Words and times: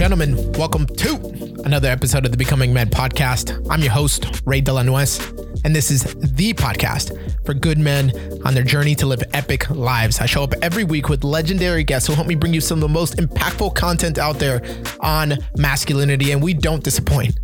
gentlemen, 0.00 0.50
welcome 0.52 0.86
to 0.86 1.16
another 1.66 1.90
episode 1.90 2.24
of 2.24 2.30
the 2.30 2.36
Becoming 2.38 2.72
Men 2.72 2.88
podcast. 2.88 3.66
I'm 3.68 3.82
your 3.82 3.92
host, 3.92 4.40
Ray 4.46 4.62
Delanuez, 4.62 5.20
and 5.62 5.76
this 5.76 5.90
is 5.90 6.04
the 6.14 6.54
podcast 6.54 7.14
for 7.44 7.52
good 7.52 7.76
men 7.76 8.10
on 8.46 8.54
their 8.54 8.62
journey 8.62 8.94
to 8.94 9.04
live 9.04 9.22
epic 9.34 9.68
lives. 9.68 10.18
I 10.18 10.24
show 10.24 10.42
up 10.42 10.54
every 10.62 10.84
week 10.84 11.10
with 11.10 11.22
legendary 11.22 11.84
guests 11.84 12.08
who 12.08 12.14
help 12.14 12.28
me 12.28 12.34
bring 12.34 12.54
you 12.54 12.62
some 12.62 12.78
of 12.78 12.80
the 12.80 12.88
most 12.88 13.18
impactful 13.18 13.74
content 13.74 14.16
out 14.16 14.38
there 14.38 14.62
on 15.00 15.36
masculinity, 15.58 16.32
and 16.32 16.42
we 16.42 16.54
don't 16.54 16.82
disappoint. 16.82 17.38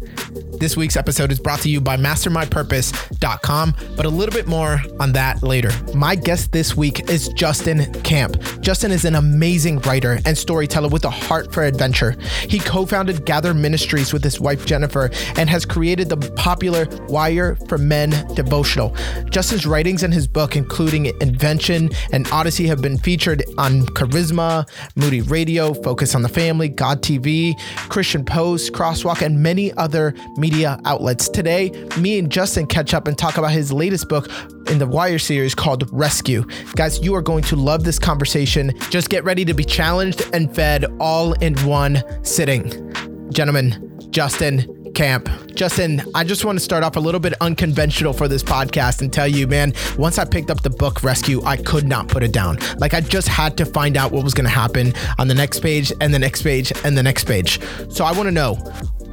This 0.59 0.75
week's 0.75 0.97
episode 0.97 1.31
is 1.31 1.39
brought 1.39 1.61
to 1.61 1.69
you 1.69 1.83
by 1.83 1.99
mastermypurpose.com, 1.99 3.75
but 3.95 4.07
a 4.07 4.09
little 4.09 4.33
bit 4.33 4.47
more 4.47 4.81
on 4.99 5.13
that 5.13 5.43
later. 5.43 5.71
My 5.95 6.15
guest 6.15 6.53
this 6.53 6.75
week 6.75 7.11
is 7.11 7.29
Justin 7.29 7.93
Camp. 8.03 8.41
Justin 8.63 8.91
is 8.91 9.05
an 9.05 9.17
amazing 9.17 9.81
writer 9.81 10.19
and 10.25 10.37
storyteller 10.37 10.89
with 10.89 11.05
a 11.05 11.11
heart 11.11 11.53
for 11.53 11.63
adventure. 11.63 12.17
He 12.49 12.59
co 12.59 12.87
founded 12.87 13.27
Gather 13.27 13.53
Ministries 13.53 14.15
with 14.15 14.25
his 14.25 14.41
wife 14.41 14.65
Jennifer 14.65 15.11
and 15.37 15.51
has 15.51 15.67
created 15.67 16.09
the 16.09 16.17
popular 16.37 16.87
Wire 17.09 17.57
for 17.69 17.77
Men 17.77 18.11
devotional. 18.35 18.97
Justin's 19.29 19.67
writings 19.67 20.03
in 20.03 20.11
his 20.11 20.27
book, 20.27 20.57
including 20.57 21.07
Invention 21.21 21.91
and 22.13 22.27
Odyssey, 22.33 22.67
have 22.67 22.81
been 22.81 22.97
featured 22.97 23.45
on 23.59 23.83
Charisma, 23.89 24.67
Moody 24.97 25.21
Radio, 25.21 25.75
Focus 25.75 26.15
on 26.15 26.23
the 26.23 26.31
Family, 26.31 26.71
God 26.71 27.03
TV, 27.03 27.61
Christian 27.91 28.25
Post, 28.25 28.73
Crosswalk, 28.73 29.21
and 29.21 29.43
many 29.43 29.71
other 29.75 30.15
media 30.37 30.46
outlets. 30.55 31.29
Today, 31.29 31.71
me 31.99 32.19
and 32.19 32.31
Justin 32.31 32.67
catch 32.67 32.95
up 32.95 33.09
and 33.09 33.17
talk 33.17 33.37
about 33.37 33.53
his 33.53 33.73
latest 33.73 34.09
book 34.09 34.31
in 34.71 34.79
the 34.79 34.87
Wire 34.87 35.19
series 35.19 35.55
called 35.55 35.89
Rescue. 35.93 36.45
Guys, 36.75 37.03
you 37.05 37.15
are 37.15 37.23
going 37.23 37.43
to 37.45 37.57
love 37.57 37.85
this 37.85 37.99
conversation. 37.99 38.73
Just 38.91 39.09
get 39.09 39.25
ready 39.25 39.45
to 39.45 39.55
be 39.55 39.65
challenged 39.65 40.23
and 40.33 40.55
fed 40.55 40.85
all 41.01 41.33
in 41.35 41.57
one 41.67 42.03
sitting. 42.25 42.93
Gentlemen, 43.31 43.99
Justin, 44.11 44.93
Camp. 44.95 45.29
Justin, 45.55 46.03
I 46.15 46.25
just 46.25 46.47
want 46.47 46.59
to 46.59 46.65
start 46.65 46.83
off 46.83 46.97
a 46.97 47.01
little 47.01 47.21
bit 47.21 47.35
unconventional 47.43 48.15
for 48.15 48.29
this 48.29 48.43
podcast 48.43 49.03
and 49.03 49.13
tell 49.13 49.29
you, 49.29 49.47
man, 49.47 49.75
once 49.99 50.19
I 50.19 50.25
picked 50.25 50.51
up 50.51 50.63
the 50.63 50.71
book 50.71 51.03
Rescue, 51.03 51.43
I 51.45 51.59
could 51.59 51.87
not 51.87 52.09
put 52.09 52.23
it 52.23 52.33
down. 52.33 52.59
Like 52.79 52.95
I 52.95 53.03
just 53.03 53.29
had 53.29 53.59
to 53.59 53.67
find 53.67 53.99
out 53.99 54.11
what 54.11 54.25
was 54.25 54.33
going 54.33 54.47
to 54.47 54.51
happen 54.51 54.95
on 55.19 55.29
the 55.29 55.35
next 55.35 55.61
page 55.61 55.93
and 56.01 56.15
the 56.15 56.19
next 56.19 56.43
page 56.43 56.73
and 56.83 56.97
the 56.97 57.03
next 57.03 57.25
page. 57.25 57.61
So 57.91 58.07
I 58.07 58.13
want 58.13 58.27
to 58.29 58.33
know 58.33 58.55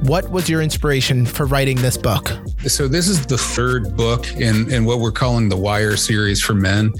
what 0.04 0.30
was 0.30 0.50
your 0.50 0.60
inspiration 0.60 1.24
for 1.24 1.46
writing 1.46 1.76
this 1.76 1.96
book? 1.96 2.30
So 2.66 2.88
this 2.88 3.08
is 3.08 3.24
the 3.24 3.38
third 3.38 3.96
book 3.96 4.30
in 4.32 4.70
in 4.70 4.84
what 4.84 5.00
we're 5.00 5.12
calling 5.12 5.48
the 5.48 5.56
Wire 5.56 5.96
series 5.96 6.42
for 6.42 6.54
men. 6.54 6.92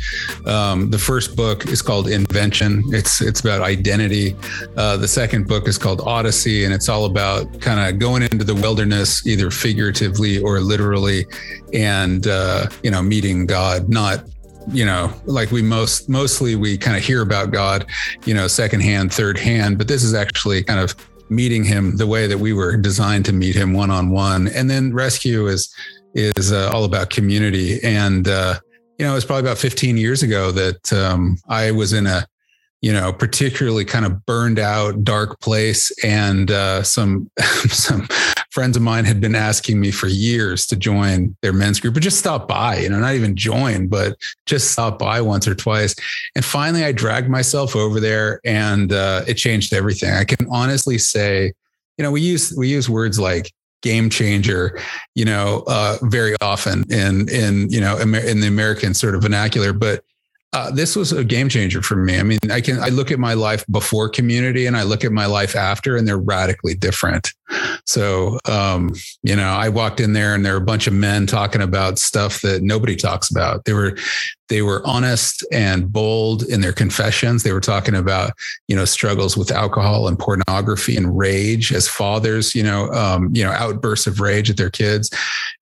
Um, 0.47 0.91
the 0.91 0.99
first 0.99 1.37
book 1.37 1.67
is 1.67 1.83
called 1.83 2.09
Invention. 2.09 2.83
It's 2.89 3.21
it's 3.21 3.41
about 3.41 3.61
identity. 3.61 4.37
Uh, 4.77 4.97
the 4.97 5.09
second 5.09 5.47
book 5.47 5.69
is 5.69 5.77
called 5.77 6.01
Odyssey, 6.01 6.65
and 6.65 6.73
it's 6.73 6.89
all 6.89 7.05
about 7.05 7.61
kind 7.61 7.79
of 7.79 7.99
going 7.99 8.23
into 8.23 8.45
the 8.45 8.55
wilderness, 8.55 9.27
either 9.27 9.51
figuratively 9.51 10.41
or 10.41 10.61
literally, 10.61 11.27
and 11.75 12.27
uh, 12.27 12.69
you 12.83 12.91
know 12.91 13.03
meeting 13.03 13.45
God, 13.45 13.89
not 13.89 14.25
you 14.73 14.87
know 14.87 15.13
like 15.27 15.51
we 15.51 15.61
most 15.61 16.09
mostly 16.09 16.57
we 16.57 16.79
kind 16.79 16.97
of 16.97 17.05
hear 17.05 17.21
about 17.21 17.51
god 17.51 17.85
you 18.25 18.33
know 18.33 18.47
second 18.47 18.81
hand 18.81 19.13
third 19.13 19.39
hand 19.39 19.77
but 19.77 19.87
this 19.87 20.03
is 20.03 20.15
actually 20.15 20.65
kind 20.65 20.81
of 20.81 20.97
meeting 21.35 21.65
him 21.65 21.97
the 21.97 22.07
way 22.07 22.27
that 22.27 22.39
we 22.39 22.53
were 22.53 22.77
designed 22.77 23.25
to 23.27 23.33
meet 23.33 23.55
him 23.55 23.73
one 23.73 23.91
on 23.91 24.11
one. 24.11 24.49
And 24.49 24.71
then 24.71 24.93
rescue 24.93 25.47
is 25.47 25.75
is 26.15 26.53
uh, 26.53 26.71
all 26.73 26.85
about 26.85 27.11
community. 27.11 27.83
And 27.83 28.29
uh, 28.29 28.61
you 28.99 29.05
know, 29.05 29.13
it 29.13 29.17
was 29.17 29.25
probably 29.25 29.43
about 29.43 29.59
15 29.59 29.97
years 29.97 30.23
ago 30.23 30.53
that 30.53 30.93
um, 30.93 31.37
I 31.49 31.73
was 31.73 31.93
in 31.93 32.07
a 32.07 32.27
you 32.85 32.93
know 32.93 33.15
particularly 33.15 33.83
kind 33.83 34.05
of 34.05 34.27
burned 34.27 34.59
out 34.59 35.03
dark 35.05 35.41
place 35.41 35.91
and 36.05 36.51
uh, 36.51 36.83
some 36.83 37.31
some 37.69 38.07
friends 38.51 38.77
of 38.77 38.83
mine 38.83 39.07
had 39.07 39.23
been 39.23 39.35
asking 39.35 39.81
me 39.81 39.91
for 39.91 40.07
years 40.07 40.67
to 40.67 40.77
join 40.77 41.35
their 41.41 41.53
men's 41.53 41.81
group 41.81 41.97
or 41.97 42.01
just 42.01 42.19
stop 42.19 42.47
by 42.47 42.77
you 42.77 42.91
know 42.91 43.01
not 43.01 43.15
even 43.15 43.35
join 43.35 43.89
but 43.89 44.19
just 44.45 44.73
stop 44.73 44.99
by 44.99 45.19
once 45.19 45.49
or 45.49 45.55
twice 45.55 45.95
and 46.37 46.45
finally 46.45 46.85
i 46.85 46.93
dragged 46.93 47.31
myself 47.31 47.75
over 47.75 48.01
there 48.01 48.39
and 48.45 48.93
uh, 48.93 49.23
it 49.27 49.35
changed 49.35 49.73
everything 49.73 50.13
i 50.13 50.25
can 50.25 50.47
honestly 50.51 50.99
say 50.99 51.51
you 51.97 52.03
know 52.03 52.11
we 52.11 52.21
use 52.21 52.55
we 52.55 52.69
use 52.69 52.89
words 52.89 53.19
like 53.19 53.51
game 53.81 54.09
changer, 54.09 54.81
you 55.15 55.27
know, 55.27 55.63
uh, 55.67 55.99
very 56.05 56.35
often 56.41 56.91
in 56.91 57.29
in 57.29 57.69
you 57.69 57.83
know 57.83 57.99
in 57.99 58.41
the 58.41 58.47
American 58.47 58.95
sort 58.95 59.15
of 59.15 59.21
vernacular. 59.21 59.75
But 59.75 60.03
uh, 60.55 60.71
this 60.71 60.95
was 60.95 61.11
a 61.11 61.25
game 61.25 61.49
changer 61.49 61.83
for 61.83 61.97
me. 61.97 62.17
I 62.17 62.23
mean, 62.23 62.39
I 62.49 62.61
can 62.61 62.79
I 62.79 62.89
look 62.89 63.11
at 63.11 63.19
my 63.19 63.35
life 63.35 63.65
before 63.71 64.09
community 64.09 64.67
and 64.67 64.77
I 64.77 64.85
look 64.85 65.05
at 65.05 65.11
my 65.11 65.27
life 65.27 65.57
after, 65.57 65.97
and 65.97 66.07
they're 66.07 66.17
radically 66.17 66.75
different. 66.75 67.33
So, 67.87 68.39
um, 68.47 68.95
you 69.25 69.35
know, 69.35 69.49
I 69.49 69.69
walked 69.69 69.99
in 69.99 70.13
there 70.13 70.33
and 70.33 70.47
there 70.47 70.53
were 70.53 70.63
a 70.63 70.65
bunch 70.65 70.87
of 70.87 70.93
men 70.93 71.27
talking 71.27 71.61
about 71.61 71.99
stuff 71.99 72.41
that 72.43 72.63
nobody 72.63 72.95
talks 72.95 73.33
about. 73.33 73.65
They 73.65 73.73
were 73.73 73.99
they 74.49 74.63
were 74.63 74.83
honest 74.87 75.45
and 75.51 75.91
bold 75.91 76.43
in 76.43 76.61
their 76.61 76.73
confessions. 76.73 77.43
They 77.43 77.53
were 77.53 77.61
talking 77.61 77.95
about, 77.95 78.33
you 78.69 78.77
know, 78.77 78.85
struggles 78.85 79.37
with 79.37 79.51
alcohol 79.51 80.07
and 80.07 80.19
pornography 80.19 80.97
and 80.97 81.17
rage 81.17 81.73
as 81.73 81.89
fathers, 81.89 82.55
you 82.55 82.63
know, 82.63 82.91
um, 82.91 83.31
you 83.35 83.43
know, 83.43 83.53
outbursts 83.53 84.07
of 84.07 84.21
rage 84.21 84.51
at 84.51 84.57
their 84.57 84.71
kids. 84.71 85.11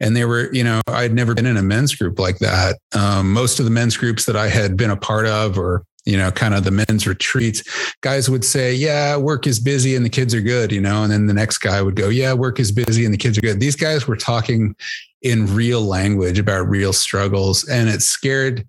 And 0.00 0.16
they 0.16 0.24
were, 0.24 0.52
you 0.52 0.64
know, 0.64 0.80
I'd 0.88 1.14
never 1.14 1.34
been 1.34 1.46
in 1.46 1.56
a 1.56 1.62
men's 1.62 1.94
group 1.94 2.18
like 2.18 2.38
that. 2.38 2.78
Um, 2.94 3.32
most 3.32 3.58
of 3.58 3.64
the 3.64 3.70
men's 3.70 3.96
groups 3.96 4.26
that 4.26 4.36
I 4.36 4.48
had 4.48 4.76
been 4.76 4.90
a 4.90 4.96
part 4.96 5.26
of 5.26 5.58
or 5.58 5.84
you 6.04 6.16
know, 6.16 6.32
kind 6.32 6.52
of 6.54 6.64
the 6.64 6.70
men's 6.72 7.06
retreats, 7.06 7.62
guys 8.00 8.28
would 8.28 8.44
say, 8.44 8.74
Yeah, 8.74 9.16
work 9.16 9.46
is 9.46 9.60
busy 9.60 9.94
and 9.94 10.04
the 10.04 10.10
kids 10.10 10.34
are 10.34 10.40
good, 10.40 10.72
you 10.72 10.80
know, 10.80 11.04
and 11.04 11.12
then 11.12 11.26
the 11.26 11.34
next 11.34 11.58
guy 11.58 11.80
would 11.80 11.94
go, 11.94 12.08
Yeah, 12.08 12.32
work 12.32 12.58
is 12.58 12.72
busy 12.72 13.04
and 13.04 13.14
the 13.14 13.18
kids 13.18 13.38
are 13.38 13.42
good. 13.42 13.60
These 13.60 13.76
guys 13.76 14.08
were 14.08 14.16
talking 14.16 14.74
in 15.22 15.54
real 15.54 15.82
language 15.82 16.38
about 16.38 16.68
real 16.68 16.92
struggles 16.92 17.68
and 17.68 17.88
it 17.88 18.02
scared 18.02 18.66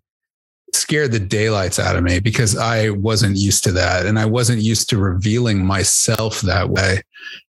scared 0.76 1.12
the 1.12 1.20
daylights 1.20 1.80
out 1.80 1.96
of 1.96 2.04
me 2.04 2.20
because 2.20 2.58
I 2.58 2.90
wasn't 2.90 3.38
used 3.38 3.64
to 3.66 3.72
that 3.74 4.06
and 4.06 4.20
I 4.20 4.26
wasn't 4.26 4.62
used 4.62 4.90
to 4.90 4.98
revealing 4.98 5.66
myself 5.66 6.42
that 6.42 6.70
way. 6.70 7.02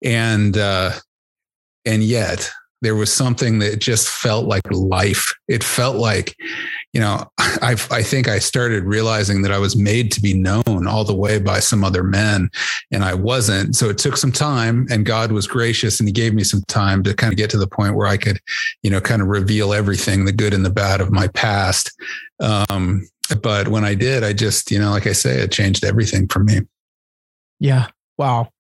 And 0.02 0.56
uh 0.56 0.92
and 1.84 2.02
yet 2.02 2.50
there 2.80 2.94
was 2.94 3.12
something 3.12 3.58
that 3.58 3.80
just 3.80 4.08
felt 4.08 4.46
like 4.46 4.62
life. 4.70 5.32
It 5.48 5.64
felt 5.64 5.96
like, 5.96 6.36
you 6.92 7.00
know, 7.00 7.28
I, 7.38 7.72
I 7.90 8.02
think 8.02 8.28
I 8.28 8.38
started 8.38 8.84
realizing 8.84 9.42
that 9.42 9.52
I 9.52 9.58
was 9.58 9.74
made 9.74 10.12
to 10.12 10.20
be 10.20 10.34
known 10.34 10.86
all 10.86 11.04
the 11.04 11.14
way 11.14 11.38
by 11.38 11.58
some 11.58 11.82
other 11.82 12.04
men, 12.04 12.50
and 12.92 13.04
I 13.04 13.14
wasn't. 13.14 13.74
So 13.74 13.88
it 13.88 13.98
took 13.98 14.16
some 14.16 14.32
time, 14.32 14.86
and 14.90 15.04
God 15.04 15.32
was 15.32 15.46
gracious, 15.46 15.98
and 15.98 16.08
He 16.08 16.12
gave 16.12 16.34
me 16.34 16.44
some 16.44 16.62
time 16.68 17.02
to 17.02 17.14
kind 17.14 17.32
of 17.32 17.36
get 17.36 17.50
to 17.50 17.58
the 17.58 17.66
point 17.66 17.96
where 17.96 18.06
I 18.06 18.16
could, 18.16 18.38
you 18.82 18.90
know, 18.90 19.00
kind 19.00 19.22
of 19.22 19.28
reveal 19.28 19.72
everything, 19.72 20.24
the 20.24 20.32
good 20.32 20.54
and 20.54 20.64
the 20.64 20.70
bad 20.70 21.00
of 21.00 21.10
my 21.10 21.28
past. 21.28 21.92
Um, 22.40 23.08
but 23.42 23.68
when 23.68 23.84
I 23.84 23.94
did, 23.94 24.24
I 24.24 24.32
just, 24.32 24.70
you 24.70 24.78
know, 24.78 24.90
like 24.90 25.06
I 25.06 25.12
say, 25.12 25.40
it 25.40 25.52
changed 25.52 25.84
everything 25.84 26.28
for 26.28 26.42
me. 26.42 26.60
Yeah. 27.60 27.88
Wow. 28.16 28.50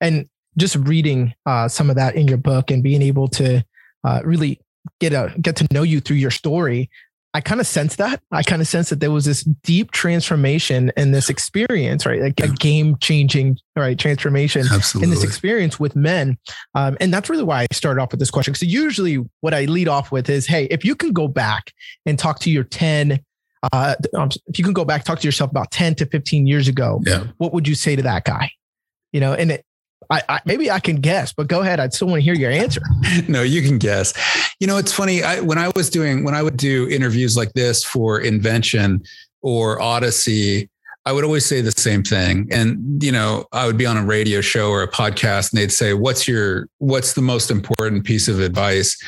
And 0.00 0.28
just 0.58 0.76
reading 0.76 1.34
uh, 1.44 1.68
some 1.68 1.90
of 1.90 1.96
that 1.96 2.16
in 2.16 2.26
your 2.26 2.38
book 2.38 2.70
and 2.70 2.82
being 2.82 3.02
able 3.02 3.28
to 3.28 3.64
uh, 4.04 4.20
really 4.24 4.60
get 5.00 5.12
a 5.12 5.34
get 5.40 5.56
to 5.56 5.66
know 5.72 5.82
you 5.82 6.00
through 6.00 6.16
your 6.16 6.30
story, 6.30 6.90
I 7.36 7.42
kind 7.42 7.60
of 7.60 7.66
sense 7.66 7.96
that. 7.96 8.22
I 8.32 8.42
kind 8.42 8.62
of 8.62 8.66
sense 8.66 8.88
that 8.88 9.00
there 9.00 9.10
was 9.10 9.26
this 9.26 9.42
deep 9.62 9.90
transformation 9.90 10.90
in 10.96 11.10
this 11.10 11.28
experience, 11.28 12.06
right? 12.06 12.22
Like 12.22 12.40
a 12.40 12.48
game 12.48 12.96
changing, 12.96 13.58
right? 13.76 13.98
Transformation 13.98 14.64
Absolutely. 14.72 15.04
in 15.04 15.10
this 15.10 15.22
experience 15.22 15.78
with 15.78 15.94
men. 15.94 16.38
Um, 16.74 16.96
and 16.98 17.12
that's 17.12 17.28
really 17.28 17.42
why 17.42 17.64
I 17.64 17.74
started 17.74 18.00
off 18.00 18.10
with 18.10 18.20
this 18.20 18.30
question. 18.30 18.54
So 18.54 18.64
usually 18.64 19.22
what 19.42 19.52
I 19.52 19.66
lead 19.66 19.86
off 19.86 20.10
with 20.10 20.30
is, 20.30 20.46
Hey, 20.46 20.64
if 20.70 20.82
you 20.82 20.96
can 20.96 21.12
go 21.12 21.28
back 21.28 21.74
and 22.06 22.18
talk 22.18 22.38
to 22.40 22.50
your 22.50 22.64
10, 22.64 23.20
uh, 23.70 23.96
um, 24.14 24.30
if 24.46 24.58
you 24.58 24.64
can 24.64 24.72
go 24.72 24.86
back, 24.86 25.04
talk 25.04 25.18
to 25.18 25.28
yourself 25.28 25.50
about 25.50 25.70
10 25.72 25.96
to 25.96 26.06
15 26.06 26.46
years 26.46 26.68
ago, 26.68 27.02
yeah. 27.04 27.24
what 27.36 27.52
would 27.52 27.68
you 27.68 27.74
say 27.74 27.94
to 27.96 28.02
that 28.02 28.24
guy? 28.24 28.50
You 29.12 29.20
know, 29.20 29.34
and 29.34 29.50
it, 29.50 29.66
I, 30.10 30.22
I, 30.28 30.40
maybe 30.44 30.70
I 30.70 30.80
can 30.80 30.96
guess, 30.96 31.32
but 31.32 31.48
go 31.48 31.60
ahead. 31.60 31.80
I'd 31.80 31.94
still 31.94 32.08
want 32.08 32.18
to 32.18 32.24
hear 32.24 32.34
your 32.34 32.50
answer. 32.50 32.80
no, 33.28 33.42
you 33.42 33.62
can 33.62 33.78
guess. 33.78 34.12
You 34.60 34.66
know, 34.66 34.76
it's 34.76 34.92
funny. 34.92 35.22
I, 35.22 35.40
when 35.40 35.58
I 35.58 35.70
was 35.74 35.90
doing, 35.90 36.24
when 36.24 36.34
I 36.34 36.42
would 36.42 36.56
do 36.56 36.88
interviews 36.88 37.36
like 37.36 37.52
this 37.52 37.84
for 37.84 38.20
Invention 38.20 39.02
or 39.42 39.80
Odyssey, 39.80 40.70
I 41.06 41.12
would 41.12 41.22
always 41.22 41.46
say 41.46 41.60
the 41.60 41.70
same 41.70 42.02
thing. 42.02 42.48
And, 42.50 43.00
you 43.00 43.12
know, 43.12 43.46
I 43.52 43.66
would 43.66 43.78
be 43.78 43.86
on 43.86 43.96
a 43.96 44.04
radio 44.04 44.40
show 44.40 44.70
or 44.70 44.82
a 44.82 44.90
podcast 44.90 45.52
and 45.52 45.60
they'd 45.60 45.70
say, 45.70 45.94
what's 45.94 46.26
your, 46.26 46.68
what's 46.78 47.12
the 47.12 47.22
most 47.22 47.48
important 47.48 48.04
piece 48.04 48.26
of 48.26 48.40
advice? 48.40 49.00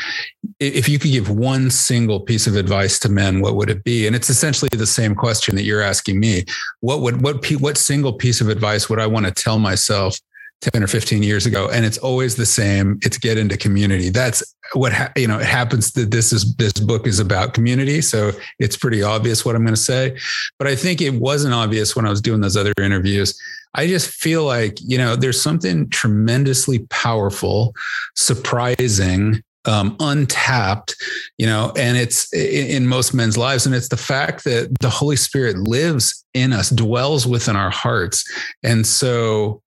If 0.61 0.89
you 0.89 1.01
could 1.01 1.11
give 1.11 1.29
one 1.29 1.73
single 1.73 2.21
piece 2.21 2.47
of 2.47 2.55
advice 2.55 3.01
to 3.01 3.09
men, 3.09 3.41
what 3.41 3.57
would 3.57 3.69
it 3.69 3.83
be? 3.83 4.07
And 4.07 4.15
it's 4.15 4.31
essentially 4.31 4.69
the 4.73 4.87
same 4.87 5.17
question 5.17 5.57
that 5.57 5.65
you're 5.65 5.83
asking 5.83 6.21
me. 6.21 6.45
What 6.81 7.01
would, 7.01 7.21
what, 7.21 7.45
what 7.61 7.77
single 7.77 8.13
piece 8.13 8.41
of 8.41 8.49
advice 8.49 8.89
would 8.89 9.01
I 9.01 9.07
want 9.09 9.27
to 9.27 9.33
tell 9.33 9.59
myself 9.59 10.21
10 10.61 10.83
or 10.83 10.87
15 10.87 11.23
years 11.23 11.47
ago 11.47 11.69
and 11.71 11.85
it's 11.85 11.99
always 11.99 12.35
the 12.35 12.47
same 12.47 12.99
it's 13.03 13.17
get 13.17 13.39
into 13.39 13.57
community 13.57 14.11
that's 14.11 14.43
what 14.73 14.93
ha- 14.93 15.13
you 15.17 15.27
know 15.29 15.39
it 15.39 15.47
happens 15.47 15.93
that 15.93 16.11
this 16.11 16.33
is 16.33 16.55
this 16.57 16.73
book 16.73 17.07
is 17.07 17.21
about 17.21 17.55
community 17.55 18.01
so 18.01 18.33
it's 18.59 18.77
pretty 18.77 19.03
obvious 19.03 19.45
what 19.45 19.55
i'm 19.55 19.63
going 19.63 19.75
to 19.75 19.81
say 19.81 20.17
but 20.59 20.67
i 20.67 20.75
think 20.75 21.01
it 21.01 21.15
wasn't 21.15 21.55
obvious 21.55 21.95
when 21.95 22.05
i 22.05 22.11
was 22.11 22.21
doing 22.21 22.41
those 22.41 22.57
other 22.57 22.73
interviews 22.79 23.41
i 23.75 23.87
just 23.87 24.11
feel 24.11 24.45
like 24.45 24.79
you 24.81 24.99
know 24.99 25.15
there's 25.15 25.41
something 25.41 25.89
tremendously 25.91 26.81
powerful 26.91 27.73
surprising 28.15 29.43
um, 29.65 29.97
untapped, 30.01 30.97
you 31.37 31.47
know, 31.47 31.73
and 31.77 31.99
it's 31.99 32.33
in, 32.33 32.69
in, 32.69 32.87
most 32.87 33.13
men's 33.13 33.37
lives. 33.37 33.67
And 33.67 33.75
it's 33.75 33.89
the 33.89 33.99
fact 33.99 34.45
that 34.45 34.75
the 34.81 34.89
Holy 34.89 35.17
Spirit 35.17 35.59
lives 35.59 36.25
in 36.33 36.55
us, 36.55 36.71
dwells 36.71 37.27
within 37.27 37.55
our 37.55 37.69
hearts. 37.69 38.25
And 38.63 38.87
so 38.87 39.61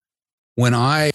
when 0.56 0.74
I 0.74 1.12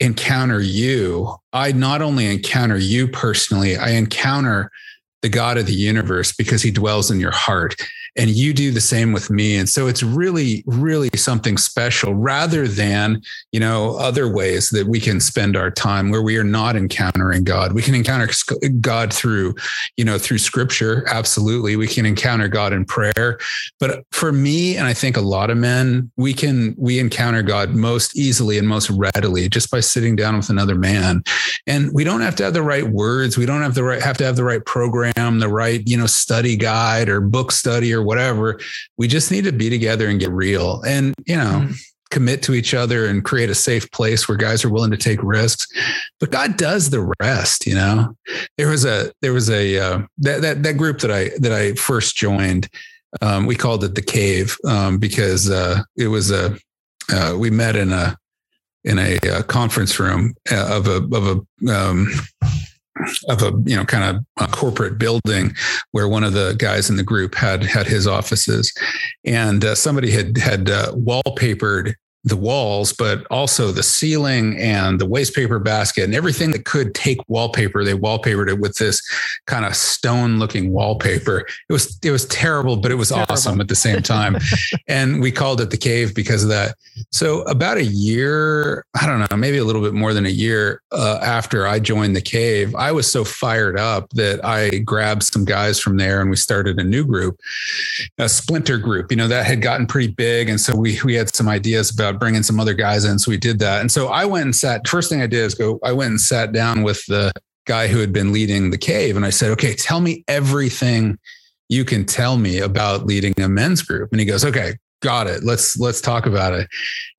encounter 0.00 0.60
you, 0.60 1.34
I 1.52 1.72
not 1.72 2.02
only 2.02 2.26
encounter 2.26 2.76
you 2.76 3.08
personally, 3.08 3.76
I 3.76 3.90
encounter 3.90 4.70
the 5.22 5.28
God 5.28 5.58
of 5.58 5.66
the 5.66 5.72
universe 5.72 6.34
because 6.36 6.62
he 6.62 6.70
dwells 6.70 7.10
in 7.10 7.20
your 7.20 7.32
heart 7.32 7.74
and 8.16 8.30
you 8.30 8.52
do 8.52 8.70
the 8.70 8.80
same 8.80 9.12
with 9.12 9.30
me. 9.30 9.56
And 9.56 9.68
so 9.68 9.86
it's 9.86 10.02
really 10.02 10.64
really 10.66 11.10
something 11.16 11.56
special 11.56 12.14
rather 12.14 12.66
than 12.66 13.22
you 13.52 13.60
know 13.60 13.96
other 13.98 14.32
ways 14.32 14.70
that 14.70 14.86
we 14.86 15.00
can 15.00 15.20
spend 15.20 15.56
our 15.56 15.70
time 15.70 16.10
where 16.10 16.22
we 16.22 16.36
are 16.36 16.44
not 16.44 16.76
encountering 16.76 17.44
god. 17.44 17.72
We 17.72 17.82
can 17.82 17.94
encounter 17.94 18.28
god 18.80 19.12
through 19.12 19.54
you 19.96 20.04
know 20.04 20.18
through 20.18 20.38
scripture. 20.38 21.04
Absolutely. 21.08 21.76
We 21.76 21.86
can 21.86 22.06
encounter 22.06 22.48
god 22.48 22.72
in 22.72 22.84
prayer. 22.84 23.38
But 23.78 24.04
for 24.12 24.32
me 24.32 24.76
and 24.76 24.86
i 24.86 24.94
think 24.94 25.16
a 25.16 25.20
lot 25.20 25.50
of 25.50 25.56
men 25.56 26.10
we 26.16 26.32
can 26.32 26.74
we 26.78 26.98
encounter 26.98 27.42
god 27.42 27.70
most 27.70 28.16
easily 28.16 28.58
and 28.58 28.68
most 28.68 28.90
readily 28.90 29.48
just 29.48 29.70
by 29.70 29.80
sitting 29.80 30.16
down 30.16 30.36
with 30.36 30.50
another 30.50 30.74
man. 30.74 31.22
And 31.66 31.92
we 31.92 32.04
don't 32.04 32.20
have 32.20 32.36
to 32.36 32.44
have 32.44 32.54
the 32.54 32.62
right 32.62 32.84
words. 32.84 33.36
We 33.36 33.46
don't 33.46 33.62
have 33.62 33.74
the 33.74 33.84
right 33.84 34.02
have 34.02 34.16
to 34.18 34.24
have 34.24 34.36
the 34.36 34.44
right 34.44 34.64
program 34.64 35.38
the 35.38 35.48
right 35.48 35.82
you 35.86 35.96
know 35.96 36.06
study 36.06 36.56
guide 36.56 37.08
or 37.08 37.20
book 37.20 37.52
study 37.52 37.92
or 37.92 38.02
whatever. 38.06 38.58
We 38.96 39.08
just 39.08 39.30
need 39.30 39.44
to 39.44 39.52
be 39.52 39.68
together 39.68 40.08
and 40.08 40.20
get 40.20 40.30
real 40.30 40.82
and, 40.86 41.14
you 41.26 41.36
know, 41.36 41.66
mm. 41.66 41.76
commit 42.10 42.42
to 42.44 42.54
each 42.54 42.72
other 42.72 43.06
and 43.06 43.24
create 43.24 43.50
a 43.50 43.54
safe 43.54 43.90
place 43.90 44.28
where 44.28 44.38
guys 44.38 44.64
are 44.64 44.70
willing 44.70 44.92
to 44.92 44.96
take 44.96 45.22
risks. 45.22 45.66
But 46.20 46.30
God 46.30 46.56
does 46.56 46.90
the 46.90 47.12
rest, 47.20 47.66
you 47.66 47.74
know. 47.74 48.16
There 48.56 48.68
was 48.68 48.84
a 48.84 49.12
there 49.20 49.32
was 49.32 49.50
a 49.50 49.78
uh, 49.78 50.02
that 50.18 50.40
that 50.42 50.62
that 50.62 50.76
group 50.78 51.00
that 51.00 51.10
I 51.10 51.30
that 51.38 51.52
I 51.52 51.74
first 51.74 52.16
joined 52.16 52.70
um, 53.22 53.46
we 53.46 53.54
called 53.54 53.84
it 53.84 53.94
the 53.94 54.02
cave 54.02 54.56
um, 54.66 54.98
because 54.98 55.50
uh, 55.50 55.82
it 55.96 56.08
was 56.08 56.30
a 56.30 56.56
uh, 57.12 57.36
we 57.38 57.50
met 57.50 57.76
in 57.76 57.92
a 57.92 58.16
in 58.84 58.98
a, 58.98 59.18
a 59.24 59.38
uh, 59.38 59.42
conference 59.42 59.98
room 59.98 60.34
uh, 60.50 60.76
of 60.76 60.86
a 60.86 60.96
of 61.16 61.44
a 61.66 61.72
um, 61.72 62.08
of 63.28 63.42
a 63.42 63.52
you 63.64 63.76
know 63.76 63.84
kind 63.84 64.16
of 64.16 64.24
a 64.44 64.50
corporate 64.50 64.98
building 64.98 65.54
where 65.92 66.08
one 66.08 66.24
of 66.24 66.32
the 66.32 66.54
guys 66.58 66.90
in 66.90 66.96
the 66.96 67.02
group 67.02 67.34
had 67.34 67.62
had 67.62 67.86
his 67.86 68.06
offices. 68.06 68.72
And 69.24 69.64
uh, 69.64 69.74
somebody 69.74 70.10
had 70.10 70.36
had 70.38 70.70
uh, 70.70 70.92
wallpapered 70.92 71.94
the 72.26 72.36
walls, 72.36 72.92
but 72.92 73.24
also 73.30 73.70
the 73.70 73.84
ceiling 73.84 74.58
and 74.58 75.00
the 75.00 75.06
waste 75.06 75.34
paper 75.34 75.60
basket 75.60 76.02
and 76.02 76.14
everything 76.14 76.50
that 76.50 76.64
could 76.64 76.92
take 76.92 77.18
wallpaper. 77.28 77.84
They 77.84 77.94
wallpapered 77.94 78.48
it 78.48 78.58
with 78.58 78.76
this 78.76 79.00
kind 79.46 79.64
of 79.64 79.76
stone 79.76 80.40
looking 80.40 80.72
wallpaper. 80.72 81.46
It 81.68 81.72
was 81.72 81.98
it 82.02 82.10
was 82.10 82.26
terrible, 82.26 82.76
but 82.78 82.90
it 82.90 82.96
was 82.96 83.10
terrible. 83.10 83.32
awesome 83.32 83.60
at 83.60 83.68
the 83.68 83.76
same 83.76 84.02
time. 84.02 84.36
and 84.88 85.22
we 85.22 85.30
called 85.30 85.60
it 85.60 85.70
the 85.70 85.76
cave 85.76 86.16
because 86.16 86.42
of 86.42 86.48
that. 86.48 86.74
So 87.12 87.42
about 87.42 87.76
a 87.76 87.84
year, 87.84 88.84
I 89.00 89.06
don't 89.06 89.20
know, 89.20 89.36
maybe 89.36 89.58
a 89.58 89.64
little 89.64 89.82
bit 89.82 89.94
more 89.94 90.12
than 90.12 90.26
a 90.26 90.30
year 90.30 90.82
uh, 90.90 91.20
after 91.22 91.66
I 91.66 91.78
joined 91.78 92.16
the 92.16 92.20
cave, 92.20 92.74
I 92.74 92.90
was 92.90 93.10
so 93.10 93.24
fired 93.24 93.78
up 93.78 94.10
that 94.10 94.44
I 94.44 94.78
grabbed 94.78 95.22
some 95.22 95.44
guys 95.44 95.78
from 95.78 95.96
there 95.96 96.20
and 96.20 96.28
we 96.28 96.36
started 96.36 96.80
a 96.80 96.84
new 96.84 97.04
group, 97.04 97.38
a 98.18 98.28
splinter 98.28 98.78
group. 98.78 99.12
You 99.12 99.16
know 99.16 99.28
that 99.28 99.46
had 99.46 99.62
gotten 99.62 99.86
pretty 99.86 100.12
big, 100.12 100.48
and 100.48 100.60
so 100.60 100.74
we 100.76 100.98
we 101.04 101.14
had 101.14 101.32
some 101.32 101.48
ideas 101.48 101.92
about 101.92 102.15
bringing 102.18 102.42
some 102.42 102.60
other 102.60 102.74
guys 102.74 103.04
in. 103.04 103.18
So 103.18 103.30
we 103.30 103.36
did 103.36 103.58
that. 103.60 103.80
And 103.80 103.90
so 103.90 104.08
I 104.08 104.24
went 104.24 104.44
and 104.44 104.56
sat, 104.56 104.86
first 104.86 105.10
thing 105.10 105.22
I 105.22 105.26
did 105.26 105.40
is 105.40 105.54
go, 105.54 105.78
I 105.84 105.92
went 105.92 106.10
and 106.10 106.20
sat 106.20 106.52
down 106.52 106.82
with 106.82 107.04
the 107.06 107.32
guy 107.66 107.88
who 107.88 107.98
had 107.98 108.12
been 108.12 108.32
leading 108.32 108.70
the 108.70 108.78
cave. 108.78 109.16
And 109.16 109.26
I 109.26 109.30
said, 109.30 109.50
okay, 109.52 109.74
tell 109.74 110.00
me 110.00 110.24
everything 110.28 111.18
you 111.68 111.84
can 111.84 112.04
tell 112.04 112.36
me 112.36 112.60
about 112.60 113.06
leading 113.06 113.34
a 113.40 113.48
men's 113.48 113.82
group. 113.82 114.10
And 114.12 114.20
he 114.20 114.26
goes, 114.26 114.44
okay, 114.44 114.74
got 115.02 115.26
it. 115.26 115.42
Let's, 115.42 115.78
let's 115.78 116.00
talk 116.00 116.26
about 116.26 116.54
it. 116.54 116.68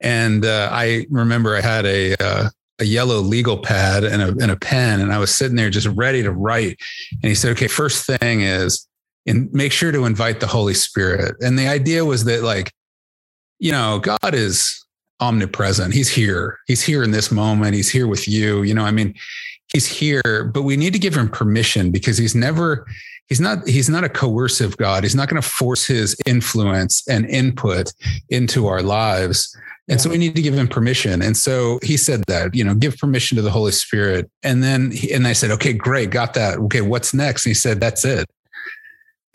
And 0.01 0.45
uh, 0.45 0.69
I 0.71 1.05
remember 1.09 1.55
I 1.55 1.61
had 1.61 1.85
a, 1.85 2.15
uh, 2.15 2.49
a 2.79 2.85
yellow 2.85 3.19
legal 3.19 3.57
pad 3.57 4.03
and 4.03 4.21
a, 4.21 4.27
and 4.27 4.51
a 4.51 4.55
pen, 4.55 5.01
and 5.01 5.11
I 5.11 5.17
was 5.17 5.35
sitting 5.35 5.55
there 5.55 5.69
just 5.69 5.87
ready 5.87 6.21
to 6.23 6.31
write. 6.31 6.77
And 7.11 7.29
he 7.29 7.35
said, 7.35 7.51
okay, 7.53 7.67
first 7.67 8.05
thing 8.05 8.41
is, 8.41 8.87
and 9.25 9.51
make 9.51 9.71
sure 9.71 9.91
to 9.91 10.05
invite 10.05 10.39
the 10.39 10.47
Holy 10.47 10.73
Spirit. 10.73 11.35
And 11.41 11.57
the 11.57 11.67
idea 11.67 12.05
was 12.05 12.23
that 12.25 12.43
like, 12.43 12.71
you 13.59 13.71
know, 13.71 13.99
God 13.99 14.33
is 14.33 14.85
omnipresent. 15.21 15.93
He's 15.93 16.09
here. 16.09 16.59
He's 16.67 16.81
here 16.81 17.03
in 17.03 17.11
this 17.11 17.31
moment. 17.31 17.73
He's 17.73 17.89
here 17.89 18.07
with 18.07 18.27
you. 18.27 18.63
You 18.63 18.73
know, 18.73 18.83
I 18.83 18.91
mean, 18.91 19.15
he's 19.71 19.85
here, 19.85 20.51
but 20.53 20.63
we 20.63 20.77
need 20.77 20.93
to 20.93 20.99
give 20.99 21.15
him 21.15 21.29
permission 21.29 21.91
because 21.91 22.17
he's 22.17 22.35
never 22.35 22.85
he's 23.27 23.41
not 23.41 23.67
he's 23.67 23.89
not 23.89 24.03
a 24.03 24.09
coercive 24.09 24.77
God. 24.77 25.03
He's 25.03 25.15
not 25.15 25.29
going 25.29 25.41
to 25.41 25.47
force 25.47 25.85
his 25.85 26.15
influence 26.25 27.07
and 27.07 27.25
input 27.25 27.93
into 28.29 28.67
our 28.67 28.81
lives. 28.81 29.55
And 29.89 29.97
yeah. 29.97 30.03
so 30.03 30.09
we 30.09 30.17
need 30.17 30.35
to 30.35 30.41
give 30.41 30.53
him 30.53 30.67
permission. 30.67 31.21
And 31.21 31.37
so 31.37 31.79
he 31.81 31.95
said 31.95 32.23
that, 32.27 32.53
you 32.53 32.63
know, 32.63 32.75
give 32.75 32.97
permission 32.97 33.37
to 33.37 33.41
the 33.41 33.51
Holy 33.51 33.71
Spirit. 33.71 34.29
And 34.43 34.61
then, 34.61 34.91
he, 34.91 35.13
and 35.13 35.25
I 35.25 35.31
said, 35.31 35.49
okay, 35.51 35.71
great, 35.71 36.09
got 36.09 36.33
that. 36.33 36.57
Okay, 36.59 36.81
what's 36.81 37.13
next? 37.13 37.45
And 37.45 37.51
he 37.51 37.53
said, 37.53 37.79
that's 37.79 38.03
it. 38.03 38.29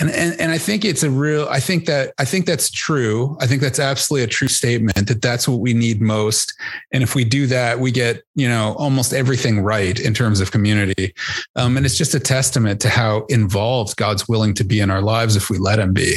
And, 0.02 0.10
and 0.10 0.40
and 0.40 0.50
I 0.50 0.58
think 0.58 0.84
it's 0.84 1.04
a 1.04 1.10
real. 1.10 1.46
I 1.48 1.60
think 1.60 1.86
that 1.86 2.12
I 2.18 2.24
think 2.24 2.44
that's 2.44 2.68
true. 2.68 3.36
I 3.40 3.46
think 3.46 3.62
that's 3.62 3.78
absolutely 3.78 4.24
a 4.24 4.26
true 4.26 4.48
statement 4.48 5.06
that 5.06 5.22
that's 5.22 5.46
what 5.46 5.60
we 5.60 5.74
need 5.74 6.00
most. 6.00 6.52
And 6.92 7.04
if 7.04 7.14
we 7.14 7.24
do 7.24 7.46
that, 7.46 7.78
we 7.78 7.92
get 7.92 8.24
you 8.34 8.48
know 8.48 8.74
almost 8.78 9.12
everything 9.12 9.60
right 9.60 10.00
in 10.00 10.12
terms 10.12 10.40
of 10.40 10.50
community. 10.50 11.14
Um, 11.54 11.76
and 11.76 11.86
it's 11.86 11.96
just 11.96 12.16
a 12.16 12.20
testament 12.20 12.80
to 12.80 12.88
how 12.88 13.26
involved 13.28 13.96
God's 13.96 14.28
willing 14.28 14.54
to 14.54 14.64
be 14.64 14.80
in 14.80 14.90
our 14.90 15.02
lives 15.02 15.36
if 15.36 15.48
we 15.48 15.58
let 15.58 15.78
Him 15.78 15.92
be. 15.92 16.16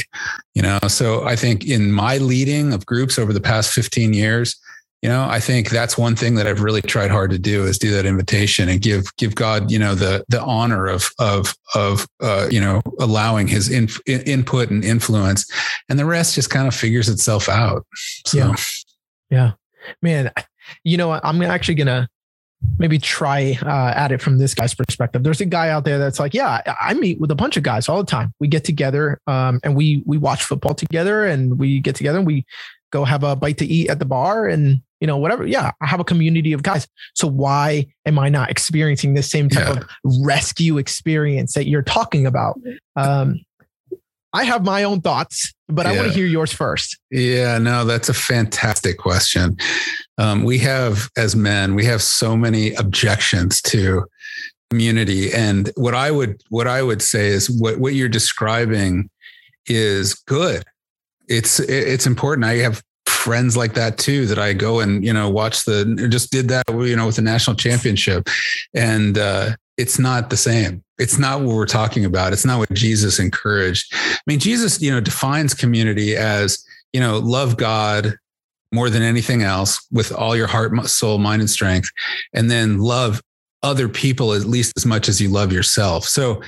You 0.55 0.63
know. 0.63 0.79
So 0.87 1.23
I 1.23 1.35
think 1.35 1.63
in 1.67 1.91
my 1.91 2.17
leading 2.17 2.73
of 2.73 2.87
groups 2.87 3.19
over 3.19 3.33
the 3.33 3.41
past 3.41 3.71
fifteen 3.71 4.15
years, 4.15 4.55
you 5.01 5.09
know 5.09 5.27
i 5.29 5.39
think 5.39 5.69
that's 5.69 5.97
one 5.97 6.15
thing 6.15 6.35
that 6.35 6.47
i've 6.47 6.61
really 6.61 6.81
tried 6.81 7.11
hard 7.11 7.29
to 7.31 7.37
do 7.37 7.63
is 7.63 7.77
do 7.77 7.91
that 7.91 8.05
invitation 8.05 8.69
and 8.69 8.81
give 8.81 9.05
give 9.17 9.35
god 9.35 9.69
you 9.69 9.79
know 9.79 9.95
the 9.95 10.23
the 10.29 10.41
honor 10.41 10.87
of 10.87 11.09
of 11.19 11.55
of 11.73 12.07
uh, 12.21 12.47
you 12.49 12.59
know 12.59 12.81
allowing 12.99 13.47
his 13.47 13.69
in, 13.69 13.89
input 14.07 14.69
and 14.69 14.83
influence 14.83 15.49
and 15.89 15.99
the 15.99 16.05
rest 16.05 16.35
just 16.35 16.49
kind 16.49 16.67
of 16.67 16.73
figures 16.73 17.09
itself 17.09 17.49
out 17.49 17.85
so. 18.25 18.37
yeah 18.37 18.55
yeah 19.29 19.51
man 20.01 20.31
you 20.83 20.97
know 20.97 21.11
i'm 21.11 21.41
actually 21.41 21.75
gonna 21.75 22.07
maybe 22.79 22.97
try 22.97 23.57
uh, 23.61 23.93
at 23.95 24.11
it 24.11 24.21
from 24.21 24.37
this 24.37 24.53
guy's 24.53 24.73
perspective. 24.73 25.23
There's 25.23 25.41
a 25.41 25.45
guy 25.45 25.69
out 25.69 25.85
there 25.85 25.99
that's 25.99 26.19
like, 26.19 26.33
yeah, 26.33 26.61
I 26.79 26.93
meet 26.93 27.19
with 27.19 27.31
a 27.31 27.35
bunch 27.35 27.57
of 27.57 27.63
guys 27.63 27.87
all 27.87 27.97
the 27.97 28.09
time. 28.09 28.33
We 28.39 28.47
get 28.47 28.63
together 28.63 29.19
um, 29.27 29.59
and 29.63 29.75
we 29.75 30.03
we 30.05 30.17
watch 30.17 30.43
football 30.43 30.73
together, 30.73 31.25
and 31.25 31.59
we 31.59 31.79
get 31.79 31.95
together 31.95 32.17
and 32.17 32.27
we 32.27 32.45
go 32.95 33.03
have 33.03 33.23
a 33.23 33.35
bite 33.35 33.57
to 33.57 33.65
eat 33.65 33.89
at 33.89 33.99
the 33.99 34.05
bar, 34.05 34.47
and 34.47 34.81
you 35.01 35.07
know, 35.07 35.17
whatever. 35.17 35.45
Yeah, 35.45 35.71
I 35.81 35.87
have 35.87 35.99
a 35.99 36.03
community 36.03 36.53
of 36.53 36.63
guys. 36.63 36.87
So 37.13 37.27
why 37.27 37.87
am 38.05 38.17
I 38.17 38.29
not 38.29 38.49
experiencing 38.49 39.13
the 39.13 39.23
same 39.23 39.49
type 39.49 39.75
yeah. 39.75 39.81
of 39.81 40.13
rescue 40.21 40.77
experience 40.77 41.53
that 41.53 41.67
you're 41.67 41.83
talking 41.83 42.25
about? 42.25 42.59
Um, 42.95 43.41
I 44.31 44.43
have 44.43 44.65
my 44.65 44.83
own 44.83 45.01
thoughts, 45.01 45.53
but 45.67 45.85
yeah. 45.85 45.91
I 45.91 45.95
want 45.95 46.07
to 46.09 46.13
hear 46.13 46.25
yours 46.25 46.51
first. 46.51 46.97
Yeah, 47.11 47.57
no, 47.57 47.85
that's 47.85 48.09
a 48.09 48.13
fantastic 48.13 48.97
question. 48.97 49.57
Um, 50.17 50.43
we 50.43 50.57
have, 50.59 51.09
as 51.17 51.35
men, 51.35 51.75
we 51.75 51.85
have 51.85 52.01
so 52.01 52.35
many 52.35 52.73
objections 52.73 53.61
to 53.63 54.05
community, 54.69 55.31
and 55.33 55.71
what 55.75 55.93
I 55.93 56.11
would 56.11 56.41
what 56.49 56.67
I 56.67 56.81
would 56.81 57.01
say 57.01 57.27
is 57.27 57.49
what 57.49 57.79
what 57.79 57.93
you're 57.93 58.09
describing 58.09 59.09
is 59.67 60.13
good. 60.13 60.63
It's 61.27 61.59
it's 61.59 62.05
important. 62.05 62.45
I 62.45 62.55
have 62.57 62.83
friends 63.05 63.57
like 63.57 63.73
that 63.73 63.97
too 63.97 64.25
that 64.27 64.37
I 64.37 64.53
go 64.53 64.79
and 64.79 65.03
you 65.03 65.13
know 65.13 65.29
watch 65.29 65.65
the 65.65 66.07
just 66.09 66.31
did 66.31 66.47
that 66.49 66.63
you 66.69 66.95
know 66.95 67.07
with 67.07 67.15
the 67.15 67.21
national 67.21 67.55
championship. 67.55 68.29
And 68.73 69.17
uh 69.17 69.55
it's 69.77 69.99
not 69.99 70.29
the 70.29 70.37
same. 70.37 70.83
It's 70.97 71.17
not 71.17 71.41
what 71.41 71.55
we're 71.55 71.65
talking 71.65 72.05
about. 72.05 72.31
It's 72.31 72.45
not 72.45 72.59
what 72.59 72.71
Jesus 72.71 73.19
encouraged. 73.19 73.93
I 73.93 74.19
mean 74.27 74.39
Jesus 74.39 74.81
you 74.81 74.91
know 74.91 74.99
defines 75.01 75.53
community 75.53 76.15
as 76.15 76.63
you 76.93 76.99
know 76.99 77.17
love 77.19 77.57
God 77.57 78.17
more 78.71 78.89
than 78.89 79.01
anything 79.01 79.41
else 79.41 79.85
with 79.91 80.11
all 80.11 80.35
your 80.35 80.47
heart 80.47 80.85
soul 80.87 81.17
mind 81.17 81.41
and 81.41 81.49
strength 81.49 81.89
and 82.33 82.51
then 82.51 82.79
love 82.79 83.21
other 83.65 83.89
people 83.89 84.33
at 84.33 84.45
least 84.45 84.73
as 84.77 84.85
much 84.85 85.09
as 85.09 85.19
you 85.19 85.27
love 85.27 85.51
yourself. 85.51 86.05
So 86.05 86.41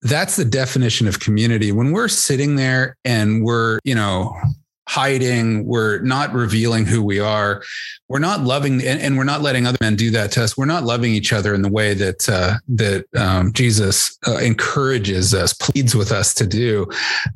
that's 0.00 0.36
the 0.36 0.44
definition 0.44 1.06
of 1.06 1.20
community. 1.20 1.70
When 1.70 1.92
we're 1.92 2.08
sitting 2.08 2.56
there 2.56 2.96
and 3.04 3.44
we're 3.44 3.78
you 3.84 3.94
know 3.94 4.34
hiding, 4.92 5.64
we're 5.64 6.00
not 6.00 6.34
revealing 6.34 6.84
who 6.84 7.02
we 7.02 7.18
are, 7.18 7.62
we're 8.10 8.18
not 8.18 8.42
loving, 8.42 8.74
and, 8.86 9.00
and, 9.00 9.16
we're 9.16 9.24
not 9.24 9.40
letting 9.40 9.66
other 9.66 9.78
men 9.80 9.96
do 9.96 10.10
that 10.10 10.30
to 10.32 10.44
us. 10.44 10.54
We're 10.54 10.66
not 10.66 10.84
loving 10.84 11.14
each 11.14 11.32
other 11.32 11.54
in 11.54 11.62
the 11.62 11.70
way 11.70 11.94
that 11.94 12.28
uh, 12.28 12.58
that 12.68 13.06
um, 13.16 13.54
Jesus 13.54 14.18
uh, 14.28 14.36
encourages 14.36 15.32
us, 15.32 15.54
pleads 15.54 15.94
with 15.94 16.12
us 16.12 16.34
to 16.34 16.46
do 16.46 16.86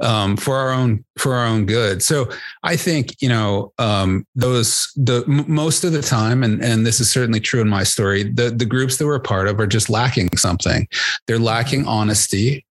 um, 0.01 0.37
for 0.37 0.55
our 0.57 0.71
own 0.71 1.03
for 1.17 1.35
our 1.35 1.47
own 1.47 1.65
good. 1.65 2.03
So 2.03 2.29
I 2.63 2.77
think 2.77 3.17
you 3.23 3.31
know 3.31 3.73
um, 3.79 4.27
those 4.35 4.93
the 4.95 5.25
m- 5.27 5.51
most 5.51 5.83
of 5.83 5.93
the 5.93 6.03
time, 6.03 6.43
and 6.43 6.63
and 6.63 6.85
this 6.85 7.01
is 7.01 7.11
certainly 7.11 7.41
true 7.41 7.63
in 7.63 7.71
my 7.71 7.83
story. 7.83 8.25
The 8.25 8.51
the 8.51 8.67
groups 8.67 8.99
that 8.99 9.07
we're 9.07 9.15
a 9.15 9.21
part 9.21 9.49
of 9.49 9.59
are 9.59 9.67
just 9.67 9.89
lacking 9.89 10.37
something. 10.37 10.87
They're 11.27 11.39
lacking 11.39 11.87
honesty. 11.87 12.66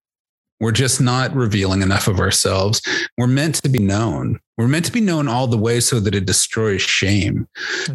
We're 0.60 0.72
just 0.72 1.00
not 1.00 1.34
revealing 1.34 1.82
enough 1.82 2.08
of 2.08 2.18
ourselves. 2.18 2.80
We're 3.18 3.26
meant 3.26 3.56
to 3.56 3.68
be 3.68 3.78
known. 3.78 4.40
We're 4.56 4.68
meant 4.68 4.86
to 4.86 4.92
be 4.92 5.02
known 5.02 5.28
all 5.28 5.46
the 5.46 5.58
way 5.58 5.80
so 5.80 6.00
that 6.00 6.14
it 6.14 6.24
destroys 6.24 6.80
shame, 6.80 7.46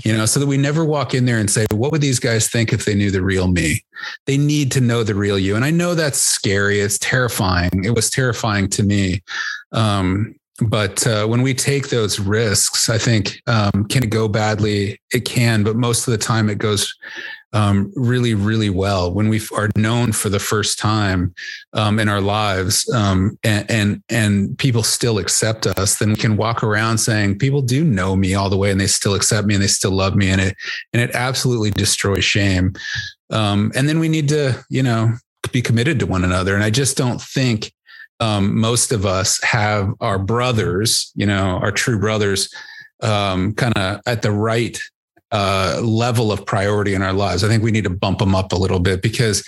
you 0.03 0.15
know, 0.15 0.27
so 0.27 0.39
that 0.39 0.45
we 0.45 0.57
never 0.57 0.85
walk 0.85 1.15
in 1.15 1.25
there 1.25 1.39
and 1.39 1.49
say, 1.49 1.65
what 1.71 1.91
would 1.91 2.01
these 2.01 2.19
guys 2.19 2.47
think 2.49 2.71
if 2.71 2.85
they 2.85 2.93
knew 2.93 3.09
the 3.09 3.23
real 3.23 3.47
me? 3.47 3.83
They 4.27 4.37
need 4.37 4.71
to 4.73 4.81
know 4.81 5.03
the 5.03 5.15
real 5.15 5.39
you. 5.39 5.55
And 5.55 5.65
I 5.65 5.71
know 5.71 5.95
that's 5.95 6.19
scary. 6.19 6.79
It's 6.79 6.99
terrifying. 6.99 7.83
It 7.83 7.95
was 7.95 8.11
terrifying 8.11 8.69
to 8.69 8.83
me. 8.83 9.23
Um, 9.71 10.35
but 10.61 11.05
uh, 11.07 11.25
when 11.25 11.41
we 11.41 11.55
take 11.55 11.89
those 11.89 12.19
risks, 12.19 12.89
I 12.89 12.99
think 12.99 13.41
um, 13.47 13.85
can 13.89 14.03
it 14.03 14.11
go 14.11 14.27
badly? 14.27 15.01
It 15.11 15.25
can, 15.25 15.63
but 15.63 15.75
most 15.75 16.07
of 16.07 16.11
the 16.11 16.19
time 16.19 16.49
it 16.49 16.59
goes 16.59 16.95
um, 17.53 17.91
really, 17.95 18.33
really 18.33 18.69
well 18.69 19.13
when 19.13 19.27
we 19.27 19.41
are 19.55 19.69
known 19.75 20.11
for 20.11 20.29
the 20.29 20.39
first 20.39 20.79
time 20.79 21.33
um, 21.73 21.99
in 21.99 22.07
our 22.07 22.21
lives, 22.21 22.89
um, 22.93 23.37
and, 23.43 23.69
and 23.69 24.03
and 24.09 24.57
people 24.57 24.83
still 24.83 25.17
accept 25.17 25.67
us. 25.67 25.99
Then 25.99 26.09
we 26.09 26.15
can 26.15 26.37
walk 26.37 26.63
around 26.63 26.97
saying, 26.99 27.39
"People 27.39 27.61
do 27.61 27.83
know 27.83 28.15
me 28.15 28.35
all 28.35 28.49
the 28.49 28.57
way, 28.57 28.71
and 28.71 28.79
they 28.79 28.87
still 28.87 29.15
accept 29.15 29.47
me, 29.47 29.55
and 29.55 29.63
they 29.63 29.67
still 29.67 29.91
love 29.91 30.15
me," 30.15 30.29
and 30.29 30.39
it 30.39 30.55
and 30.93 31.01
it 31.01 31.11
absolutely 31.13 31.71
destroys 31.71 32.23
shame. 32.23 32.73
Um, 33.31 33.71
and 33.75 33.87
then 33.87 33.99
we 33.99 34.09
need 34.09 34.29
to, 34.29 34.63
you 34.69 34.83
know, 34.83 35.13
be 35.51 35.61
committed 35.61 35.99
to 35.99 36.05
one 36.05 36.23
another. 36.23 36.53
And 36.55 36.63
I 36.63 36.69
just 36.69 36.97
don't 36.97 37.21
think 37.21 37.73
um, 38.19 38.59
most 38.59 38.91
of 38.91 39.05
us 39.05 39.41
have 39.43 39.93
our 39.99 40.19
brothers, 40.19 41.11
you 41.15 41.25
know, 41.25 41.59
our 41.61 41.71
true 41.71 41.99
brothers, 41.99 42.53
um, 43.01 43.53
kind 43.55 43.75
of 43.77 44.01
at 44.05 44.21
the 44.21 44.31
right 44.31 44.79
uh, 45.31 45.79
level 45.83 46.31
of 46.31 46.45
priority 46.45 46.93
in 46.93 47.01
our 47.01 47.13
lives. 47.13 47.43
I 47.43 47.47
think 47.47 47.63
we 47.63 47.71
need 47.71 47.83
to 47.85 47.89
bump 47.89 48.19
them 48.19 48.35
up 48.35 48.51
a 48.51 48.55
little 48.55 48.79
bit 48.79 49.01
because, 49.01 49.47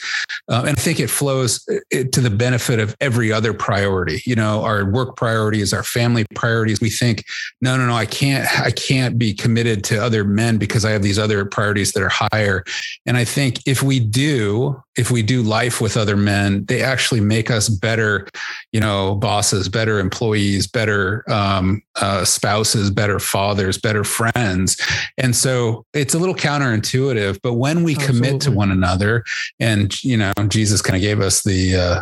uh, 0.49 0.63
and 0.65 0.77
I 0.77 0.81
think 0.81 0.99
it 0.99 1.09
flows 1.09 1.67
uh, 1.69 2.03
to 2.11 2.21
the 2.21 2.29
benefit 2.29 2.79
of 2.79 2.95
every 3.01 3.31
other 3.31 3.53
priority. 3.53 4.21
You 4.25 4.35
know, 4.35 4.63
our 4.63 4.89
work 4.89 5.17
priorities, 5.17 5.73
our 5.73 5.83
family 5.83 6.25
priorities. 6.35 6.79
We 6.79 6.89
think, 6.89 7.25
no, 7.61 7.77
no, 7.77 7.87
no, 7.87 7.95
I 7.95 8.05
can't, 8.05 8.47
I 8.59 8.71
can't 8.71 9.17
be 9.17 9.33
committed 9.33 9.83
to 9.85 10.01
other 10.01 10.23
men 10.23 10.57
because 10.57 10.85
I 10.85 10.91
have 10.91 11.03
these 11.03 11.19
other 11.19 11.45
priorities 11.45 11.91
that 11.93 12.03
are 12.03 12.09
higher. 12.31 12.63
And 13.05 13.17
I 13.17 13.25
think 13.25 13.59
if 13.65 13.83
we 13.83 13.99
do, 13.99 14.81
if 14.95 15.09
we 15.09 15.23
do 15.23 15.41
life 15.41 15.81
with 15.81 15.97
other 15.97 16.15
men, 16.15 16.65
they 16.65 16.83
actually 16.83 17.21
make 17.21 17.49
us 17.49 17.67
better, 17.67 18.27
you 18.71 18.79
know, 18.79 19.15
bosses, 19.15 19.67
better 19.67 19.99
employees, 19.99 20.67
better 20.67 21.23
um, 21.31 21.81
uh, 21.95 22.23
spouses, 22.23 22.91
better 22.91 23.19
fathers, 23.19 23.77
better 23.77 24.03
friends. 24.03 24.79
And 25.17 25.35
so 25.35 25.72
it's 25.93 26.13
a 26.13 26.19
little 26.19 26.35
counterintuitive, 26.35 27.39
but 27.41 27.53
when 27.53 27.83
we 27.83 27.95
Absolutely. 27.95 28.27
commit 28.27 28.41
to 28.41 28.51
one 28.51 28.71
another, 28.71 29.23
and 29.59 30.01
you 30.03 30.17
know, 30.17 30.31
Jesus 30.47 30.81
kind 30.81 30.95
of 30.95 31.01
gave 31.01 31.19
us 31.19 31.43
the, 31.43 31.75
uh, 31.75 32.01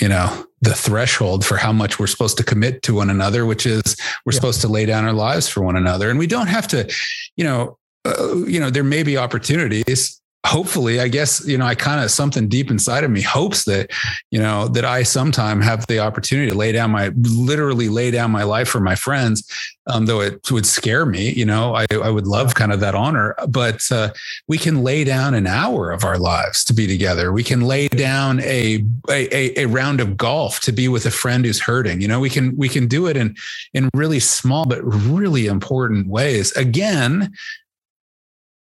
you 0.00 0.08
know, 0.08 0.46
the 0.60 0.74
threshold 0.74 1.44
for 1.44 1.56
how 1.56 1.72
much 1.72 1.98
we're 1.98 2.06
supposed 2.06 2.36
to 2.36 2.44
commit 2.44 2.82
to 2.82 2.94
one 2.94 3.10
another, 3.10 3.46
which 3.46 3.66
is 3.66 3.96
we're 4.24 4.32
yeah. 4.32 4.36
supposed 4.36 4.60
to 4.60 4.68
lay 4.68 4.86
down 4.86 5.04
our 5.04 5.12
lives 5.12 5.48
for 5.48 5.62
one 5.62 5.76
another, 5.76 6.10
and 6.10 6.18
we 6.18 6.26
don't 6.26 6.48
have 6.48 6.68
to, 6.68 6.90
you 7.36 7.44
know, 7.44 7.78
uh, 8.04 8.36
you 8.46 8.60
know, 8.60 8.70
there 8.70 8.84
may 8.84 9.02
be 9.02 9.16
opportunities 9.16 10.19
hopefully 10.46 11.00
i 11.00 11.08
guess 11.08 11.46
you 11.46 11.58
know 11.58 11.66
i 11.66 11.74
kind 11.74 12.02
of 12.02 12.10
something 12.10 12.48
deep 12.48 12.70
inside 12.70 13.04
of 13.04 13.10
me 13.10 13.20
hopes 13.20 13.64
that 13.64 13.90
you 14.30 14.40
know 14.40 14.68
that 14.68 14.84
i 14.84 15.02
sometime 15.02 15.60
have 15.60 15.86
the 15.86 15.98
opportunity 15.98 16.50
to 16.50 16.56
lay 16.56 16.72
down 16.72 16.90
my 16.90 17.12
literally 17.18 17.88
lay 17.88 18.10
down 18.10 18.30
my 18.30 18.42
life 18.42 18.68
for 18.68 18.80
my 18.80 18.94
friends 18.94 19.46
um, 19.86 20.06
though 20.06 20.20
it 20.20 20.50
would 20.50 20.66
scare 20.66 21.04
me 21.04 21.30
you 21.32 21.44
know 21.44 21.74
i, 21.74 21.86
I 21.90 22.08
would 22.08 22.26
love 22.26 22.54
kind 22.54 22.72
of 22.72 22.80
that 22.80 22.94
honor 22.94 23.34
but 23.48 23.82
uh, 23.90 24.10
we 24.48 24.58
can 24.58 24.82
lay 24.82 25.04
down 25.04 25.34
an 25.34 25.46
hour 25.46 25.90
of 25.90 26.04
our 26.04 26.18
lives 26.18 26.64
to 26.64 26.74
be 26.74 26.86
together. 26.86 27.32
We 27.32 27.44
can 27.44 27.60
lay 27.62 27.88
down 27.88 28.40
a, 28.40 28.84
a 29.08 29.60
a 29.60 29.66
round 29.66 30.00
of 30.00 30.16
golf 30.16 30.60
to 30.60 30.72
be 30.72 30.88
with 30.88 31.06
a 31.06 31.10
friend 31.10 31.44
who's 31.44 31.60
hurting 31.60 32.00
you 32.00 32.08
know 32.08 32.20
we 32.20 32.30
can 32.30 32.56
we 32.56 32.68
can 32.68 32.86
do 32.86 33.06
it 33.06 33.16
in 33.16 33.34
in 33.74 33.88
really 33.94 34.20
small 34.20 34.66
but 34.66 34.82
really 34.82 35.46
important 35.46 36.08
ways. 36.08 36.52
Again 36.52 37.32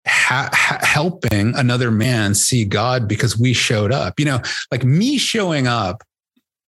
ha- 0.09 0.79
helping 0.81 1.55
another 1.55 1.91
man 1.91 2.35
see 2.35 2.65
God 2.65 3.07
because 3.07 3.37
we 3.37 3.53
showed 3.53 3.91
up. 3.91 4.19
You 4.19 4.25
know, 4.25 4.41
like 4.71 4.83
me 4.83 5.17
showing 5.17 5.67
up 5.67 6.03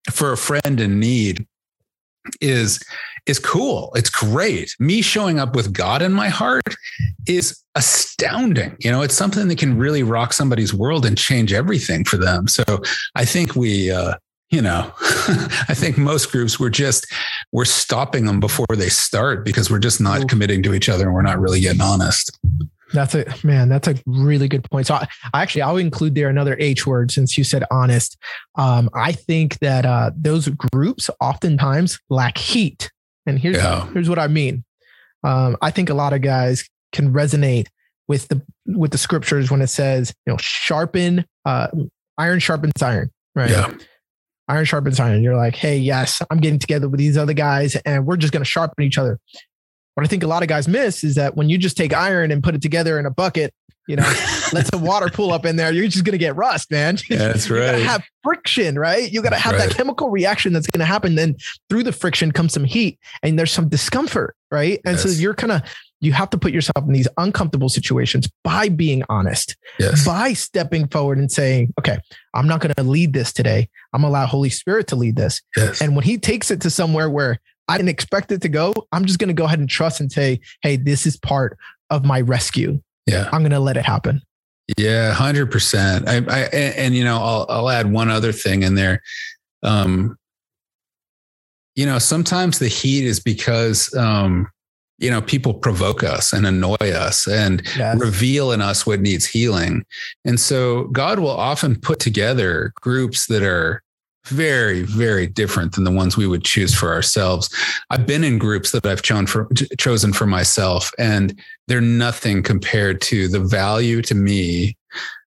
for 0.10 0.32
a 0.32 0.38
friend 0.38 0.80
in 0.80 1.00
need 1.00 1.46
is 2.40 2.82
is 3.28 3.40
cool. 3.40 3.92
It's 3.96 4.10
great. 4.10 4.76
Me 4.80 5.02
showing 5.02 5.40
up 5.40 5.56
with 5.56 5.74
God 5.74 6.02
in 6.02 6.12
my 6.12 6.30
heart 6.30 6.64
is 7.28 7.62
astounding. 7.76 8.76
You 8.80 8.92
know, 8.92 9.02
it's 9.02 9.16
something 9.16 9.48
that 9.48 9.58
can 9.58 9.78
really 9.78 10.04
rock 10.04 10.34
somebody's 10.34 10.74
world 10.74 11.06
and 11.06 11.18
change 11.18 11.54
everything 11.54 12.04
for 12.04 12.18
them. 12.18 12.48
So 12.48 12.64
I 13.16 13.26
think 13.26 13.56
we 13.56 13.92
uh 13.92 14.16
you 14.50 14.62
know, 14.62 14.92
I 15.00 15.74
think 15.74 15.98
most 15.98 16.32
groups 16.32 16.60
we're 16.60 16.70
just 16.70 17.08
we're 17.54 17.66
stopping 17.66 18.26
them 18.26 18.40
before 18.40 18.66
they 18.76 18.90
start 18.90 19.46
because 19.46 19.72
we're 19.72 19.80
just 19.80 20.02
not 20.02 20.28
committing 20.28 20.62
to 20.64 20.74
each 20.74 20.90
other 20.90 21.06
and 21.06 21.14
we're 21.14 21.22
not 21.22 21.40
really 21.40 21.62
getting 21.62 21.82
honest. 21.82 22.38
That's 22.94 23.16
a 23.16 23.26
man. 23.44 23.70
That's 23.70 23.88
a 23.88 23.96
really 24.06 24.48
good 24.48 24.70
point. 24.70 24.88
So 24.88 24.96
I, 24.96 25.08
I, 25.34 25.42
actually 25.42 25.62
I'll 25.62 25.78
include 25.78 26.16
there 26.16 26.30
another 26.30 26.56
H 26.60 26.86
word 26.86 27.12
since 27.12 27.38
you 27.38 27.44
said 27.44 27.64
honest. 27.72 28.18
Um, 28.56 28.90
I 28.94 29.12
think 29.12 29.60
that 29.60 29.86
uh, 29.86 30.12
those 30.16 30.48
groups 30.50 31.10
oftentimes 31.20 32.00
lack 32.10 32.38
heat, 32.38 32.92
and 33.26 33.40
here's 33.40 33.58
yeah. 33.58 33.88
here's 33.92 34.10
what 34.10 34.20
I 34.20 34.28
mean. 34.28 34.64
Um, 35.24 35.58
I 35.62 35.72
think 35.72 35.90
a 35.90 35.94
lot 35.94 36.14
of 36.14 36.22
guys 36.22 36.68
can 36.92 37.14
resonate 37.14 37.68
with 38.08 38.28
the 38.28 38.42
with 38.66 38.92
the 38.92 38.98
scriptures 38.98 39.50
when 39.50 39.62
it 39.62 39.68
says 39.68 40.14
you 40.26 40.34
know 40.34 40.38
sharpen 40.38 41.26
uh, 41.46 41.68
iron 42.18 42.40
sharpens 42.40 42.82
iron, 42.82 43.12
right? 43.36 43.50
Yeah. 43.50 43.74
Iron 44.48 44.66
sharpens 44.66 45.00
iron. 45.00 45.24
You're 45.24 45.38
like, 45.38 45.56
hey, 45.56 45.78
yes, 45.78 46.22
I'm 46.30 46.40
getting 46.40 46.60
together 46.60 46.90
with 46.90 46.98
these 46.98 47.18
other 47.18 47.34
guys, 47.34 47.76
and 47.86 48.06
we're 48.06 48.18
just 48.18 48.34
going 48.34 48.44
to 48.44 48.50
sharpen 48.50 48.84
each 48.84 48.98
other. 48.98 49.18
What 49.94 50.06
I 50.06 50.08
think 50.08 50.24
a 50.24 50.28
lot 50.28 50.42
of 50.42 50.50
guys 50.50 50.68
miss 50.68 51.04
is 51.04 51.16
that 51.16 51.36
when 51.36 51.50
you 51.50 51.58
just 51.58 51.78
take 51.78 51.94
iron 51.94 52.32
and 52.32 52.44
put 52.44 52.56
it 52.56 52.62
together 52.62 52.98
in 52.98 53.06
a 53.06 53.12
bucket, 53.12 53.54
you 53.88 53.96
know, 53.96 54.04
let 54.54 54.68
some 54.68 54.82
water 54.82 55.10
pool 55.10 55.32
up 55.32 55.46
in 55.46 55.56
there, 55.56 55.72
you're 55.72 55.88
just 55.88 56.06
going 56.06 56.14
to 56.14 56.18
get 56.18 56.36
rust, 56.36 56.72
man. 56.72 56.98
That's 57.10 57.50
you 57.50 57.56
right. 57.56 57.62
You 57.66 57.72
gotta 57.72 57.84
have 57.84 58.04
friction, 58.24 58.78
right? 58.78 59.12
You 59.12 59.22
got 59.22 59.32
to 59.32 59.38
have 59.38 59.54
right. 59.54 59.70
that 59.70 59.76
chemical 59.76 60.10
reaction 60.10 60.54
that's 60.54 60.68
going 60.68 60.80
to 60.80 60.86
happen. 60.86 61.16
Then 61.16 61.36
through 61.70 61.84
the 61.84 61.92
friction 61.92 62.32
comes 62.32 62.54
some 62.54 62.64
heat 62.64 63.00
and 63.24 63.38
there's 63.38 63.52
some 63.52 63.70
discomfort, 63.70 64.36
right? 64.50 64.80
And 64.86 64.96
yes. 64.98 65.04
so 65.04 65.10
you're 65.10 65.34
kind 65.34 65.52
of, 65.52 65.64
you 66.00 66.14
have 66.14 66.30
to 66.32 66.38
put 66.38 66.52
yourself 66.52 66.86
in 66.86 66.94
these 66.94 67.08
uncomfortable 67.18 67.70
situations 67.70 68.28
by 68.44 68.70
being 68.70 69.04
honest, 69.10 69.56
yes. 69.78 70.06
by 70.06 70.34
stepping 70.34 70.88
forward 70.88 71.18
and 71.18 71.32
saying, 71.32 71.74
okay, 71.80 71.98
I'm 72.34 72.48
not 72.48 72.60
going 72.60 72.74
to 72.74 72.84
lead 72.84 73.14
this 73.14 73.32
today. 73.32 73.70
I'm 73.94 74.02
going 74.02 74.12
to 74.12 74.18
allow 74.18 74.26
Holy 74.26 74.50
Spirit 74.50 74.88
to 74.88 74.96
lead 74.96 75.16
this. 75.16 75.42
Yes. 75.56 75.82
And 75.82 75.96
when 75.96 76.04
he 76.04 76.18
takes 76.18 76.50
it 76.50 76.62
to 76.62 76.70
somewhere 76.70 77.10
where 77.10 77.40
I 77.68 77.78
didn't 77.78 77.90
expect 77.90 78.32
it 78.32 78.42
to 78.42 78.50
go. 78.50 78.74
I'm 78.92 79.06
just 79.06 79.20
going 79.20 79.30
to 79.30 79.34
go 79.34 79.46
ahead 79.46 79.60
and 79.60 79.70
trust 79.70 80.00
and 80.00 80.12
say, 80.12 80.42
hey, 80.62 80.78
this 80.78 81.06
is 81.06 81.18
part 81.18 81.58
of 81.90 82.06
my 82.06 82.22
rescue. 82.22 82.82
Yeah. 83.06 83.30
I'm 83.32 83.42
going 83.42 83.52
to 83.52 83.60
let 83.60 83.78
it 83.78 83.86
happen. 83.86 84.22
Yeah, 84.78 85.12
hundred 85.14 85.52
percent. 85.52 86.08
I, 86.08 86.18
I, 86.28 86.40
and 86.54 86.96
you 86.96 87.04
know, 87.04 87.18
I'll, 87.18 87.46
I'll 87.50 87.70
add 87.70 87.92
one 87.92 88.10
other 88.10 88.32
thing 88.32 88.64
in 88.64 88.76
there. 88.76 89.02
Um, 89.64 90.18
you 91.76 91.86
know, 91.86 92.00
sometimes 92.00 92.60
the 92.60 92.68
heat 92.68 93.06
is 93.06 93.20
because, 93.20 93.94
um, 93.96 94.48
you 94.98 95.10
know, 95.10 95.22
people 95.22 95.54
provoke 95.54 96.04
us 96.04 96.32
and 96.32 96.46
annoy 96.46 96.76
us 96.80 97.28
and 97.28 97.64
yes. 97.78 98.00
reveal 98.00 98.52
in 98.52 98.62
us 98.62 98.86
what 98.86 99.02
needs 99.02 99.26
healing. 99.26 99.84
And 100.26 100.40
so 100.40 100.86
God 100.86 101.20
will 101.20 101.30
often 101.30 101.80
put 101.80 102.00
together 102.00 102.72
groups 102.76 103.28
that 103.28 103.42
are 103.42 103.82
very, 104.26 104.84
very 104.84 105.28
different 105.28 105.74
than 105.74 105.84
the 105.84 105.92
ones 105.92 106.16
we 106.16 106.28
would 106.28 106.44
choose 106.44 106.74
for 106.76 106.94
ourselves. 106.94 107.50
I've 107.90 108.06
been 108.06 108.24
in 108.24 108.38
groups 108.38 108.72
that 108.72 108.86
I've 108.86 109.02
chosen 109.02 109.28
for, 109.28 109.50
chosen 109.78 110.14
for 110.14 110.26
myself, 110.26 110.92
and 110.98 111.40
they're 111.68 111.82
nothing 111.82 112.44
compared 112.44 113.02
to 113.02 113.28
the 113.28 113.40
value 113.40 114.02
to 114.04 114.16
me 114.16 114.78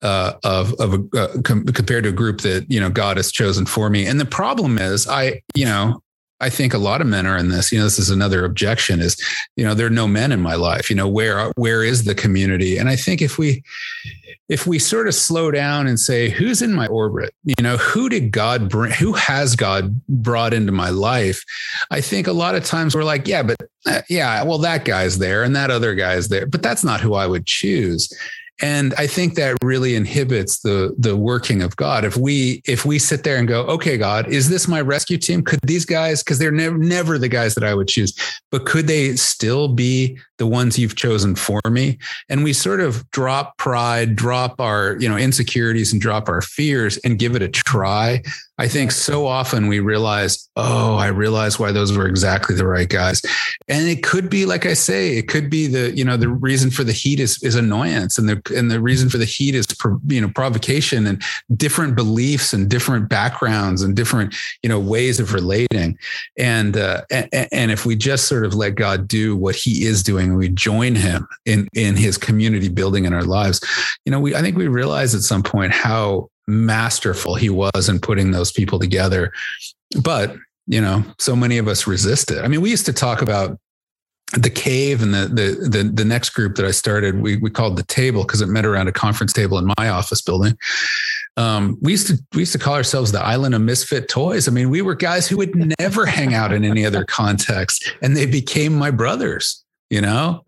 uh, 0.02 0.34
of 0.44 0.74
of 0.76 0.94
a, 0.94 1.18
uh, 1.18 1.42
com- 1.42 1.66
compared 1.66 2.04
to 2.06 2.10
a 2.10 2.14
group 2.14 2.42
that 2.42 2.70
you 2.70 2.80
know 2.80 2.90
God 2.90 3.18
has 3.18 3.32
chosen 3.32 3.66
for 3.66 3.90
me. 3.90 4.06
And 4.06 4.20
the 4.20 4.26
problem 4.26 4.78
is, 4.78 5.08
I 5.08 5.42
you 5.56 5.66
know 5.66 6.02
I 6.42 6.50
think 6.50 6.74
a 6.74 6.78
lot 6.78 7.02
of 7.02 7.08
men 7.08 7.26
are 7.26 7.38
in 7.38 7.50
this. 7.50 7.72
You 7.72 7.80
know, 7.80 7.84
this 7.84 8.00
is 8.00 8.10
another 8.10 8.46
objection 8.46 9.02
is, 9.02 9.18
you 9.56 9.66
know, 9.66 9.74
there 9.74 9.88
are 9.88 9.92
no 9.92 10.08
men 10.08 10.32
in 10.32 10.42
my 10.42 10.56
life. 10.56 10.90
You 10.90 10.96
know, 10.96 11.08
where 11.08 11.52
where 11.56 11.84
is 11.84 12.06
the 12.06 12.16
community? 12.16 12.78
And 12.78 12.90
I 12.90 12.96
think 12.96 13.22
if 13.22 13.38
we 13.38 13.64
if 14.48 14.66
we 14.66 14.80
sort 14.80 15.08
of 15.08 15.14
slow 15.14 15.52
down 15.52 15.86
and 15.86 16.00
say, 16.00 16.30
who's 16.30 16.62
in 16.62 16.74
my 16.74 16.88
orbit? 16.88 17.34
You 17.44 17.62
know, 17.62 17.78
who 17.78 18.10
did 18.10 18.32
God 18.32 18.70
bring? 18.70 18.92
Who 18.94 19.14
has 19.14 19.56
God 19.56 20.04
brought 20.08 20.54
into 20.54 20.72
my 20.72 20.90
life? 20.90 21.44
I 21.92 22.02
think 22.02 22.26
a 22.26 22.34
lot 22.34 22.56
of 22.56 22.66
times 22.66 22.96
we're 22.96 23.04
like, 23.04 23.28
yeah, 23.28 23.44
but 23.44 23.58
uh, 23.86 24.02
yeah, 24.10 24.44
well, 24.44 24.58
that 24.60 24.86
guy's 24.86 25.20
there 25.20 25.44
and 25.44 25.56
that 25.56 25.70
other 25.70 25.94
guy's 25.94 26.30
there, 26.30 26.48
but 26.48 26.64
that's 26.64 26.84
not 26.84 27.00
who 27.00 27.14
I 27.14 27.28
would 27.28 27.46
choose 27.46 28.12
and 28.62 28.94
i 28.98 29.08
think 29.08 29.36
that 29.36 29.58
really 29.64 29.96
inhibits 29.96 30.60
the 30.60 30.96
the 30.98 31.16
working 31.16 31.62
of 31.62 31.76
god. 31.76 32.06
If 32.06 32.18
we 32.18 32.62
if 32.66 32.86
we 32.86 33.00
sit 33.00 33.24
there 33.24 33.38
and 33.38 33.48
go 33.48 33.64
okay 33.64 33.98
god 33.98 34.28
is 34.28 34.50
this 34.50 34.68
my 34.68 34.82
rescue 34.82 35.18
team? 35.18 35.44
Could 35.44 35.60
these 35.64 35.86
guys 35.86 36.24
because 36.24 36.40
they're 36.40 36.52
never 36.52 36.78
never 36.78 37.18
the 37.18 37.30
guys 37.30 37.56
that 37.56 37.64
i 37.64 37.74
would 37.74 37.88
choose 37.88 38.14
but 38.52 38.66
could 38.66 38.88
they 38.88 39.16
still 39.16 39.68
be 39.68 40.18
the 40.40 40.48
ones 40.48 40.80
you've 40.80 40.96
chosen 40.96 41.36
for 41.36 41.62
me 41.70 41.98
and 42.30 42.44
we 42.44 42.52
sort 42.52 42.82
of 42.82 43.10
drop 43.12 43.58
pride 43.58 44.16
drop 44.16 44.60
our 44.60 44.98
you 45.00 45.08
know 45.08 45.18
insecurities 45.18 45.94
and 45.94 46.02
drop 46.02 46.28
our 46.28 46.42
fears 46.42 46.98
and 47.04 47.20
give 47.20 47.36
it 47.36 47.42
a 47.42 47.48
try 47.48 48.22
I 48.60 48.68
think 48.68 48.92
so 48.92 49.26
often 49.26 49.68
we 49.68 49.80
realize, 49.80 50.50
oh, 50.58 50.98
I 50.98 51.08
realize 51.08 51.58
why 51.58 51.72
those 51.72 51.96
were 51.96 52.06
exactly 52.06 52.58
the 52.58 52.68
right 52.68 52.90
guys. 52.90 53.22
And 53.70 53.88
it 53.88 54.04
could 54.04 54.30
be, 54.30 54.46
like 54.46 54.66
I 54.66 54.74
say, 54.74 55.16
it 55.16 55.30
could 55.30 55.50
be 55.50 55.68
the, 55.68 55.96
you 55.96 56.04
know, 56.04 56.18
the 56.18 56.28
reason 56.28 56.70
for 56.70 56.84
the 56.84 56.92
heat 56.92 57.22
is, 57.22 57.42
is 57.42 57.56
annoyance. 57.56 58.18
And 58.18 58.28
the, 58.28 58.42
and 58.54 58.70
the 58.70 58.82
reason 58.82 59.10
for 59.10 59.18
the 59.18 59.24
heat 59.24 59.56
is, 59.56 59.66
you 60.08 60.20
know, 60.20 60.28
provocation 60.28 61.08
and 61.08 61.24
different 61.56 61.96
beliefs 61.96 62.52
and 62.52 62.70
different 62.70 63.08
backgrounds 63.08 63.82
and 63.82 63.96
different, 63.96 64.36
you 64.62 64.68
know, 64.68 64.80
ways 64.80 65.22
of 65.22 65.34
relating. 65.34 65.98
And, 66.38 66.76
uh, 66.76 67.04
and, 67.10 67.30
and 67.54 67.72
if 67.72 67.86
we 67.86 67.96
just 67.96 68.28
sort 68.28 68.46
of 68.46 68.56
let 68.56 68.76
God 68.76 69.08
do 69.08 69.38
what 69.38 69.56
he 69.56 69.86
is 69.86 70.04
doing, 70.04 70.29
we 70.36 70.50
join 70.50 70.96
him 70.96 71.28
in, 71.46 71.68
in 71.74 71.96
his 71.96 72.18
community 72.18 72.70
building 72.70 73.06
in 73.06 73.14
our 73.14 73.24
lives, 73.24 73.62
you 74.06 74.12
know, 74.12 74.20
we, 74.20 74.36
I 74.36 74.42
think 74.42 74.58
we 74.58 74.68
realize 74.68 75.16
at 75.16 75.22
some 75.22 75.44
point 75.44 75.72
how 75.72 76.30
masterful 76.48 77.36
he 77.36 77.50
was 77.50 77.90
in 77.90 78.00
putting 78.00 78.32
those 78.32 78.52
people 78.52 78.80
together. 78.80 79.32
But, 80.02 80.36
you 80.68 80.82
know, 80.82 81.04
so 81.18 81.36
many 81.36 81.58
of 81.58 81.68
us 81.68 81.88
resist 81.88 82.32
it. 82.32 82.44
I 82.44 82.48
mean, 82.48 82.62
we 82.62 82.70
used 82.70 82.86
to 82.88 82.94
talk 82.94 83.22
about 83.22 83.58
the 84.34 84.50
cave 84.50 85.02
and 85.02 85.14
the 85.14 85.28
the 85.28 85.70
the, 85.70 85.84
the 85.84 86.06
next 86.06 86.32
group 86.32 86.56
that 86.56 86.66
I 86.66 86.72
started, 86.72 87.20
we 87.22 87.38
we 87.38 87.50
called 87.50 87.78
the 87.78 87.84
table 87.84 88.24
because 88.24 88.42
it 88.42 88.48
met 88.48 88.66
around 88.66 88.88
a 88.88 88.92
conference 88.92 89.34
table 89.34 89.58
in 89.58 89.72
my 89.78 89.90
office 89.90 90.22
building. 90.22 90.58
Um, 91.38 91.78
we 91.82 91.92
used 91.92 92.08
to 92.08 92.24
we 92.34 92.42
used 92.42 92.52
to 92.52 92.60
call 92.60 92.76
ourselves 92.76 93.12
the 93.12 93.22
island 93.22 93.56
of 93.56 93.62
misfit 93.62 94.08
toys. 94.08 94.48
I 94.48 94.52
mean, 94.52 94.70
we 94.70 94.82
were 94.82 94.96
guys 94.96 95.28
who 95.28 95.38
would 95.38 95.56
never 95.80 96.06
hang 96.06 96.34
out 96.34 96.54
in 96.54 96.64
any 96.64 96.86
other 96.86 97.06
context, 97.06 97.92
and 98.02 98.16
they 98.16 98.26
became 98.26 98.76
my 98.76 98.92
brothers 98.92 99.64
you 99.90 100.02
know? 100.02 100.44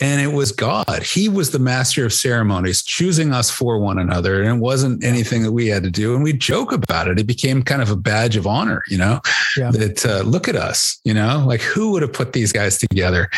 And 0.00 0.20
it 0.20 0.32
was 0.32 0.52
God. 0.52 1.02
He 1.02 1.28
was 1.28 1.50
the 1.50 1.58
master 1.58 2.04
of 2.04 2.12
ceremonies, 2.12 2.82
choosing 2.82 3.32
us 3.32 3.50
for 3.50 3.78
one 3.78 3.98
another. 3.98 4.42
And 4.42 4.56
it 4.56 4.60
wasn't 4.60 5.04
anything 5.04 5.42
that 5.42 5.52
we 5.52 5.68
had 5.68 5.82
to 5.82 5.90
do. 5.90 6.14
And 6.14 6.24
we 6.24 6.32
joke 6.32 6.72
about 6.72 7.08
it. 7.08 7.18
It 7.18 7.26
became 7.26 7.62
kind 7.62 7.82
of 7.82 7.90
a 7.90 7.96
badge 7.96 8.36
of 8.36 8.46
honor, 8.46 8.82
you 8.88 8.96
know, 8.96 9.20
yeah. 9.56 9.70
that 9.70 10.06
uh, 10.06 10.22
look 10.22 10.48
at 10.48 10.56
us, 10.56 10.98
you 11.04 11.12
know, 11.12 11.44
like 11.46 11.60
who 11.60 11.92
would 11.92 12.02
have 12.02 12.12
put 12.12 12.32
these 12.32 12.52
guys 12.52 12.78
together? 12.78 13.28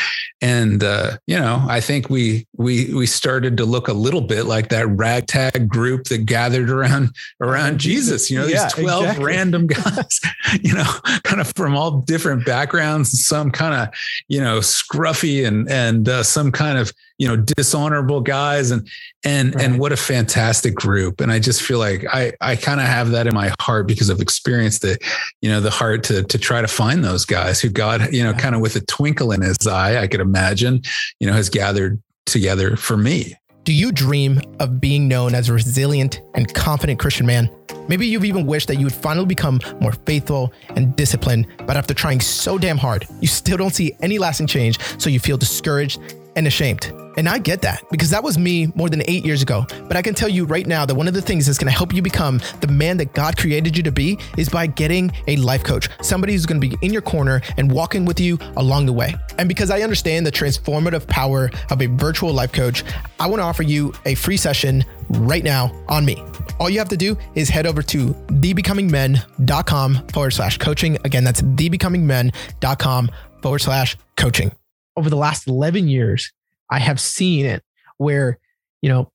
And, 0.40 0.84
uh, 0.84 1.18
you 1.26 1.36
know, 1.36 1.64
I 1.68 1.80
think 1.80 2.08
we, 2.08 2.46
we, 2.56 2.94
we 2.94 3.06
started 3.06 3.56
to 3.56 3.64
look 3.64 3.88
a 3.88 3.92
little 3.92 4.20
bit 4.20 4.44
like 4.44 4.68
that 4.68 4.86
ragtag 4.86 5.68
group 5.68 6.04
that 6.04 6.26
gathered 6.26 6.70
around, 6.70 7.10
around 7.40 7.78
Jesus, 7.88 8.30
you 8.30 8.38
know, 8.38 8.46
yeah, 8.46 8.64
these 8.64 8.74
12 8.74 9.02
exactly. 9.02 9.24
random 9.24 9.66
guys, 9.66 10.20
you 10.62 10.74
know, 10.74 10.90
kind 11.24 11.40
of 11.40 11.52
from 11.56 11.76
all 11.76 12.00
different 12.02 12.46
backgrounds, 12.46 13.26
some 13.26 13.50
kind 13.50 13.74
of, 13.74 13.94
you 14.28 14.40
know, 14.40 14.58
scruffy 14.58 15.47
and 15.48 15.68
and 15.68 16.08
uh, 16.08 16.22
some 16.22 16.52
kind 16.52 16.78
of 16.78 16.92
you 17.18 17.26
know 17.26 17.36
dishonorable 17.36 18.20
guys 18.20 18.70
and 18.70 18.88
and 19.24 19.54
right. 19.54 19.64
and 19.64 19.80
what 19.80 19.92
a 19.92 19.96
fantastic 19.96 20.74
group 20.74 21.20
and 21.20 21.32
i 21.32 21.38
just 21.38 21.62
feel 21.62 21.78
like 21.78 22.04
i 22.12 22.32
i 22.40 22.54
kind 22.54 22.80
of 22.80 22.86
have 22.86 23.10
that 23.10 23.26
in 23.26 23.34
my 23.34 23.52
heart 23.60 23.88
because 23.88 24.10
i've 24.10 24.20
experienced 24.20 24.82
the 24.82 24.96
you 25.42 25.50
know 25.50 25.60
the 25.60 25.70
heart 25.70 26.04
to 26.04 26.22
to 26.22 26.38
try 26.38 26.60
to 26.60 26.68
find 26.68 27.04
those 27.04 27.24
guys 27.24 27.60
who 27.60 27.68
god 27.68 28.12
you 28.12 28.22
know 28.22 28.30
yeah. 28.30 28.38
kind 28.38 28.54
of 28.54 28.60
with 28.60 28.76
a 28.76 28.80
twinkle 28.82 29.32
in 29.32 29.42
his 29.42 29.66
eye 29.66 30.00
i 30.00 30.06
could 30.06 30.20
imagine 30.20 30.80
you 31.18 31.26
know 31.26 31.32
has 31.32 31.48
gathered 31.48 32.00
together 32.26 32.76
for 32.76 32.96
me 32.96 33.34
do 33.68 33.74
you 33.74 33.92
dream 33.92 34.40
of 34.60 34.80
being 34.80 35.08
known 35.08 35.34
as 35.34 35.50
a 35.50 35.52
resilient 35.52 36.22
and 36.34 36.54
confident 36.54 36.98
Christian 36.98 37.26
man? 37.26 37.50
Maybe 37.86 38.06
you've 38.06 38.24
even 38.24 38.46
wished 38.46 38.66
that 38.68 38.76
you 38.76 38.86
would 38.86 38.94
finally 38.94 39.26
become 39.26 39.60
more 39.78 39.92
faithful 39.92 40.54
and 40.70 40.96
disciplined, 40.96 41.46
but 41.66 41.76
after 41.76 41.92
trying 41.92 42.22
so 42.22 42.56
damn 42.56 42.78
hard, 42.78 43.06
you 43.20 43.28
still 43.28 43.58
don't 43.58 43.74
see 43.74 43.94
any 44.00 44.16
lasting 44.18 44.46
change, 44.46 44.78
so 44.96 45.10
you 45.10 45.20
feel 45.20 45.36
discouraged 45.36 46.00
and 46.38 46.46
ashamed. 46.46 46.92
And 47.16 47.28
I 47.28 47.38
get 47.38 47.62
that 47.62 47.82
because 47.90 48.10
that 48.10 48.22
was 48.22 48.38
me 48.38 48.68
more 48.76 48.88
than 48.88 49.02
eight 49.08 49.26
years 49.26 49.42
ago. 49.42 49.66
But 49.88 49.96
I 49.96 50.02
can 50.02 50.14
tell 50.14 50.28
you 50.28 50.44
right 50.44 50.64
now 50.64 50.86
that 50.86 50.94
one 50.94 51.08
of 51.08 51.14
the 51.14 51.20
things 51.20 51.46
that's 51.46 51.58
going 51.58 51.70
to 51.70 51.76
help 51.76 51.92
you 51.92 52.00
become 52.00 52.40
the 52.60 52.68
man 52.68 52.96
that 52.98 53.12
God 53.12 53.36
created 53.36 53.76
you 53.76 53.82
to 53.82 53.90
be 53.90 54.20
is 54.36 54.48
by 54.48 54.68
getting 54.68 55.10
a 55.26 55.34
life 55.34 55.64
coach, 55.64 55.88
somebody 56.00 56.32
who's 56.32 56.46
going 56.46 56.60
to 56.60 56.68
be 56.68 56.76
in 56.80 56.92
your 56.92 57.02
corner 57.02 57.42
and 57.56 57.72
walking 57.72 58.04
with 58.04 58.20
you 58.20 58.38
along 58.56 58.86
the 58.86 58.92
way. 58.92 59.16
And 59.36 59.48
because 59.48 59.68
I 59.68 59.82
understand 59.82 60.24
the 60.24 60.30
transformative 60.30 61.08
power 61.08 61.50
of 61.70 61.82
a 61.82 61.86
virtual 61.86 62.32
life 62.32 62.52
coach, 62.52 62.84
I 63.18 63.26
want 63.26 63.40
to 63.40 63.44
offer 63.44 63.64
you 63.64 63.92
a 64.06 64.14
free 64.14 64.36
session 64.36 64.84
right 65.08 65.42
now 65.42 65.72
on 65.88 66.04
me. 66.04 66.22
All 66.60 66.70
you 66.70 66.78
have 66.78 66.88
to 66.90 66.96
do 66.96 67.18
is 67.34 67.48
head 67.48 67.66
over 67.66 67.82
to 67.82 68.14
thebecomingmen.com 68.14 70.06
forward 70.12 70.30
slash 70.30 70.58
coaching. 70.58 70.98
Again, 71.04 71.24
that's 71.24 71.42
thebecomingmen.com 71.42 73.10
forward 73.42 73.58
slash 73.58 73.96
coaching 74.16 74.52
over 74.98 75.08
the 75.08 75.16
last 75.16 75.46
11 75.46 75.88
years, 75.88 76.32
I 76.70 76.80
have 76.80 77.00
seen 77.00 77.46
it 77.46 77.62
where, 77.98 78.38
you 78.82 78.88
know, 78.88 79.12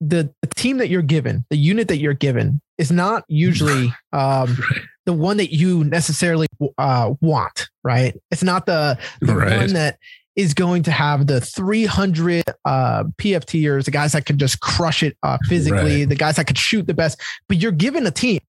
the, 0.00 0.32
the 0.42 0.48
team 0.48 0.76
that 0.78 0.88
you're 0.88 1.02
given, 1.02 1.44
the 1.48 1.56
unit 1.56 1.88
that 1.88 1.96
you're 1.96 2.12
given 2.12 2.60
is 2.76 2.92
not 2.92 3.24
usually 3.26 3.92
um, 4.12 4.56
the 5.06 5.14
one 5.14 5.38
that 5.38 5.52
you 5.52 5.82
necessarily 5.84 6.46
uh, 6.76 7.14
want, 7.22 7.70
right? 7.82 8.14
It's 8.30 8.42
not 8.42 8.66
the, 8.66 8.98
the 9.20 9.34
right. 9.34 9.56
one 9.56 9.72
that 9.72 9.98
is 10.36 10.52
going 10.54 10.84
to 10.84 10.92
have 10.92 11.26
the 11.26 11.40
300 11.40 12.44
uh, 12.66 13.04
PFTers, 13.16 13.86
the 13.86 13.90
guys 13.90 14.12
that 14.12 14.26
can 14.26 14.38
just 14.38 14.60
crush 14.60 15.02
it 15.02 15.16
uh, 15.22 15.38
physically, 15.48 16.00
right. 16.00 16.08
the 16.08 16.14
guys 16.14 16.36
that 16.36 16.46
could 16.46 16.58
shoot 16.58 16.86
the 16.86 16.94
best, 16.94 17.20
but 17.48 17.56
you're 17.56 17.72
given 17.72 18.06
a 18.06 18.10
team. 18.10 18.40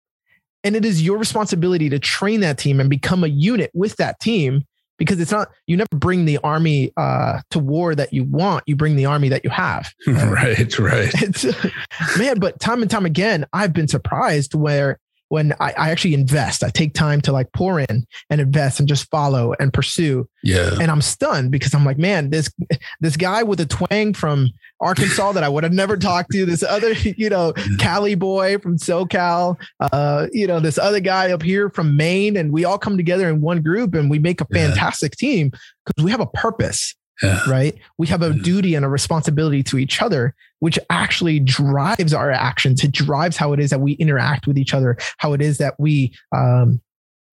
And 0.63 0.75
it 0.75 0.83
is 0.83 1.01
your 1.01 1.17
responsibility 1.17 1.89
to 1.89 1.99
train 1.99 2.41
that 2.41 2.57
team 2.57 2.81
and 2.81 2.89
become 2.89 3.23
a 3.23 3.27
unit 3.27 3.71
with 3.73 3.95
that 3.95 4.19
team 4.19 4.65
because 4.99 5.19
it's 5.19 5.31
not 5.31 5.49
you 5.65 5.75
never 5.75 5.95
bring 5.95 6.25
the 6.25 6.37
army 6.39 6.91
uh, 6.97 7.41
to 7.49 7.57
war 7.57 7.95
that 7.95 8.13
you 8.13 8.25
want. 8.25 8.63
You 8.67 8.75
bring 8.75 8.95
the 8.95 9.05
army 9.05 9.29
that 9.29 9.43
you 9.43 9.49
have. 9.49 9.91
Right 10.29 10.77
right. 10.77 11.09
It's, 11.15 11.45
man 12.17 12.39
but 12.39 12.59
time 12.59 12.81
and 12.81 12.91
time 12.91 13.05
again 13.05 13.45
i've 13.53 13.73
been 13.73 13.87
surprised 13.87 14.53
where 14.53 14.99
when 15.29 15.53
I, 15.59 15.73
I, 15.77 15.89
actually 15.89 16.13
invest 16.13 16.63
i 16.63 16.69
take 16.69 16.93
time 16.93 17.21
to 17.21 17.31
like 17.31 17.51
pour 17.53 17.79
in 17.79 18.05
and 18.29 18.41
invest 18.41 18.79
and 18.79 18.87
just 18.87 19.09
follow 19.09 19.53
and 19.59 19.73
pursue 19.73 20.27
yeah 20.43 20.77
and 20.79 20.91
i'm 20.91 21.01
stunned 21.01 21.51
because 21.51 21.73
i'm 21.73 21.85
like 21.85 21.97
man 21.97 22.29
this 22.29 22.51
this 22.99 23.17
guy 23.17 23.43
with 23.43 23.59
a 23.59 23.65
twang 23.65 24.13
from 24.13 24.49
Arkansas 24.81 25.33
that 25.33 25.43
I 25.43 25.49
would 25.49 25.63
have 25.63 25.73
never 25.73 25.97
talked 25.97 26.31
to. 26.31 26.45
This 26.45 26.63
other, 26.63 26.93
you 27.03 27.29
know, 27.29 27.53
Cali 27.79 28.15
boy 28.15 28.57
from 28.59 28.77
SoCal, 28.77 29.57
uh, 29.79 30.27
you 30.31 30.47
know, 30.47 30.59
this 30.59 30.77
other 30.77 30.99
guy 30.99 31.31
up 31.31 31.41
here 31.41 31.69
from 31.69 31.97
Maine, 31.97 32.37
and 32.37 32.51
we 32.51 32.65
all 32.65 32.77
come 32.77 32.97
together 32.97 33.27
in 33.29 33.41
one 33.41 33.61
group 33.61 33.93
and 33.93 34.09
we 34.09 34.19
make 34.19 34.41
a 34.41 34.45
fantastic 34.45 35.13
yeah. 35.19 35.29
team 35.29 35.51
because 35.85 36.03
we 36.03 36.11
have 36.11 36.21
a 36.21 36.27
purpose. 36.27 36.95
Yeah. 37.21 37.49
Right. 37.49 37.77
We 37.97 38.07
have 38.07 38.21
a 38.21 38.33
duty 38.33 38.75
and 38.75 38.85
a 38.85 38.89
responsibility 38.89 39.61
to 39.63 39.77
each 39.77 40.01
other, 40.01 40.33
which 40.59 40.79
actually 40.89 41.39
drives 41.39 42.13
our 42.13 42.31
actions. 42.31 42.83
It 42.83 42.93
drives 42.93 43.35
how 43.35 43.51
it 43.51 43.59
is 43.59 43.71
that 43.71 43.81
we 43.81 43.93
interact 43.93 44.47
with 44.47 44.57
each 44.57 44.73
other, 44.73 44.97
how 45.17 45.33
it 45.33 45.41
is 45.41 45.57
that 45.57 45.75
we, 45.77 46.13
um, 46.33 46.81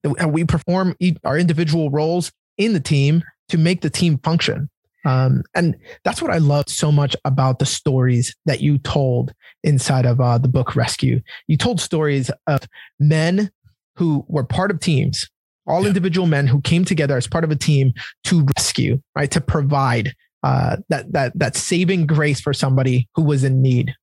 that 0.02 0.32
we 0.32 0.44
perform 0.44 0.96
our 1.24 1.38
individual 1.38 1.90
roles 1.90 2.32
in 2.58 2.72
the 2.72 2.80
team 2.80 3.22
to 3.48 3.58
make 3.58 3.80
the 3.82 3.90
team 3.90 4.18
function. 4.18 4.68
Um, 5.04 5.44
and 5.54 5.76
that's 6.04 6.20
what 6.20 6.32
I 6.32 6.38
loved 6.38 6.68
so 6.68 6.90
much 6.90 7.14
about 7.24 7.60
the 7.60 7.66
stories 7.66 8.34
that 8.44 8.60
you 8.60 8.78
told 8.78 9.32
inside 9.62 10.04
of 10.04 10.20
uh, 10.20 10.38
the 10.38 10.48
book 10.48 10.74
Rescue. 10.74 11.20
You 11.46 11.56
told 11.56 11.80
stories 11.80 12.28
of 12.48 12.62
men 12.98 13.52
who 13.94 14.24
were 14.28 14.42
part 14.42 14.72
of 14.72 14.80
teams, 14.80 15.30
all 15.66 15.82
yeah. 15.82 15.88
individual 15.88 16.26
men 16.26 16.46
who 16.46 16.60
came 16.60 16.84
together 16.84 17.16
as 17.16 17.26
part 17.26 17.44
of 17.44 17.50
a 17.50 17.56
team 17.56 17.92
to 18.24 18.46
rescue, 18.56 19.00
right, 19.14 19.30
to 19.30 19.40
provide 19.40 20.14
uh, 20.42 20.76
that 20.88 21.12
that 21.12 21.38
that 21.38 21.56
saving 21.56 22.06
grace 22.06 22.40
for 22.40 22.52
somebody 22.52 23.08
who 23.14 23.22
was 23.22 23.44
in 23.44 23.62
need. 23.62 23.94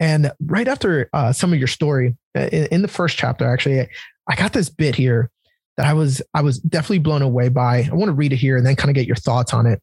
And 0.00 0.32
right 0.44 0.68
after 0.68 1.08
uh, 1.12 1.32
some 1.32 1.52
of 1.52 1.58
your 1.58 1.68
story, 1.68 2.16
uh, 2.36 2.48
in, 2.52 2.66
in 2.66 2.82
the 2.82 2.88
first 2.88 3.16
chapter, 3.16 3.46
actually, 3.46 3.88
I 4.28 4.36
got 4.36 4.52
this 4.52 4.68
bit 4.68 4.94
here 4.94 5.30
that 5.76 5.86
I 5.86 5.92
was 5.92 6.22
I 6.34 6.42
was 6.42 6.58
definitely 6.58 6.98
blown 6.98 7.22
away 7.22 7.48
by. 7.48 7.88
I 7.90 7.94
want 7.94 8.08
to 8.08 8.14
read 8.14 8.32
it 8.32 8.36
here 8.36 8.56
and 8.56 8.66
then 8.66 8.76
kind 8.76 8.90
of 8.90 8.94
get 8.94 9.06
your 9.06 9.16
thoughts 9.16 9.52
on 9.52 9.66
it 9.66 9.80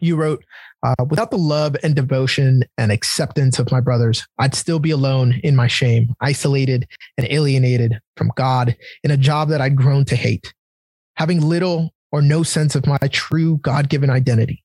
you 0.00 0.16
wrote, 0.16 0.44
uh, 0.82 0.94
without 1.08 1.30
the 1.30 1.38
love 1.38 1.76
and 1.82 1.94
devotion 1.94 2.64
and 2.78 2.90
acceptance 2.90 3.58
of 3.58 3.70
my 3.70 3.80
brothers, 3.80 4.26
I'd 4.38 4.54
still 4.54 4.78
be 4.78 4.90
alone 4.90 5.40
in 5.44 5.54
my 5.54 5.66
shame, 5.66 6.14
isolated 6.20 6.86
and 7.18 7.26
alienated 7.30 7.98
from 8.16 8.32
God 8.36 8.76
in 9.04 9.10
a 9.10 9.16
job 9.16 9.48
that 9.50 9.60
I'd 9.60 9.76
grown 9.76 10.04
to 10.06 10.16
hate. 10.16 10.52
having 11.20 11.42
little 11.42 11.92
or 12.12 12.22
no 12.22 12.42
sense 12.42 12.74
of 12.74 12.86
my 12.86 12.96
true 13.10 13.58
God 13.58 13.90
given 13.90 14.08
identity. 14.08 14.64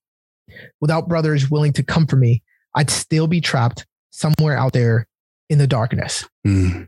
Without 0.79 1.09
brothers 1.09 1.51
willing 1.51 1.73
to 1.73 1.83
come 1.83 2.07
for 2.07 2.15
me, 2.15 2.41
I'd 2.73 2.89
still 2.89 3.27
be 3.27 3.41
trapped 3.41 3.85
somewhere 4.11 4.57
out 4.57 4.71
there 4.71 5.05
in 5.49 5.57
the 5.57 5.67
darkness. 5.67 6.25
Mm. 6.47 6.87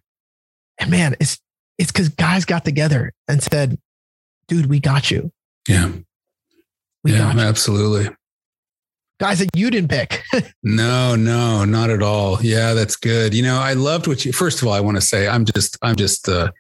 And 0.80 0.90
man, 0.90 1.18
it's 1.20 1.40
it's 1.78 1.92
because 1.92 2.08
guys 2.08 2.46
got 2.46 2.64
together 2.64 3.12
and 3.28 3.44
said, 3.44 3.78
dude, 4.48 4.68
we 4.68 4.80
got 4.80 5.12
you. 5.12 5.34
Yeah. 5.68 5.92
We 7.04 7.12
yeah, 7.12 7.34
absolutely. 7.38 8.16
Guys 9.20 9.40
that 9.40 9.50
you 9.56 9.72
didn't 9.72 9.90
pick. 9.90 10.24
no, 10.64 11.16
no, 11.16 11.66
not 11.66 11.90
at 11.90 12.04
all. 12.04 12.38
Yeah, 12.42 12.74
that's 12.74 12.96
good. 12.96 13.34
You 13.34 13.44
know, 13.44 13.58
I 13.58 13.74
loved 13.74 14.08
what 14.08 14.26
you 14.26 14.32
first 14.32 14.62
of 14.62 14.68
all, 14.68 14.74
I 14.74 14.80
want 14.80 14.98
to 14.98 15.02
say 15.02 15.28
I'm 15.28 15.46
just 15.46 15.78
I'm 15.82 15.96
just 15.96 16.30
uh 16.30 16.52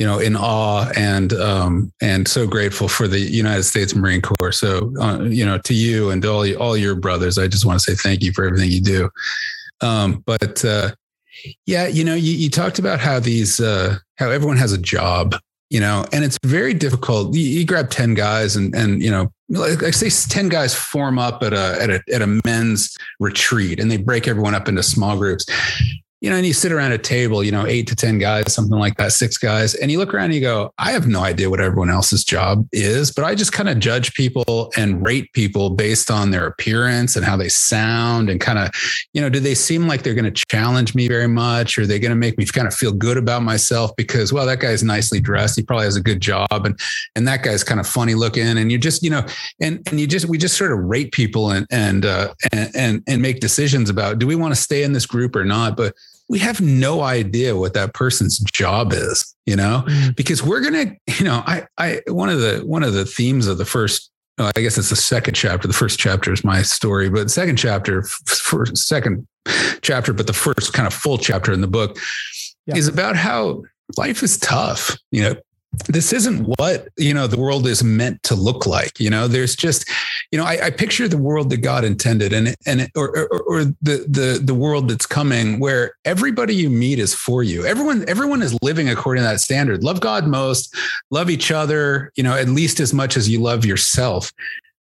you 0.00 0.06
know, 0.06 0.18
in 0.18 0.34
awe 0.34 0.90
and 0.96 1.34
um, 1.34 1.92
and 2.00 2.26
so 2.26 2.46
grateful 2.46 2.88
for 2.88 3.06
the 3.06 3.20
United 3.20 3.64
States 3.64 3.94
Marine 3.94 4.22
Corps. 4.22 4.50
So, 4.50 4.94
uh, 4.98 5.24
you 5.24 5.44
know, 5.44 5.58
to 5.58 5.74
you 5.74 6.08
and 6.08 6.22
to 6.22 6.32
all 6.32 6.56
all 6.56 6.74
your 6.74 6.94
brothers, 6.94 7.36
I 7.36 7.48
just 7.48 7.66
want 7.66 7.78
to 7.78 7.84
say 7.84 7.94
thank 8.02 8.22
you 8.22 8.32
for 8.32 8.46
everything 8.46 8.70
you 8.70 8.80
do. 8.80 9.10
Um, 9.82 10.22
but 10.24 10.64
uh, 10.64 10.92
yeah, 11.66 11.86
you 11.86 12.02
know, 12.02 12.14
you, 12.14 12.32
you 12.32 12.48
talked 12.48 12.78
about 12.78 12.98
how 12.98 13.20
these 13.20 13.60
uh, 13.60 13.98
how 14.16 14.30
everyone 14.30 14.56
has 14.56 14.72
a 14.72 14.78
job, 14.78 15.34
you 15.70 15.80
know, 15.80 16.04
and 16.12 16.24
it's 16.24 16.38
very 16.44 16.74
difficult. 16.74 17.34
You, 17.34 17.42
you 17.42 17.64
grab 17.64 17.90
ten 17.90 18.14
guys 18.14 18.56
and 18.56 18.74
and 18.74 19.02
you 19.02 19.10
know, 19.10 19.32
like 19.48 19.82
I 19.82 19.90
say, 19.90 20.10
ten 20.28 20.48
guys 20.48 20.74
form 20.74 21.18
up 21.18 21.42
at 21.42 21.52
a 21.52 21.80
at 21.80 21.90
a 21.90 22.02
at 22.12 22.22
a 22.22 22.40
men's 22.44 22.96
retreat, 23.20 23.80
and 23.80 23.90
they 23.90 23.96
break 23.96 24.28
everyone 24.28 24.54
up 24.54 24.68
into 24.68 24.82
small 24.82 25.16
groups 25.16 25.46
you 26.20 26.28
know, 26.28 26.36
and 26.36 26.46
you 26.46 26.52
sit 26.52 26.70
around 26.70 26.92
a 26.92 26.98
table, 26.98 27.42
you 27.42 27.50
know, 27.50 27.66
eight 27.66 27.86
to 27.86 27.96
10 27.96 28.18
guys, 28.18 28.52
something 28.52 28.78
like 28.78 28.96
that, 28.98 29.12
six 29.12 29.38
guys, 29.38 29.74
and 29.74 29.90
you 29.90 29.98
look 29.98 30.12
around 30.12 30.26
and 30.26 30.34
you 30.34 30.40
go, 30.42 30.72
I 30.76 30.92
have 30.92 31.08
no 31.08 31.22
idea 31.22 31.48
what 31.48 31.60
everyone 31.60 31.88
else's 31.88 32.24
job 32.24 32.68
is, 32.72 33.10
but 33.10 33.24
I 33.24 33.34
just 33.34 33.52
kind 33.52 33.70
of 33.70 33.78
judge 33.78 34.12
people 34.12 34.70
and 34.76 35.04
rate 35.04 35.32
people 35.32 35.70
based 35.70 36.10
on 36.10 36.30
their 36.30 36.46
appearance 36.46 37.16
and 37.16 37.24
how 37.24 37.38
they 37.38 37.48
sound 37.48 38.28
and 38.28 38.38
kind 38.38 38.58
of, 38.58 38.70
you 39.14 39.22
know, 39.22 39.30
do 39.30 39.40
they 39.40 39.54
seem 39.54 39.86
like 39.88 40.02
they're 40.02 40.14
going 40.14 40.30
to 40.30 40.44
challenge 40.50 40.94
me 40.94 41.08
very 41.08 41.26
much? 41.26 41.78
Or 41.78 41.82
are 41.82 41.86
they 41.86 41.98
going 41.98 42.10
to 42.10 42.16
make 42.16 42.36
me 42.36 42.44
kind 42.44 42.68
of 42.68 42.74
feel 42.74 42.92
good 42.92 43.16
about 43.16 43.42
myself 43.42 43.90
because, 43.96 44.30
well, 44.30 44.44
that 44.44 44.60
guy's 44.60 44.82
nicely 44.82 45.20
dressed. 45.20 45.56
He 45.56 45.62
probably 45.62 45.86
has 45.86 45.96
a 45.96 46.02
good 46.02 46.20
job. 46.20 46.48
And, 46.50 46.78
and 47.16 47.26
that 47.26 47.42
guy's 47.42 47.64
kind 47.64 47.80
of 47.80 47.86
funny 47.86 48.14
looking. 48.14 48.46
And 48.46 48.70
you 48.70 48.76
just, 48.76 49.02
you 49.02 49.10
know, 49.10 49.24
and, 49.60 49.80
and 49.88 49.98
you 49.98 50.06
just, 50.06 50.26
we 50.26 50.36
just 50.36 50.58
sort 50.58 50.72
of 50.72 50.80
rate 50.80 51.12
people 51.12 51.50
and, 51.50 51.66
and, 51.70 52.04
uh, 52.04 52.34
and, 52.52 52.70
and, 52.76 53.02
and 53.06 53.22
make 53.22 53.40
decisions 53.40 53.88
about, 53.88 54.18
do 54.18 54.26
we 54.26 54.36
want 54.36 54.54
to 54.54 54.60
stay 54.60 54.82
in 54.82 54.92
this 54.92 55.06
group 55.06 55.34
or 55.34 55.46
not? 55.46 55.78
But, 55.78 55.94
we 56.30 56.38
have 56.38 56.60
no 56.60 57.00
idea 57.00 57.56
what 57.56 57.74
that 57.74 57.92
person's 57.92 58.38
job 58.38 58.92
is, 58.92 59.34
you 59.46 59.56
know, 59.56 59.82
mm. 59.84 60.14
because 60.14 60.44
we're 60.44 60.60
going 60.60 60.74
to, 60.74 60.96
you 61.18 61.24
know, 61.24 61.42
I, 61.44 61.66
I, 61.76 62.02
one 62.06 62.28
of 62.28 62.38
the, 62.38 62.60
one 62.64 62.84
of 62.84 62.92
the 62.92 63.04
themes 63.04 63.48
of 63.48 63.58
the 63.58 63.64
first, 63.64 64.12
oh, 64.38 64.48
I 64.56 64.60
guess 64.60 64.78
it's 64.78 64.90
the 64.90 64.96
second 64.96 65.34
chapter. 65.34 65.66
The 65.66 65.74
first 65.74 65.98
chapter 65.98 66.32
is 66.32 66.44
my 66.44 66.62
story, 66.62 67.10
but 67.10 67.32
second 67.32 67.56
chapter, 67.56 68.04
for 68.04 68.64
second 68.76 69.26
chapter, 69.82 70.12
but 70.12 70.28
the 70.28 70.32
first 70.32 70.72
kind 70.72 70.86
of 70.86 70.94
full 70.94 71.18
chapter 71.18 71.52
in 71.52 71.62
the 71.62 71.66
book 71.66 71.98
yeah. 72.66 72.76
is 72.76 72.86
about 72.86 73.16
how 73.16 73.64
life 73.98 74.22
is 74.22 74.38
tough. 74.38 74.96
You 75.10 75.22
know, 75.22 75.34
this 75.86 76.12
isn't 76.12 76.44
what 76.58 76.88
you 76.96 77.14
know 77.14 77.26
the 77.26 77.38
world 77.38 77.66
is 77.66 77.82
meant 77.84 78.22
to 78.24 78.34
look 78.34 78.66
like 78.66 78.98
you 78.98 79.08
know? 79.08 79.28
There's 79.28 79.54
just 79.54 79.88
you 80.32 80.38
know 80.38 80.44
i, 80.44 80.66
I 80.66 80.70
picture 80.70 81.06
the 81.08 81.18
world 81.18 81.50
that 81.50 81.58
god 81.58 81.84
intended 81.84 82.32
and 82.32 82.54
and 82.66 82.90
or, 82.96 83.28
or, 83.30 83.40
or 83.42 83.64
the 83.64 84.04
the 84.08 84.40
the 84.42 84.54
world 84.54 84.88
that's 84.88 85.06
coming 85.06 85.60
where 85.60 85.94
everybody 86.04 86.54
you 86.54 86.70
meet 86.70 86.98
is 86.98 87.14
for 87.14 87.42
you. 87.42 87.64
Everyone 87.64 88.04
everyone 88.08 88.42
is 88.42 88.56
living 88.62 88.88
according 88.88 89.22
to 89.22 89.28
that 89.28 89.40
standard. 89.40 89.84
Love 89.84 90.00
god 90.00 90.26
most 90.26 90.74
love 91.10 91.30
each 91.30 91.50
other 91.50 92.12
you 92.16 92.22
know 92.22 92.36
at 92.36 92.48
least 92.48 92.80
as 92.80 92.92
much 92.92 93.16
as 93.16 93.28
you 93.28 93.40
love 93.40 93.64
yourself. 93.64 94.32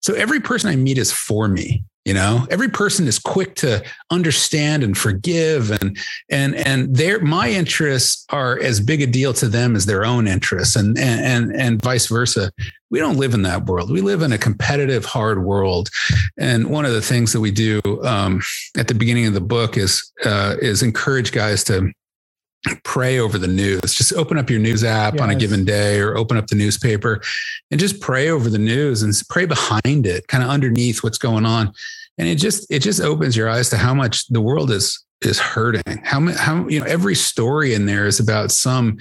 So 0.02 0.14
every 0.14 0.40
person 0.40 0.70
i 0.70 0.76
meet 0.76 0.98
is 0.98 1.12
for 1.12 1.48
me 1.48 1.82
you 2.06 2.14
know? 2.14 2.46
Every 2.50 2.68
person 2.68 3.08
is 3.08 3.18
quick 3.18 3.56
to 3.56 3.84
understand 4.10 4.84
and 4.84 4.96
forgive 4.96 5.72
and 5.72 5.98
and 6.30 6.54
and 6.54 6.94
their 6.94 7.20
my 7.20 7.50
interests 7.50 8.24
are 8.30 8.58
as 8.62 8.80
big 8.80 9.02
a 9.02 9.06
deal 9.08 9.34
to 9.34 9.48
them 9.48 9.74
as 9.74 9.86
their 9.86 10.04
own 10.04 10.28
interests 10.28 10.76
and 10.76 10.96
and 10.96 11.54
and 11.54 11.82
vice 11.82 12.06
versa. 12.06 12.52
We 12.90 13.00
don't 13.00 13.16
live 13.16 13.34
in 13.34 13.42
that 13.42 13.66
world. 13.66 13.90
We 13.90 14.00
live 14.00 14.22
in 14.22 14.30
a 14.30 14.38
competitive 14.38 15.04
hard 15.04 15.42
world. 15.42 15.90
And 16.38 16.70
one 16.70 16.84
of 16.84 16.92
the 16.92 17.02
things 17.02 17.32
that 17.32 17.40
we 17.40 17.50
do 17.50 17.80
um, 18.04 18.40
at 18.76 18.86
the 18.86 18.94
beginning 18.94 19.26
of 19.26 19.34
the 19.34 19.40
book 19.40 19.76
is 19.76 20.12
uh, 20.24 20.54
is 20.62 20.82
encourage 20.82 21.32
guys 21.32 21.64
to 21.64 21.92
pray 22.84 23.18
over 23.18 23.38
the 23.38 23.46
news. 23.46 23.94
Just 23.94 24.12
open 24.12 24.38
up 24.38 24.50
your 24.50 24.60
news 24.60 24.84
app 24.84 25.14
yes. 25.14 25.22
on 25.22 25.30
a 25.30 25.34
given 25.34 25.64
day 25.64 26.00
or 26.00 26.16
open 26.16 26.36
up 26.36 26.46
the 26.46 26.56
newspaper 26.56 27.20
and 27.70 27.80
just 27.80 28.00
pray 28.00 28.28
over 28.28 28.48
the 28.48 28.58
news 28.58 29.02
and 29.02 29.14
pray 29.28 29.46
behind 29.46 30.06
it, 30.06 30.26
kind 30.28 30.42
of 30.42 30.50
underneath 30.50 31.02
what's 31.02 31.18
going 31.18 31.46
on. 31.46 31.72
And 32.18 32.28
it 32.28 32.36
just 32.36 32.66
it 32.70 32.80
just 32.80 33.00
opens 33.00 33.36
your 33.36 33.48
eyes 33.48 33.68
to 33.70 33.76
how 33.76 33.94
much 33.94 34.26
the 34.28 34.40
world 34.40 34.70
is 34.70 35.04
is 35.22 35.38
hurting. 35.38 36.02
How 36.04 36.20
how 36.32 36.66
you 36.68 36.80
know 36.80 36.86
every 36.86 37.14
story 37.14 37.74
in 37.74 37.86
there 37.86 38.06
is 38.06 38.20
about 38.20 38.50
some 38.50 38.98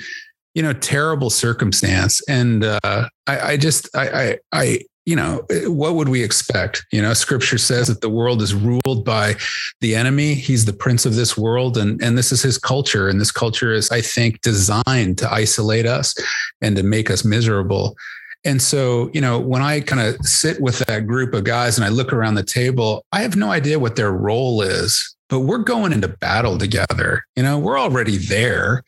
you 0.53 0.61
know 0.61 0.73
terrible 0.73 1.29
circumstance 1.29 2.21
and 2.27 2.63
uh, 2.63 3.09
I, 3.27 3.39
I 3.39 3.57
just 3.57 3.89
I, 3.95 4.07
I 4.07 4.39
I 4.51 4.79
you 5.05 5.15
know, 5.15 5.45
what 5.65 5.95
would 5.95 6.09
we 6.09 6.23
expect? 6.23 6.85
You 6.91 7.01
know, 7.01 7.13
scripture 7.13 7.59
says 7.59 7.87
that 7.87 8.01
the 8.01 8.09
world 8.09 8.41
is 8.41 8.55
ruled 8.55 9.05
by 9.05 9.35
the 9.79 9.95
enemy. 9.95 10.33
He's 10.33 10.65
the 10.65 10.73
prince 10.73 11.05
of 11.05 11.15
this 11.15 11.37
world 11.37 11.77
and, 11.77 12.01
and 12.01 12.17
this 12.17 12.31
is 12.31 12.41
his 12.41 12.57
culture. 12.57 13.07
And 13.07 13.21
this 13.21 13.31
culture 13.31 13.71
is, 13.71 13.91
I 13.91 14.01
think, 14.01 14.41
designed 14.41 15.17
to 15.19 15.31
isolate 15.31 15.85
us 15.85 16.15
and 16.61 16.75
to 16.75 16.83
make 16.83 17.11
us 17.11 17.23
miserable. 17.23 17.95
And 18.43 18.61
so, 18.61 19.09
you 19.13 19.21
know, 19.21 19.39
when 19.39 19.61
I 19.61 19.79
kind 19.79 20.01
of 20.01 20.23
sit 20.25 20.59
with 20.59 20.79
that 20.79 21.07
group 21.07 21.33
of 21.33 21.43
guys 21.43 21.77
and 21.77 21.85
I 21.85 21.89
look 21.89 22.13
around 22.13 22.35
the 22.35 22.43
table, 22.43 23.05
I 23.11 23.21
have 23.21 23.35
no 23.35 23.51
idea 23.51 23.79
what 23.79 23.95
their 23.95 24.11
role 24.11 24.61
is 24.61 25.14
but 25.35 25.41
we're 25.41 25.57
going 25.57 25.91
into 25.91 26.07
battle 26.07 26.57
together. 26.57 27.25
You 27.35 27.43
know, 27.43 27.59
we're 27.59 27.77
already 27.77 28.15
there. 28.15 28.85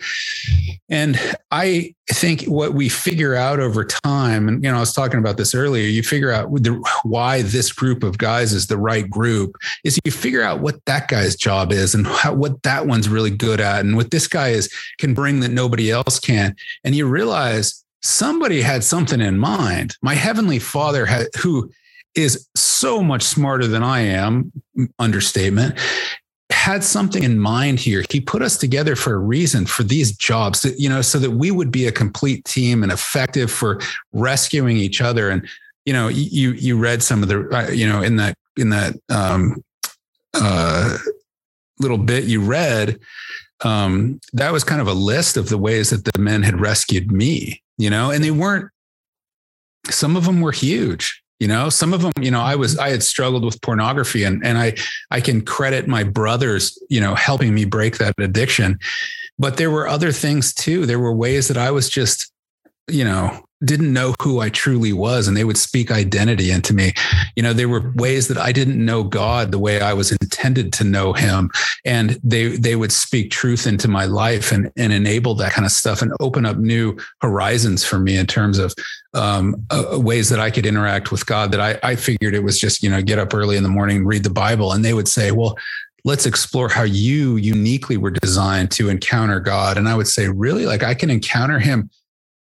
And 0.88 1.20
I 1.52 1.94
think 2.10 2.44
what 2.44 2.74
we 2.74 2.88
figure 2.88 3.36
out 3.36 3.60
over 3.60 3.84
time, 3.84 4.48
and, 4.48 4.64
you 4.64 4.72
know, 4.72 4.78
I 4.78 4.80
was 4.80 4.94
talking 4.94 5.20
about 5.20 5.36
this 5.36 5.54
earlier, 5.54 5.84
you 5.84 6.04
figure 6.04 6.32
out 6.32 6.50
the, 6.54 6.82
why 7.04 7.42
this 7.42 7.74
group 7.74 8.02
of 8.02 8.18
guys 8.18 8.54
is 8.54 8.68
the 8.68 8.78
right 8.78 9.10
group 9.10 9.58
is 9.84 10.00
you 10.06 10.12
figure 10.14 10.42
out 10.42 10.62
what 10.62 10.80
that 10.86 11.10
guy's 11.10 11.36
job 11.36 11.74
is 11.74 11.94
and 11.94 12.08
how, 12.08 12.34
what 12.34 12.64
that 12.64 12.88
one's 12.88 13.10
really 13.10 13.30
good 13.30 13.60
at 13.60 13.82
and 13.82 13.98
what 13.98 14.12
this 14.12 14.30
guy 14.30 14.48
is 14.48 14.74
can 14.98 15.14
bring 15.14 15.42
that 15.42 15.52
nobody 15.52 15.92
else 15.92 16.18
can. 16.18 16.56
And 16.86 16.96
you 16.96 17.08
realize 17.08 17.84
somebody 18.04 18.62
had 18.62 18.86
something 18.86 19.20
in 19.20 19.38
mind. 19.38 19.98
My 20.02 20.14
heavenly 20.14 20.60
father 20.60 21.06
had, 21.08 21.28
who 21.42 21.70
is 22.16 22.48
so 22.56 23.04
much 23.04 23.24
smarter 23.24 23.68
than 23.68 23.84
I 23.84 24.00
am, 24.00 24.54
understatement 24.98 25.78
had 26.68 26.84
something 26.84 27.24
in 27.24 27.40
mind 27.40 27.80
here. 27.80 28.04
He 28.10 28.20
put 28.20 28.42
us 28.42 28.58
together 28.58 28.98
for 28.98 29.14
a 29.14 29.20
reason 29.20 29.66
for 29.66 29.84
these 29.84 30.12
jobs, 30.12 30.66
you 30.78 30.90
know, 30.90 31.02
so 31.02 31.18
that 31.18 31.32
we 31.32 31.50
would 31.50 31.72
be 31.72 31.86
a 31.86 31.94
complete 31.94 32.44
team 32.44 32.84
and 32.84 32.92
effective 32.92 33.50
for 33.50 33.80
rescuing 34.12 34.76
each 34.76 35.00
other. 35.00 35.30
And 35.30 35.48
you 35.86 35.94
know, 35.94 36.10
you 36.10 36.52
you 36.52 36.78
read 36.78 37.02
some 37.02 37.24
of 37.24 37.30
the, 37.30 37.48
uh, 37.56 37.72
you 37.72 37.88
know, 37.88 38.02
in 38.02 38.18
that 38.18 38.36
in 38.58 38.72
that 38.72 38.96
um, 39.08 39.64
uh, 40.34 40.98
little 41.80 41.98
bit 41.98 42.26
you 42.26 42.42
read, 42.42 43.00
um, 43.64 44.20
that 44.34 44.52
was 44.52 44.66
kind 44.66 44.82
of 44.82 44.88
a 44.90 44.94
list 44.94 45.38
of 45.38 45.48
the 45.48 45.58
ways 45.58 45.92
that 45.92 46.04
the 46.04 46.20
men 46.20 46.44
had 46.44 46.60
rescued 46.60 47.14
me. 47.14 47.64
You 47.78 47.90
know, 47.90 48.12
and 48.12 48.22
they 48.22 48.32
weren't. 48.32 48.70
Some 49.86 50.18
of 50.18 50.26
them 50.26 50.42
were 50.42 50.52
huge 50.52 51.24
you 51.40 51.48
know 51.48 51.70
some 51.70 51.94
of 51.94 52.02
them 52.02 52.12
you 52.20 52.32
know 52.32 52.42
i 52.42 52.56
was 52.56 52.74
mm-hmm. 52.74 52.84
i 52.84 52.90
had 52.90 53.04
struggled 53.04 53.44
with 53.44 53.62
pornography 53.62 54.24
and 54.24 54.46
and 54.46 54.58
i 54.58 54.74
i 55.12 55.22
can 55.22 55.42
credit 55.42 55.88
my 55.88 56.04
brothers 56.04 56.82
you 56.90 57.00
know 57.00 57.16
helping 57.16 57.54
me 57.54 57.66
break 57.66 57.98
that 57.98 58.14
addiction. 58.20 58.80
But 59.40 59.58
there 59.58 59.70
were 59.70 59.88
other 59.88 60.12
things 60.12 60.52
too. 60.52 60.88
There 60.88 61.00
were 61.00 61.14
ways 61.14 61.48
that 61.48 61.58
i 61.58 61.72
was 61.72 61.90
just 61.90 62.32
you 62.88 63.04
know 63.04 63.47
didn't 63.64 63.92
know 63.92 64.14
who 64.22 64.40
I 64.40 64.50
truly 64.50 64.94
was 64.94 65.28
and 65.28 65.36
they 65.36 65.44
would 65.44 65.58
speak 65.58 65.90
identity 65.90 66.52
into 66.52 66.74
me. 66.74 66.94
You 67.36 67.44
know, 67.44 67.54
there 67.54 67.70
were 67.70 67.92
ways 67.96 68.28
that 68.28 68.38
I 68.38 68.52
didn't 68.52 68.84
know 68.84 69.04
God 69.04 69.52
the 69.52 69.60
way 69.60 69.82
I 69.82 69.94
was 69.94 70.12
intended 70.12 70.72
to 70.74 70.84
know 70.84 71.14
him. 71.14 71.50
And 71.84 72.20
they 72.24 72.50
they 72.58 72.76
would 72.76 72.92
speak 72.92 73.32
truth 73.32 73.66
into 73.66 73.88
my 73.88 74.06
life 74.06 74.52
and, 74.52 74.72
and 74.78 74.94
enable 74.94 75.34
that 75.36 75.54
kind 75.54 75.66
of 75.66 75.72
stuff 75.72 76.02
and 76.02 76.14
open 76.20 76.46
up 76.46 76.58
new 76.58 76.98
horizons 77.22 77.84
for 77.84 77.98
me 77.98 78.18
in 78.18 78.28
terms 78.28 78.60
of 78.60 78.74
um, 79.14 79.66
uh, 79.72 80.00
ways 80.00 80.30
that 80.30 80.40
I 80.40 80.52
could 80.52 80.66
interact 80.66 81.12
with 81.12 81.26
God 81.26 81.52
that 81.52 81.60
I, 81.60 81.80
I 81.82 81.96
figured 81.96 82.36
it 82.36 82.44
was 82.44 82.60
just, 82.60 82.84
you 82.84 82.90
know, 82.90 83.02
get 83.02 83.18
up 83.18 83.34
early 83.34 83.58
in 83.58 83.64
the 83.64 83.70
morning, 83.70 84.06
read 84.06 84.24
the 84.24 84.30
Bible. 84.30 84.72
And 84.74 84.86
they 84.86 84.94
would 84.94 85.08
say, 85.08 85.32
well, 85.32 85.58
let's 86.04 86.28
explore 86.28 86.70
how 86.70 86.84
you 86.84 87.38
uniquely 87.38 87.98
were 87.98 88.12
designed 88.12 88.70
to 88.72 88.90
encounter 88.90 89.40
God. 89.40 89.78
And 89.78 89.90
I 89.90 89.96
would 89.96 90.08
say, 90.08 90.30
really, 90.30 90.66
like 90.68 90.84
I 90.84 90.94
can 90.94 91.10
encounter 91.10 91.58
him 91.58 91.90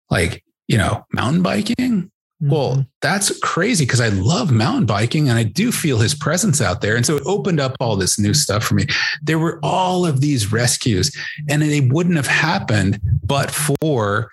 like 0.09 0.43
you 0.71 0.77
know, 0.77 1.05
mountain 1.11 1.41
biking. 1.41 1.75
Mm-hmm. 1.75 2.49
Well, 2.49 2.85
that's 3.01 3.37
crazy 3.39 3.85
because 3.85 3.99
I 3.99 4.07
love 4.07 4.51
mountain 4.51 4.85
biking 4.85 5.27
and 5.27 5.37
I 5.37 5.43
do 5.43 5.69
feel 5.69 5.99
his 5.99 6.15
presence 6.15 6.61
out 6.61 6.79
there. 6.79 6.95
And 6.95 7.05
so 7.05 7.17
it 7.17 7.23
opened 7.25 7.59
up 7.59 7.75
all 7.81 7.97
this 7.97 8.17
new 8.17 8.33
stuff 8.33 8.63
for 8.63 8.75
me. 8.75 8.85
There 9.21 9.37
were 9.37 9.59
all 9.61 10.05
of 10.05 10.21
these 10.21 10.51
rescues, 10.51 11.15
and 11.49 11.61
they 11.61 11.81
wouldn't 11.81 12.15
have 12.15 12.27
happened 12.27 13.01
but 13.21 13.51
for 13.51 14.31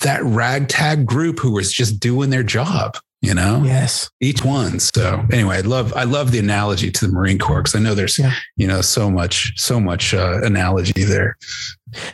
that 0.00 0.22
ragtag 0.22 1.04
group 1.04 1.40
who 1.40 1.50
was 1.52 1.72
just 1.72 1.98
doing 1.98 2.30
their 2.30 2.42
job 2.44 2.96
you 3.22 3.32
know? 3.32 3.62
Yes. 3.64 4.10
Each 4.20 4.44
one. 4.44 4.80
So 4.80 5.24
anyway 5.32 5.56
i 5.56 5.60
love 5.60 5.94
i 5.94 6.04
love 6.04 6.32
the 6.32 6.38
analogy 6.38 6.90
to 6.90 7.06
the 7.06 7.12
marine 7.12 7.38
corps 7.38 7.62
because 7.62 7.74
i 7.74 7.78
know 7.78 7.94
there's 7.94 8.18
yeah. 8.18 8.34
you 8.56 8.66
know 8.66 8.80
so 8.82 9.10
much 9.10 9.52
so 9.56 9.80
much 9.80 10.12
uh, 10.12 10.40
analogy 10.42 11.04
there. 11.04 11.38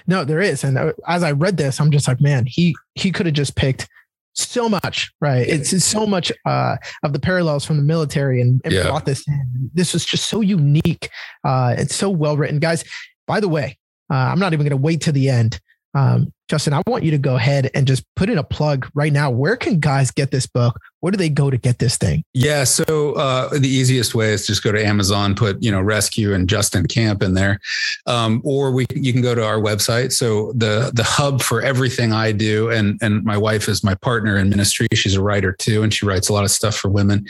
No 0.07 0.25
there 0.25 0.41
is. 0.41 0.63
And 0.63 0.77
uh, 0.79 0.93
as 1.09 1.23
i 1.23 1.33
read 1.33 1.57
this 1.57 1.81
i'm 1.81 1.91
just 1.91 2.07
like 2.07 2.21
man 2.21 2.45
he 2.47 2.77
he 2.95 3.11
could 3.11 3.27
have 3.27 3.35
just 3.35 3.57
picked 3.57 3.89
so 4.35 4.69
much 4.69 5.11
right? 5.21 5.49
It's, 5.49 5.83
so 5.83 6.07
much 6.07 6.31
uh, 6.47 6.77
of 7.03 7.13
the 7.13 7.19
parallels 7.19 7.65
from 7.65 7.77
the 7.77 7.83
military 7.83 8.41
and, 8.41 8.61
and 8.63 8.73
yeah. 8.73 8.85
brought 8.85 9.05
this 9.05 9.27
in. 9.27 9.71
This 9.75 9.93
was 9.93 10.05
just 10.05 10.29
so 10.29 10.43
unique 10.43 11.11
uh, 11.43 11.75
it's 11.77 11.97
so 11.97 12.11
well 12.11 12.37
written. 12.37 12.61
Guys 12.61 12.85
by 13.27 13.41
the 13.41 13.49
way 13.49 13.77
uh, 14.11 14.15
i'm 14.15 14.39
not 14.39 14.53
even 14.53 14.65
going 14.65 14.79
to 14.79 14.83
wait 14.83 15.01
to 15.03 15.13
the 15.13 15.29
end. 15.31 15.59
Um, 15.95 16.33
Justin, 16.49 16.73
I 16.73 16.83
want 16.87 17.05
you 17.05 17.11
to 17.11 17.19
go 17.19 17.37
ahead 17.37 17.71
and 17.75 17.87
just 17.87 18.05
put 18.15 18.31
in 18.31 18.39
a 18.39 18.45
plug 18.45 18.89
right 18.95 19.13
now. 19.13 19.31
Where 19.31 19.57
can 19.57 19.81
guys 19.81 20.11
get 20.11 20.31
this 20.31 20.47
book? 20.47 20.79
Where 21.01 21.13
do 21.13 21.17
they 21.17 21.29
go 21.29 21.49
to 21.49 21.57
get 21.57 21.79
this 21.79 21.97
thing? 21.97 22.25
Yeah, 22.35 22.65
so 22.65 23.13
uh, 23.13 23.51
the 23.51 23.69
easiest 23.69 24.15
way 24.15 24.33
is 24.33 24.47
just 24.47 24.65
go 24.65 24.73
to 24.73 24.85
Amazon, 24.85 25.35
put 25.35 25.63
you 25.63 25.71
know 25.71 25.81
Rescue 25.81 26.35
and 26.35 26.49
Justin 26.49 26.87
Camp 26.87 27.23
in 27.23 27.35
there, 27.35 27.61
um, 28.07 28.43
or 28.45 28.73
we 28.73 28.87
you 28.95 29.13
can 29.13 29.23
go 29.23 29.35
to 29.35 29.45
our 29.45 29.59
website. 29.59 30.13
So 30.13 30.53
the 30.57 30.91
the 30.93 31.05
hub 31.05 31.41
for 31.41 31.63
everything 31.63 32.13
I 32.13 32.33
do, 32.33 32.71
and 32.71 32.99
and 33.01 33.25
my 33.25 33.37
wife 33.37 33.69
is 33.69 33.85
my 33.85 33.95
partner 33.95 34.39
in 34.39 34.49
ministry. 34.49 34.89
She's 34.93 35.15
a 35.15 35.23
writer 35.23 35.53
too, 35.53 35.83
and 35.85 35.95
she 35.95 36.05
writes 36.05 36.29
a 36.29 36.33
lot 36.33 36.45
of 36.45 36.51
stuff 36.51 36.75
for 36.75 36.89
women. 36.89 37.27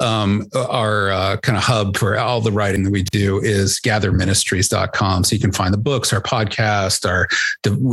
Um, 0.00 0.46
our 0.54 1.10
uh, 1.10 1.36
kind 1.38 1.58
of 1.58 1.64
hub 1.64 1.96
for 1.96 2.16
all 2.18 2.40
the 2.40 2.52
writing 2.52 2.84
that 2.84 2.92
we 2.92 3.02
do 3.02 3.40
is 3.40 3.80
gatherministries.com. 3.80 5.24
So 5.24 5.34
you 5.34 5.40
can 5.40 5.52
find 5.52 5.74
the 5.74 5.78
books, 5.78 6.12
our 6.12 6.22
podcast, 6.22 7.08
our 7.08 7.26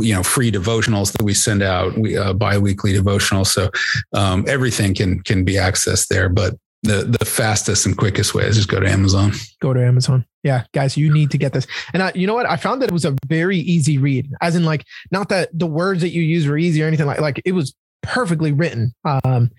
you 0.02 0.14
know 0.14 0.22
free 0.22 0.52
devotionals 0.52 1.12
that 1.12 1.22
we 1.22 1.34
send 1.34 1.62
out, 1.62 1.98
we 1.98 2.16
uh, 2.16 2.32
biweekly 2.32 2.92
devotionals. 2.92 3.48
So 3.48 3.70
um, 4.12 4.44
everything 4.46 4.94
can 4.94 5.15
can 5.20 5.44
be 5.44 5.54
accessed 5.54 6.08
there, 6.08 6.28
but 6.28 6.54
the 6.82 7.16
the 7.18 7.24
fastest 7.24 7.86
and 7.86 7.96
quickest 7.96 8.34
way 8.34 8.44
is 8.44 8.56
just 8.56 8.68
go 8.68 8.80
to 8.80 8.88
Amazon. 8.88 9.32
Go 9.60 9.72
to 9.72 9.84
Amazon. 9.84 10.24
Yeah, 10.42 10.64
guys, 10.72 10.96
you 10.96 11.12
need 11.12 11.30
to 11.32 11.38
get 11.38 11.52
this. 11.52 11.66
And 11.92 12.02
I, 12.02 12.12
you 12.14 12.26
know 12.26 12.34
what? 12.34 12.46
I 12.46 12.56
found 12.56 12.80
that 12.82 12.90
it 12.90 12.92
was 12.92 13.04
a 13.04 13.16
very 13.26 13.58
easy 13.58 13.98
read, 13.98 14.32
as 14.40 14.54
in 14.54 14.64
like 14.64 14.84
not 15.10 15.28
that 15.30 15.50
the 15.52 15.66
words 15.66 16.00
that 16.02 16.10
you 16.10 16.22
use 16.22 16.46
were 16.46 16.56
easy 16.56 16.82
or 16.82 16.86
anything 16.86 17.06
like 17.06 17.20
like 17.20 17.42
it 17.44 17.52
was 17.52 17.74
perfectly 18.02 18.52
written. 18.52 18.94
Um, 19.04 19.50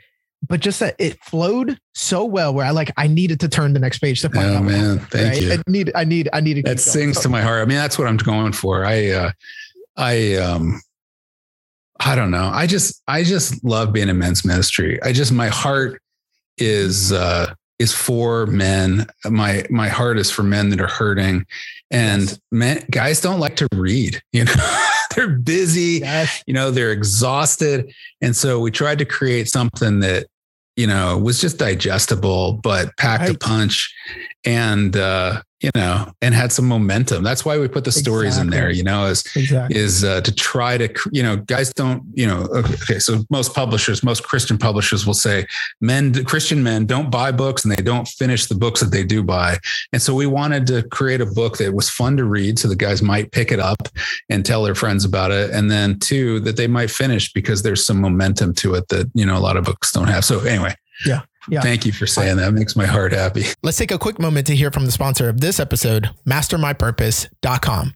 but 0.47 0.59
just 0.59 0.79
that 0.79 0.95
it 0.99 1.21
flowed 1.23 1.79
so 1.93 2.23
well 2.23 2.53
where 2.53 2.65
I 2.65 2.69
like 2.69 2.91
I 2.95 3.07
needed 3.07 3.39
to 3.41 3.49
turn 3.49 3.73
the 3.73 3.79
next 3.79 3.99
page 3.99 4.21
to 4.21 4.29
find 4.29 4.47
oh, 4.47 4.57
out. 4.57 4.63
man, 4.63 4.99
thank 4.99 5.33
right? 5.33 5.41
you. 5.41 5.51
I 5.53 5.63
need 5.67 5.91
I 5.95 6.03
need 6.03 6.29
I 6.31 6.39
need 6.39 6.65
that 6.65 6.79
sings 6.79 7.19
to 7.21 7.29
my 7.29 7.41
heart. 7.41 7.61
I 7.61 7.65
mean, 7.65 7.77
that's 7.77 7.97
what 7.97 8.07
I'm 8.07 8.17
going 8.17 8.53
for. 8.53 8.85
I 8.85 9.09
uh 9.09 9.31
I 9.97 10.35
um 10.35 10.79
I 11.99 12.15
don't 12.15 12.31
know. 12.31 12.49
I 12.53 12.67
just 12.67 13.01
I 13.07 13.23
just 13.23 13.63
love 13.63 13.93
being 13.93 14.09
in 14.09 14.17
men's 14.17 14.45
ministry. 14.45 15.01
I 15.01 15.11
just 15.11 15.31
my 15.31 15.47
heart 15.47 16.01
is 16.57 17.11
uh 17.11 17.53
is 17.79 17.93
for 17.93 18.45
men. 18.47 19.07
My 19.25 19.63
my 19.69 19.87
heart 19.87 20.17
is 20.17 20.31
for 20.31 20.43
men 20.43 20.69
that 20.69 20.81
are 20.81 20.87
hurting. 20.87 21.45
And 21.89 22.37
men 22.51 22.83
guys 22.91 23.21
don't 23.21 23.39
like 23.39 23.55
to 23.57 23.67
read, 23.73 24.21
you 24.31 24.45
know. 24.45 24.53
they're 25.15 25.29
busy, 25.29 25.99
yes. 26.01 26.43
you 26.45 26.53
know, 26.53 26.69
they're 26.69 26.91
exhausted. 26.91 27.91
And 28.21 28.35
so 28.35 28.59
we 28.59 28.71
tried 28.71 28.99
to 28.99 29.05
create 29.05 29.47
something 29.49 30.01
that, 30.01 30.27
you 30.75 30.85
know, 30.85 31.17
was 31.17 31.41
just 31.41 31.57
digestible, 31.57 32.53
but 32.53 32.95
packed 32.97 33.21
right. 33.21 33.35
a 33.35 33.37
punch. 33.37 33.93
And 34.45 34.95
uh 34.95 35.41
you 35.59 35.71
know, 35.73 36.11
and 36.21 36.35
had 36.35 36.51
some 36.51 36.67
momentum. 36.67 37.23
That's 37.23 37.43
why 37.43 37.57
we 37.57 37.67
put 37.67 37.83
the 37.83 37.91
stories 37.91 38.37
exactly. 38.37 38.57
in 38.57 38.61
there, 38.61 38.71
you 38.71 38.83
know, 38.83 39.07
is, 39.07 39.23
exactly. 39.35 39.75
is 39.75 40.03
uh, 40.03 40.21
to 40.21 40.31
try 40.33 40.77
to, 40.77 40.93
you 41.11 41.23
know, 41.23 41.37
guys 41.37 41.73
don't, 41.73 42.03
you 42.13 42.27
know, 42.27 42.47
okay. 42.53 42.99
So 42.99 43.23
most 43.31 43.55
publishers, 43.55 44.03
most 44.03 44.23
Christian 44.23 44.59
publishers 44.59 45.07
will 45.07 45.15
say 45.15 45.47
men, 45.81 46.13
Christian 46.25 46.61
men 46.61 46.85
don't 46.85 47.09
buy 47.09 47.31
books 47.31 47.65
and 47.65 47.75
they 47.75 47.81
don't 47.81 48.07
finish 48.07 48.45
the 48.45 48.55
books 48.55 48.81
that 48.81 48.91
they 48.91 49.03
do 49.03 49.23
buy. 49.23 49.57
And 49.91 50.01
so 50.01 50.13
we 50.13 50.27
wanted 50.27 50.67
to 50.67 50.83
create 50.83 51.21
a 51.21 51.25
book 51.25 51.57
that 51.57 51.73
was 51.73 51.89
fun 51.89 52.17
to 52.17 52.25
read 52.25 52.59
so 52.59 52.67
the 52.67 52.75
guys 52.75 53.01
might 53.01 53.31
pick 53.31 53.51
it 53.51 53.59
up 53.59 53.89
and 54.29 54.45
tell 54.45 54.61
their 54.63 54.75
friends 54.75 55.05
about 55.05 55.31
it. 55.31 55.49
And 55.49 55.71
then 55.71 55.97
two, 55.97 56.39
that 56.41 56.57
they 56.57 56.67
might 56.67 56.91
finish 56.91 57.33
because 57.33 57.63
there's 57.63 57.83
some 57.83 57.99
momentum 57.99 58.53
to 58.55 58.75
it 58.75 58.89
that, 58.89 59.09
you 59.15 59.25
know, 59.25 59.37
a 59.37 59.39
lot 59.41 59.57
of 59.57 59.65
books 59.65 59.91
don't 59.91 60.07
have. 60.07 60.23
So 60.23 60.39
anyway. 60.41 60.75
Yeah. 61.05 61.21
Yeah. 61.49 61.61
Thank 61.61 61.85
you 61.85 61.91
for 61.91 62.07
saying 62.07 62.37
that. 62.37 62.49
It 62.49 62.51
makes 62.51 62.75
my 62.75 62.85
heart 62.85 63.13
happy. 63.13 63.45
Let's 63.63 63.77
take 63.77 63.91
a 63.91 63.97
quick 63.97 64.19
moment 64.19 64.45
to 64.47 64.55
hear 64.55 64.71
from 64.71 64.85
the 64.85 64.91
sponsor 64.91 65.29
of 65.29 65.41
this 65.41 65.59
episode, 65.59 66.09
mastermypurpose.com. 66.27 67.93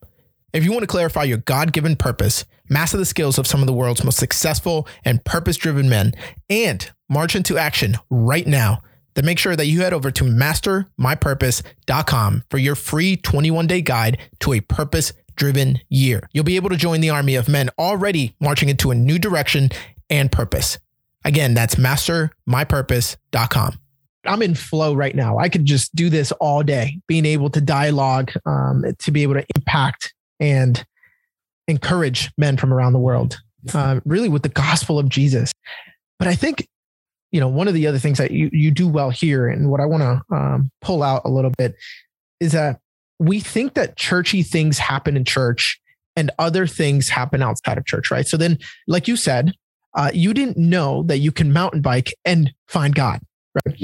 If 0.54 0.66
you 0.66 0.72
want 0.72 0.84
to 0.84 0.88
clarify 0.88 1.24
your 1.24 1.38
God 1.38 1.72
given 1.72 1.96
purpose, 1.96 2.46
master 2.70 2.98
the 2.98 3.06
skills 3.06 3.38
of 3.38 3.48
some 3.48 3.62
of 3.62 3.68
the 3.68 3.74
world's 3.74 4.04
most 4.04 4.20
successful 4.20 4.88
and 5.06 5.24
purpose 5.24 5.58
driven 5.58 5.88
men, 5.88 6.14
and 6.50 6.92
march 7.10 7.36
into 7.36 7.58
action 7.58 7.98
right 8.10 8.46
now, 8.46 8.82
then 9.14 9.26
make 9.26 9.40
sure 9.40 9.56
that 9.56 9.68
you 9.68 9.82
head 9.82 9.94
over 9.94 10.12
to 10.12 10.24
mastermypurpose.com 10.24 12.44
for 12.50 12.58
your 12.58 12.76
free 12.76 13.18
21 13.18 13.68
day 13.68 13.82
guide 13.82 14.18
to 14.40 14.54
a 14.54 14.62
purpose 14.62 15.14
driven 15.36 15.80
year. 15.90 16.28
You'll 16.34 16.44
be 16.44 16.56
able 16.56 16.70
to 16.70 16.78
join 16.78 17.02
the 17.02 17.10
army 17.10 17.36
of 17.36 17.50
men 17.50 17.70
already 17.80 18.36
marching 18.40 18.70
into 18.70 18.92
a 18.92 18.96
new 18.96 19.20
direction 19.20 19.70
and 20.10 20.32
purpose. 20.32 20.78
Again, 21.24 21.54
that's 21.54 21.76
mastermypurpose.com. 21.76 23.80
I'm 24.26 24.42
in 24.42 24.56
flow 24.56 24.94
right 24.94 25.16
now. 25.16 25.40
I 25.40 25.50
could 25.50 25.66
just 25.66 25.96
do 25.96 26.10
this 26.10 26.32
all 26.34 26.64
day, 26.64 27.00
being 27.08 27.26
able 27.26 27.50
to 27.52 27.62
dialogue, 27.62 28.32
um, 28.46 28.84
to 29.00 29.12
be 29.12 29.24
able 29.24 29.36
to 29.36 29.46
impact 29.56 30.14
and 30.40 30.84
encourage 31.68 32.32
men 32.38 32.58
from 32.58 32.74
around 32.74 32.94
the 32.94 33.00
world, 33.00 33.40
uh, 33.74 34.00
really 34.06 34.30
with 34.30 34.44
the 34.44 34.50
gospel 34.50 35.00
of 35.00 35.10
Jesus. 35.10 35.52
But 36.20 36.28
I 36.28 36.36
think, 36.36 36.68
you 37.32 37.40
know, 37.40 37.48
one 37.48 37.68
of 37.68 37.74
the 37.74 37.88
other 37.88 37.98
things 37.98 38.20
that 38.20 38.32
you, 38.32 38.50
you 38.52 38.70
do 38.70 38.88
well 38.88 39.10
here, 39.10 39.48
and 39.48 39.72
what 39.72 39.80
I 39.80 39.86
want 39.86 40.04
to 40.04 40.36
um, 40.36 40.72
pull 40.82 41.02
out 41.02 41.24
a 41.26 41.30
little 41.30 41.52
bit 41.58 41.76
is 42.40 42.52
that 42.52 42.80
we 43.20 43.40
think 43.40 43.74
that 43.76 43.98
churchy 43.98 44.44
things 44.44 44.78
happen 44.78 45.16
in 45.16 45.26
church 45.26 45.80
and 46.16 46.30
other 46.38 46.68
things 46.68 47.10
happen 47.10 47.42
outside 47.42 47.78
of 47.78 47.86
church, 47.86 48.12
right? 48.12 48.28
So 48.28 48.38
then, 48.38 48.60
like 48.88 49.08
you 49.08 49.16
said, 49.16 49.54
uh, 49.94 50.12
you 50.14 50.34
didn't 50.34 50.58
know 50.58 51.04
that 51.04 51.20
you 51.20 51.32
can 51.32 51.54
mountain 51.54 51.82
bike 51.82 52.14
and 52.26 52.52
find 52.68 52.96
God, 52.96 53.20
right? 53.66 53.78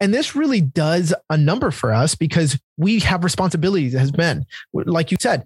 And 0.00 0.14
this 0.14 0.34
really 0.34 0.60
does 0.62 1.12
a 1.28 1.36
number 1.36 1.70
for 1.70 1.92
us 1.92 2.14
because 2.14 2.58
we 2.78 3.00
have 3.00 3.22
responsibilities 3.22 3.94
as 3.94 4.16
men. 4.16 4.46
Like 4.72 5.10
you 5.10 5.18
said, 5.20 5.44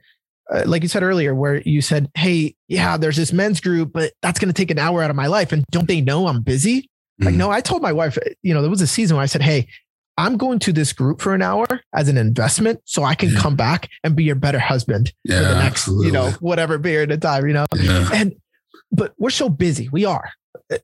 uh, 0.53 0.63
like 0.67 0.83
you 0.83 0.89
said 0.89 1.03
earlier, 1.03 1.35
where 1.35 1.61
you 1.63 1.81
said, 1.81 2.11
Hey, 2.15 2.55
yeah, 2.69 2.97
there's 2.97 3.17
this 3.17 3.33
men's 3.33 3.61
group, 3.61 3.93
but 3.93 4.13
that's 4.23 4.39
going 4.39 4.53
to 4.53 4.55
take 4.55 4.71
an 4.71 4.79
hour 4.79 5.03
out 5.03 5.11
of 5.11 5.17
my 5.17 5.27
life. 5.27 5.53
And 5.53 5.65
don't 5.71 5.89
they 5.89 6.01
know 6.01 6.29
I'm 6.29 6.43
busy? 6.43 6.83
Mm-hmm. 6.83 7.25
Like, 7.25 7.35
no, 7.35 7.51
I 7.51 7.61
told 7.61 7.83
my 7.83 7.93
wife, 7.93 8.19
you 8.43 8.55
know, 8.55 8.61
there 8.61 8.71
was 8.71 8.81
a 8.81 8.87
season 8.87 9.17
where 9.17 9.23
I 9.23 9.27
said, 9.27 9.43
Hey, 9.43 9.67
I'm 10.17 10.37
going 10.37 10.61
to 10.61 10.73
this 10.73 10.93
group 10.93 11.21
for 11.21 11.35
an 11.35 11.43
hour 11.43 11.67
as 11.93 12.09
an 12.09 12.17
investment 12.17 12.81
so 12.85 13.03
I 13.03 13.17
can 13.17 13.31
yeah. 13.31 13.41
come 13.41 13.57
back 13.57 13.89
and 14.05 14.15
be 14.15 14.23
your 14.23 14.37
better 14.37 14.61
husband 14.61 15.13
yeah, 15.25 15.39
for 15.39 15.49
the 15.49 15.55
next, 15.55 15.81
absolutely. 15.81 16.07
you 16.07 16.13
know, 16.13 16.31
whatever 16.39 16.79
period 16.79 17.11
of 17.11 17.19
time, 17.19 17.49
you 17.49 17.55
know? 17.55 17.65
Yeah. 17.75 18.11
And 18.13 18.35
but 18.95 19.13
we're 19.19 19.31
so 19.31 19.49
busy. 19.49 19.89
We 19.91 20.05
are. 20.05 20.31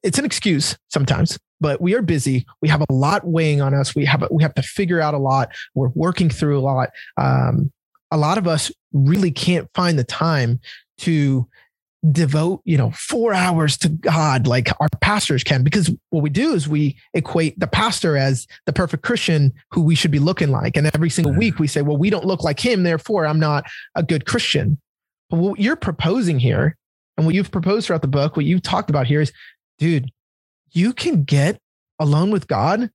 It's 0.03 0.19
an 0.19 0.25
excuse 0.25 0.77
sometimes, 0.89 1.39
but 1.61 1.81
we 1.81 1.95
are 1.95 2.03
busy. 2.03 2.45
We 2.61 2.69
have 2.69 2.83
a 2.89 2.93
lot 2.93 3.27
weighing 3.27 3.61
on 3.61 3.73
us. 3.75 3.95
We 3.95 4.05
have 4.05 4.27
we 4.31 4.43
have 4.43 4.55
to 4.55 4.63
figure 4.63 5.01
out 5.01 5.15
a 5.15 5.19
lot. 5.19 5.51
We're 5.75 5.91
working 5.95 6.29
through 6.29 6.59
a 6.59 6.61
lot. 6.61 6.91
Um, 7.17 7.73
a 8.11 8.17
lot 8.17 8.39
of 8.39 8.49
us 8.49 8.73
really 8.93 9.31
can't 9.31 9.69
find 9.75 9.99
the 9.99 10.05
time 10.05 10.61
to 10.99 11.49
devote 12.13 12.63
you 12.65 12.79
know 12.79 12.91
four 12.93 13.35
hours 13.35 13.77
to 13.77 13.87
god 13.87 14.47
like 14.47 14.71
our 14.81 14.89
pastors 15.03 15.45
can 15.45 15.63
because 15.63 15.91
what 16.09 16.23
we 16.23 16.31
do 16.31 16.55
is 16.55 16.67
we 16.67 16.97
equate 17.13 17.59
the 17.61 17.67
pastor 17.67 18.17
as 18.17 18.47
the 18.65 18.73
perfect 18.73 19.03
christian 19.03 19.53
who 19.71 19.83
we 19.83 19.95
should 19.95 20.11
be 20.11 20.19
looking 20.19 20.51
like 20.51 20.79
and 20.79 20.87
every 20.95 21.11
single 21.11 21.35
week 21.35 21.59
we 21.59 21.67
say 21.67 21.83
well 21.83 21.99
we 21.99 22.09
don't 22.09 22.25
look 22.25 22.43
like 22.43 22.59
him 22.59 22.85
therefore 22.85 23.27
i'm 23.27 23.39
not 23.39 23.65
a 23.97 24.03
good 24.03 24.25
christian 24.25 24.81
but 25.29 25.37
what 25.41 25.61
you're 25.61 25.77
proposing 25.77 26.39
here 26.39 26.75
and 27.21 27.27
what 27.27 27.35
you've 27.35 27.51
proposed 27.51 27.87
throughout 27.87 28.01
the 28.01 28.09
book, 28.09 28.35
what 28.35 28.47
you've 28.47 28.63
talked 28.63 28.89
about 28.89 29.07
here 29.07 29.21
is, 29.21 29.31
dude, 29.79 30.11
you 30.71 30.95
can 30.95 31.23
get 31.23 31.61
alone 31.99 32.31
with 32.31 32.49
God 32.49 32.91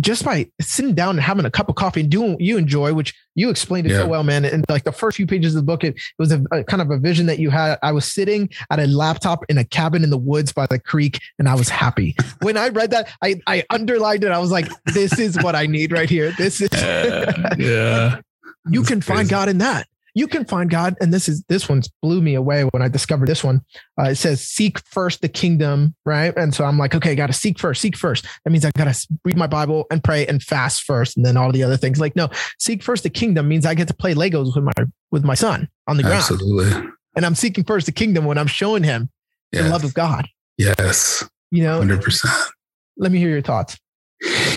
just 0.00 0.24
by 0.24 0.50
sitting 0.60 0.94
down 0.94 1.10
and 1.10 1.20
having 1.20 1.44
a 1.44 1.50
cup 1.50 1.68
of 1.68 1.76
coffee 1.76 2.00
and 2.00 2.10
doing 2.10 2.32
what 2.32 2.40
you 2.40 2.56
enjoy, 2.56 2.92
which 2.92 3.14
you 3.36 3.48
explained 3.48 3.86
it 3.86 3.90
yeah. 3.90 3.98
so 3.98 4.08
well, 4.08 4.24
man. 4.24 4.44
And 4.44 4.64
like 4.68 4.82
the 4.82 4.90
first 4.90 5.16
few 5.16 5.26
pages 5.26 5.54
of 5.54 5.62
the 5.62 5.66
book, 5.66 5.84
it, 5.84 5.94
it 5.94 6.02
was 6.18 6.32
a, 6.32 6.42
a, 6.50 6.64
kind 6.64 6.82
of 6.82 6.90
a 6.90 6.98
vision 6.98 7.26
that 7.26 7.38
you 7.38 7.50
had. 7.50 7.78
I 7.80 7.92
was 7.92 8.10
sitting 8.10 8.50
at 8.70 8.80
a 8.80 8.88
laptop 8.88 9.44
in 9.48 9.56
a 9.56 9.64
cabin 9.64 10.02
in 10.02 10.10
the 10.10 10.18
woods 10.18 10.52
by 10.52 10.66
the 10.66 10.80
creek, 10.80 11.20
and 11.38 11.48
I 11.48 11.54
was 11.54 11.68
happy. 11.68 12.16
when 12.42 12.56
I 12.56 12.70
read 12.70 12.90
that, 12.90 13.08
I 13.22 13.40
I 13.46 13.64
underlined 13.70 14.24
it. 14.24 14.32
I 14.32 14.38
was 14.38 14.50
like, 14.50 14.68
this 14.86 15.16
is 15.18 15.40
what 15.42 15.54
I 15.54 15.66
need 15.66 15.92
right 15.92 16.10
here. 16.10 16.32
This 16.32 16.60
is 16.60 16.72
uh, 16.72 17.54
yeah. 17.58 18.20
you 18.68 18.82
can 18.82 19.00
find 19.00 19.28
God 19.28 19.48
in 19.48 19.58
that 19.58 19.86
you 20.14 20.26
can 20.26 20.44
find 20.44 20.70
God. 20.70 20.94
And 21.00 21.12
this 21.12 21.28
is 21.28 21.42
this 21.44 21.68
one's 21.68 21.88
blew 22.02 22.20
me 22.20 22.34
away 22.34 22.64
when 22.64 22.82
I 22.82 22.88
discovered 22.88 23.28
this 23.28 23.44
one. 23.44 23.62
Uh, 23.98 24.10
it 24.10 24.16
says, 24.16 24.40
seek 24.40 24.78
first 24.86 25.20
the 25.20 25.28
kingdom, 25.28 25.94
right? 26.04 26.36
And 26.36 26.54
so 26.54 26.64
I'm 26.64 26.78
like, 26.78 26.94
okay, 26.94 27.14
got 27.14 27.28
to 27.28 27.32
seek 27.32 27.58
first, 27.58 27.80
seek 27.80 27.96
first. 27.96 28.26
That 28.44 28.50
means 28.50 28.64
I 28.64 28.70
got 28.76 28.92
to 28.92 29.08
read 29.24 29.36
my 29.36 29.46
Bible 29.46 29.86
and 29.90 30.02
pray 30.02 30.26
and 30.26 30.42
fast 30.42 30.82
first, 30.82 31.16
and 31.16 31.24
then 31.24 31.36
all 31.36 31.52
the 31.52 31.62
other 31.62 31.76
things. 31.76 32.00
Like, 32.00 32.16
no, 32.16 32.28
seek 32.58 32.82
first 32.82 33.02
the 33.02 33.10
kingdom 33.10 33.48
means 33.48 33.66
I 33.66 33.74
get 33.74 33.88
to 33.88 33.94
play 33.94 34.14
Legos 34.14 34.54
with 34.54 34.64
my 34.64 34.84
with 35.10 35.24
my 35.24 35.34
son 35.34 35.68
on 35.86 35.96
the 35.96 36.02
ground. 36.02 36.18
Absolutely. 36.18 36.88
And 37.16 37.26
I'm 37.26 37.34
seeking 37.34 37.64
first 37.64 37.86
the 37.86 37.92
kingdom 37.92 38.24
when 38.24 38.38
I'm 38.38 38.46
showing 38.46 38.84
him 38.84 39.10
the 39.52 39.68
love 39.68 39.84
of 39.84 39.94
God. 39.94 40.28
Yes. 40.56 41.28
You 41.50 41.64
know, 41.64 41.80
100%. 41.80 42.50
Let 42.96 43.10
me 43.10 43.18
hear 43.18 43.30
your 43.30 43.42
thoughts. 43.42 43.76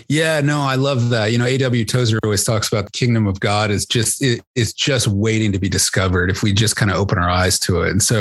Yeah, 0.10 0.42
no, 0.42 0.62
I 0.62 0.76
love 0.76 1.10
that. 1.10 1.32
You 1.32 1.38
know, 1.38 1.46
A.W. 1.46 1.86
Tozer 1.86 2.20
always 2.24 2.44
talks 2.44 2.68
about 2.68 2.86
the 2.86 2.92
kingdom 2.92 3.28
of 3.28 3.40
God 3.40 3.72
is 3.72 3.86
just 3.86 4.22
it, 4.22 4.42
it's 4.56 4.74
just 4.74 5.08
waiting 5.08 5.52
to 5.54 5.60
be 5.60 5.70
discovered 5.70 6.30
if 6.30 6.44
we 6.44 6.54
just 6.54 6.76
kind 6.76 6.92
of 6.92 6.98
open 6.98 7.18
our 7.18 7.30
eyes 7.30 7.60
to 7.62 7.82
it. 7.82 7.92
And 7.92 8.04
so, 8.04 8.20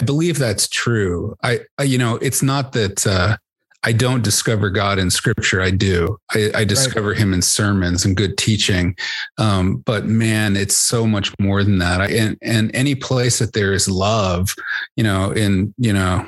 I 0.00 0.04
believe 0.04 0.38
that's 0.38 0.68
true. 0.68 1.36
I, 1.42 1.60
I 1.78 1.84
you 1.84 1.98
know, 1.98 2.16
it's 2.16 2.42
not 2.42 2.72
that 2.72 3.06
uh, 3.06 3.36
I 3.84 3.92
don't 3.92 4.24
discover 4.24 4.70
God 4.70 4.98
in 4.98 5.10
Scripture. 5.10 5.60
I 5.60 5.70
do. 5.70 6.18
I, 6.32 6.50
I 6.54 6.64
discover 6.64 7.10
right. 7.10 7.18
Him 7.18 7.34
in 7.34 7.42
sermons 7.42 8.04
and 8.04 8.16
good 8.16 8.38
teaching. 8.38 8.96
Um, 9.36 9.76
but 9.78 10.06
man, 10.06 10.56
it's 10.56 10.76
so 10.76 11.06
much 11.06 11.32
more 11.38 11.62
than 11.62 11.78
that. 11.78 12.00
I, 12.00 12.06
and 12.08 12.38
and 12.42 12.74
any 12.74 12.94
place 12.94 13.38
that 13.38 13.52
there 13.52 13.74
is 13.74 13.88
love, 13.88 14.54
you 14.96 15.04
know, 15.04 15.32
in 15.32 15.74
you 15.76 15.92
know, 15.92 16.26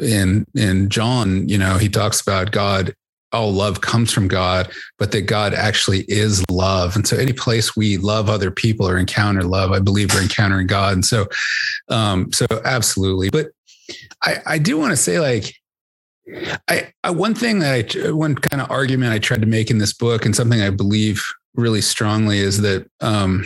in 0.00 0.46
in 0.54 0.88
John, 0.88 1.48
you 1.48 1.58
know, 1.58 1.78
he 1.78 1.88
talks 1.88 2.20
about 2.20 2.52
God 2.52 2.94
all 3.34 3.52
love 3.52 3.80
comes 3.80 4.12
from 4.12 4.28
God, 4.28 4.70
but 4.98 5.12
that 5.12 5.22
God 5.22 5.52
actually 5.52 6.04
is 6.08 6.44
love. 6.50 6.96
And 6.96 7.06
so 7.06 7.16
any 7.16 7.32
place 7.32 7.76
we 7.76 7.98
love 7.98 8.30
other 8.30 8.50
people 8.50 8.88
or 8.88 8.96
encounter 8.96 9.42
love, 9.42 9.72
I 9.72 9.80
believe 9.80 10.14
we're 10.14 10.22
encountering 10.22 10.66
God. 10.66 10.94
And 10.94 11.04
so, 11.04 11.26
um, 11.88 12.32
so 12.32 12.46
absolutely. 12.64 13.30
But 13.30 13.48
I, 14.22 14.36
I 14.46 14.58
do 14.58 14.78
want 14.78 14.92
to 14.92 14.96
say 14.96 15.20
like, 15.20 15.54
I, 16.68 16.90
I, 17.02 17.10
one 17.10 17.34
thing 17.34 17.58
that 17.58 17.96
I, 17.96 18.10
one 18.10 18.34
kind 18.34 18.62
of 18.62 18.70
argument 18.70 19.12
I 19.12 19.18
tried 19.18 19.42
to 19.42 19.46
make 19.46 19.70
in 19.70 19.78
this 19.78 19.92
book 19.92 20.24
and 20.24 20.34
something 20.34 20.62
I 20.62 20.70
believe 20.70 21.22
really 21.54 21.82
strongly 21.82 22.38
is 22.38 22.62
that, 22.62 22.88
um, 23.00 23.44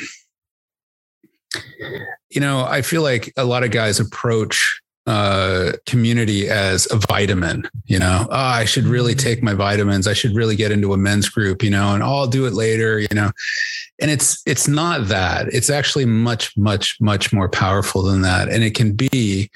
you 2.30 2.40
know, 2.40 2.64
I 2.64 2.82
feel 2.82 3.02
like 3.02 3.32
a 3.36 3.44
lot 3.44 3.64
of 3.64 3.70
guys 3.70 3.98
approach 3.98 4.80
uh, 5.08 5.72
community 5.86 6.50
as 6.50 6.86
a 6.92 6.98
vitamin. 7.08 7.66
You 7.86 7.98
know, 7.98 8.26
oh, 8.28 8.34
I 8.34 8.66
should 8.66 8.84
really 8.84 9.14
mm-hmm. 9.14 9.26
take 9.26 9.42
my 9.42 9.54
vitamins. 9.54 10.06
I 10.06 10.12
should 10.12 10.34
really 10.34 10.54
get 10.54 10.70
into 10.70 10.92
a 10.92 10.98
men's 10.98 11.30
group. 11.30 11.62
You 11.62 11.70
know, 11.70 11.94
and 11.94 12.02
oh, 12.02 12.06
I'll 12.06 12.26
do 12.26 12.44
it 12.44 12.52
later. 12.52 12.98
You 12.98 13.08
know, 13.14 13.30
and 14.00 14.10
it's 14.10 14.42
it's 14.46 14.68
not 14.68 15.08
that. 15.08 15.48
It's 15.48 15.70
actually 15.70 16.04
much 16.04 16.54
much 16.58 17.00
much 17.00 17.32
more 17.32 17.48
powerful 17.48 18.02
than 18.02 18.20
that, 18.20 18.50
and 18.50 18.62
it 18.62 18.74
can 18.74 18.92
be 18.92 19.50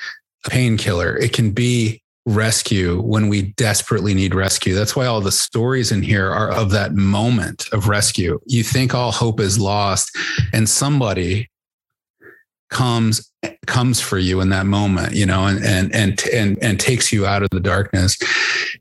a 0.47 0.51
painkiller. 0.51 1.19
It 1.19 1.35
can 1.35 1.51
be 1.51 2.03
rescue 2.25 3.03
when 3.03 3.29
we 3.29 3.43
desperately 3.57 4.15
need 4.15 4.35
rescue. 4.35 4.75
That's 4.75 4.97
why 4.97 5.05
all 5.05 5.21
the 5.21 5.33
stories 5.33 5.93
in 5.93 6.03
here 6.03 6.31
are 6.31 6.51
of 6.51 6.71
that 6.71 6.95
moment 6.95 7.69
of 7.73 7.89
rescue. 7.89 8.41
You 8.47 8.63
think 8.63 8.95
all 8.95 9.13
hope 9.13 9.39
is 9.39 9.59
lost, 9.59 10.17
and 10.55 10.67
somebody 10.67 11.51
comes 12.71 13.32
comes 13.67 14.01
for 14.01 14.19
you 14.19 14.41
in 14.41 14.51
that 14.51 14.67
moment 14.67 15.15
you 15.15 15.27
know 15.27 15.47
and 15.47 15.65
and 15.65 15.95
and 15.95 16.23
and, 16.33 16.59
and 16.63 16.81
takes 16.81 17.13
you 17.13 17.27
out 17.27 17.43
of 17.43 17.51
the 17.51 17.61
darkness. 17.61 18.19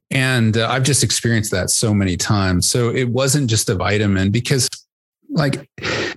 And 0.09 0.57
uh, 0.57 0.67
i've 0.69 0.83
just 0.83 1.03
experienced 1.03 1.51
that 1.51 1.69
so 1.69 1.93
many 1.93 2.17
times. 2.17 2.69
So 2.69 2.89
it 2.89 3.09
wasn't 3.09 3.49
just 3.49 3.69
a 3.69 3.75
vitamin 3.75 4.31
because 4.31 4.67
like 5.29 5.69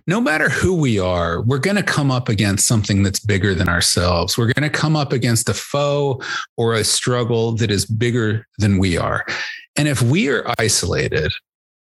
no 0.06 0.20
matter 0.20 0.48
who 0.48 0.74
we 0.74 0.98
are 0.98 1.42
we're 1.42 1.58
going 1.58 1.76
to 1.76 1.82
come 1.82 2.10
up 2.10 2.28
against 2.28 2.66
something 2.66 3.02
that's 3.02 3.20
bigger 3.20 3.54
than 3.54 3.68
ourselves. 3.68 4.36
We're 4.36 4.52
going 4.52 4.70
to 4.70 4.76
come 4.76 4.96
up 4.96 5.12
against 5.12 5.48
a 5.48 5.54
foe 5.54 6.20
or 6.56 6.74
a 6.74 6.84
struggle 6.84 7.52
that 7.52 7.70
is 7.70 7.86
bigger 7.86 8.46
than 8.58 8.78
we 8.78 8.96
are. 8.98 9.24
And 9.76 9.88
if 9.88 10.02
we 10.02 10.28
are 10.28 10.44
isolated 10.58 11.32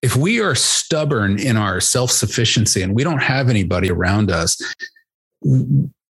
if 0.04 0.17
we 0.17 0.41
are 0.41 0.54
stubborn 0.54 1.39
in 1.39 1.56
our 1.56 1.80
self-sufficiency 1.80 2.82
and 2.82 2.93
we 2.93 3.06
don't 3.06 3.21
have 3.23 3.49
anybody 3.49 3.89
around 3.89 4.30
us 4.30 4.62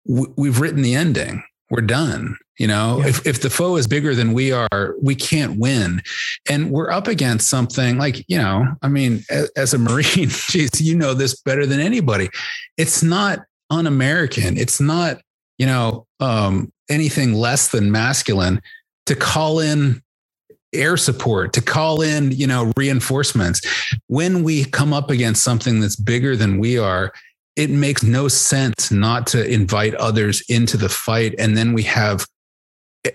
we've 0.06 0.60
written 0.60 0.82
the 0.82 0.94
ending. 0.94 1.42
We're 1.70 1.82
done. 1.82 2.36
You 2.58 2.68
know, 2.68 3.00
yeah. 3.00 3.08
if, 3.08 3.26
if 3.26 3.42
the 3.42 3.50
foe 3.50 3.76
is 3.76 3.88
bigger 3.88 4.14
than 4.14 4.32
we 4.32 4.52
are, 4.52 4.94
we 5.02 5.16
can't 5.16 5.58
win. 5.58 6.02
And 6.48 6.70
we're 6.70 6.90
up 6.90 7.08
against 7.08 7.50
something 7.50 7.98
like, 7.98 8.24
you 8.28 8.38
know, 8.38 8.64
I 8.80 8.88
mean, 8.88 9.24
as, 9.28 9.50
as 9.56 9.74
a 9.74 9.78
Marine, 9.78 10.28
geez, 10.28 10.80
you 10.80 10.94
know 10.94 11.14
this 11.14 11.40
better 11.40 11.66
than 11.66 11.80
anybody. 11.80 12.30
It's 12.76 13.02
not 13.02 13.40
un 13.70 13.88
American. 13.88 14.56
It's 14.56 14.80
not, 14.80 15.20
you 15.58 15.66
know, 15.66 16.06
um, 16.20 16.72
anything 16.88 17.32
less 17.32 17.68
than 17.68 17.90
masculine 17.90 18.60
to 19.06 19.16
call 19.16 19.58
in 19.58 20.00
air 20.72 20.96
support 20.96 21.52
to 21.52 21.62
call 21.62 22.02
in 22.02 22.32
you 22.32 22.48
know 22.48 22.72
reinforcements 22.76 23.60
when 24.08 24.42
we 24.42 24.64
come 24.64 24.92
up 24.92 25.08
against 25.08 25.44
something 25.44 25.78
that's 25.78 25.94
bigger 25.94 26.34
than 26.34 26.58
we 26.58 26.76
are 26.76 27.12
it 27.56 27.70
makes 27.70 28.02
no 28.02 28.28
sense 28.28 28.90
not 28.90 29.26
to 29.28 29.46
invite 29.46 29.94
others 29.94 30.42
into 30.48 30.76
the 30.76 30.88
fight. 30.88 31.34
And 31.38 31.56
then 31.56 31.72
we 31.72 31.84
have, 31.84 32.26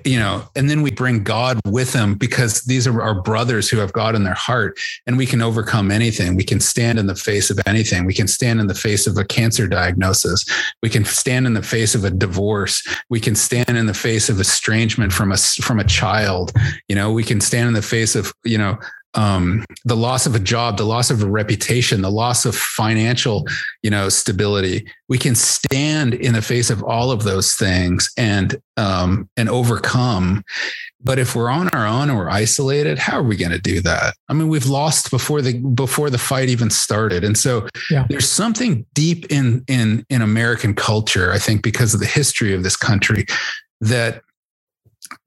you 0.06 0.20
know, 0.20 0.48
and 0.56 0.70
then 0.70 0.82
we 0.82 0.92
bring 0.92 1.24
God 1.24 1.60
with 1.66 1.94
them 1.94 2.14
because 2.14 2.62
these 2.62 2.88
are 2.88 3.02
our 3.02 3.22
brothers 3.22 3.70
who 3.70 3.78
have 3.78 3.92
God 3.92 4.16
in 4.16 4.24
their 4.24 4.36
heart 4.36 4.80
and 5.08 5.18
we 5.18 5.26
can 5.26 5.42
overcome 5.42 5.92
anything. 5.92 6.36
We 6.36 6.44
can 6.44 6.60
stand 6.60 7.00
in 7.00 7.08
the 7.08 7.16
face 7.16 7.50
of 7.50 7.60
anything. 7.66 8.06
We 8.06 8.14
can 8.14 8.28
stand 8.28 8.62
in 8.62 8.68
the 8.68 8.76
face 8.76 9.08
of 9.08 9.18
a 9.18 9.26
cancer 9.26 9.68
diagnosis. 9.68 10.46
We 10.82 10.90
can 10.90 11.04
stand 11.06 11.48
in 11.48 11.54
the 11.54 11.64
face 11.64 11.96
of 11.96 12.06
a 12.06 12.12
divorce. 12.12 12.88
We 13.10 13.20
can 13.20 13.36
stand 13.36 13.78
in 13.78 13.88
the 13.88 13.94
face 13.94 14.30
of 14.30 14.40
estrangement 14.40 15.12
from 15.12 15.32
a, 15.32 15.38
from 15.38 15.80
a 15.80 15.86
child. 15.86 16.54
You 16.88 16.96
know, 16.96 17.12
we 17.12 17.24
can 17.24 17.42
stand 17.42 17.68
in 17.68 17.74
the 17.74 17.82
face 17.82 18.16
of, 18.16 18.32
you 18.46 18.58
know, 18.60 18.78
um, 19.16 19.66
the 19.86 19.96
loss 19.96 20.26
of 20.26 20.36
a 20.36 20.40
job, 20.40 20.78
the 20.78 20.86
loss 20.86 21.10
of 21.10 21.24
a 21.24 21.26
reputation, 21.26 22.02
the 22.02 22.12
loss 22.12 22.46
of 22.46 22.56
financial, 22.56 23.46
you 23.82 23.90
know, 23.90 24.10
stability. 24.10 24.88
We 25.08 25.18
can 25.18 25.34
stand 25.36 26.14
in 26.14 26.34
the 26.34 26.42
face 26.42 26.70
of 26.70 26.84
all 26.84 27.12
of 27.12 27.24
those 27.24 27.54
things 27.54 28.12
and 28.18 28.62
um, 28.78 29.28
and 29.36 29.50
overcome. 29.50 30.44
But 31.02 31.18
if 31.18 31.36
we're 31.36 31.50
on 31.50 31.70
our 31.70 31.88
own 31.88 32.10
or 32.10 32.18
we're 32.18 32.30
isolated, 32.30 33.00
how 33.00 33.18
are 33.18 33.24
we 33.24 33.38
going 33.38 33.52
to 33.52 33.60
do 33.60 33.82
that? 33.82 34.14
I 34.28 34.34
mean, 34.34 34.50
we've 34.50 34.68
lost 34.68 35.10
before 35.10 35.42
the 35.42 35.58
before 35.60 36.10
the 36.10 36.18
fight 36.18 36.50
even 36.50 36.70
started, 36.70 37.24
and 37.24 37.38
so 37.38 37.68
yeah. 37.90 38.06
there's 38.10 38.30
something 38.30 38.86
deep 38.94 39.26
in 39.32 39.64
in 39.68 40.06
in 40.10 40.22
American 40.22 40.76
culture, 40.76 41.32
I 41.32 41.40
think, 41.40 41.64
because 41.64 41.94
of 41.94 42.00
the 42.00 42.06
history 42.06 42.54
of 42.54 42.64
this 42.64 42.76
country, 42.76 43.26
that 43.82 44.22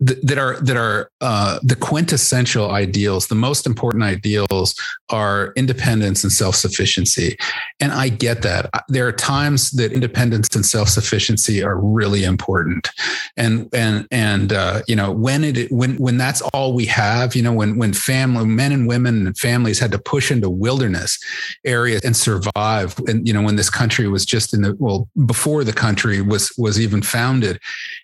that 0.00 0.38
are 0.38 0.56
that 0.60 0.76
are 0.76 1.10
uh, 1.20 1.58
the 1.62 1.76
quintessential 1.76 2.70
ideals. 2.70 3.28
The 3.28 3.34
most 3.34 3.66
important 3.66 4.02
ideals 4.02 4.74
are 5.10 5.52
independence 5.56 6.24
and 6.24 6.32
self 6.32 6.56
sufficiency, 6.56 7.36
and 7.80 7.92
I 7.92 8.08
get 8.08 8.42
that. 8.42 8.70
There 8.88 9.06
are 9.06 9.12
times 9.12 9.70
that 9.72 9.92
independence 9.92 10.54
and 10.54 10.66
self 10.66 10.88
sufficiency 10.88 11.62
are 11.62 11.78
really 11.78 12.24
important, 12.24 12.88
and 13.36 13.68
and 13.72 14.06
and 14.10 14.52
uh, 14.52 14.82
you 14.88 14.96
know 14.96 15.12
when 15.12 15.44
it 15.44 15.70
when 15.70 15.96
when 15.96 16.16
that's 16.16 16.40
all 16.52 16.74
we 16.74 16.86
have, 16.86 17.36
you 17.36 17.42
know 17.42 17.52
when 17.52 17.78
when 17.78 17.92
family 17.92 18.46
men 18.46 18.72
and 18.72 18.88
women 18.88 19.26
and 19.26 19.38
families 19.38 19.78
had 19.78 19.92
to 19.92 19.98
push 19.98 20.30
into 20.30 20.50
wilderness 20.50 21.18
areas 21.64 22.02
and 22.04 22.16
survive, 22.16 22.98
and 23.06 23.26
you 23.26 23.32
know 23.32 23.42
when 23.42 23.56
this 23.56 23.70
country 23.70 24.08
was 24.08 24.24
just 24.24 24.52
in 24.52 24.62
the 24.62 24.76
well 24.78 25.08
before 25.26 25.62
the 25.62 25.72
country 25.72 26.20
was 26.20 26.52
was 26.58 26.80
even 26.80 27.02
founded, 27.02 27.60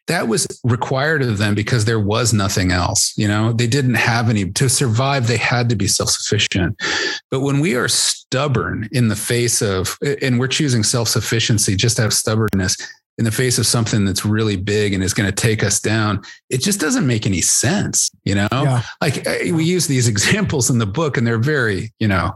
that 0.07 0.29
was 0.29 0.47
required 0.65 1.23
of 1.23 1.39
them 1.39 1.55
because 1.55 1.68
there 1.77 2.01
was 2.01 2.33
nothing 2.33 2.73
else. 2.73 3.13
You 3.17 3.29
know, 3.29 3.53
they 3.53 3.67
didn't 3.67 3.95
have 3.95 4.29
any 4.29 4.51
to 4.53 4.69
survive. 4.69 5.27
They 5.27 5.37
had 5.37 5.69
to 5.69 5.77
be 5.77 5.87
self 5.87 6.11
sufficient. 6.11 6.77
But 7.31 7.41
when 7.41 7.61
we 7.61 7.75
are 7.77 7.89
stubborn 7.89 8.89
in 8.93 9.09
the 9.09 9.17
face 9.17 9.63
of, 9.63 9.99
and 10.23 10.39
we're 10.39 10.49
choosing 10.49 10.83
self 10.83 11.09
sufficiency, 11.09 11.77
just 11.77 11.97
to 11.97 12.03
have 12.03 12.13
stubbornness 12.13 12.77
in 13.19 13.25
the 13.25 13.33
face 13.33 13.59
of 13.59 13.67
something 13.67 14.05
that's 14.05 14.25
really 14.25 14.57
big 14.57 14.95
and 14.95 15.03
is 15.03 15.13
going 15.13 15.29
to 15.29 15.35
take 15.35 15.65
us 15.65 15.81
down, 15.81 16.23
it 16.51 16.63
just 16.63 16.81
doesn't 16.81 17.07
make 17.07 17.27
any 17.27 17.41
sense. 17.41 18.11
You 18.25 18.37
know, 18.37 18.49
yeah. 18.53 18.83
like 19.01 19.27
eh, 19.27 19.51
we 19.51 19.65
use 19.65 19.87
these 19.87 20.09
examples 20.15 20.71
in 20.71 20.79
the 20.79 20.87
book 20.87 21.17
and 21.17 21.27
they're 21.27 21.39
very, 21.39 21.93
you 21.99 22.09
know, 22.09 22.33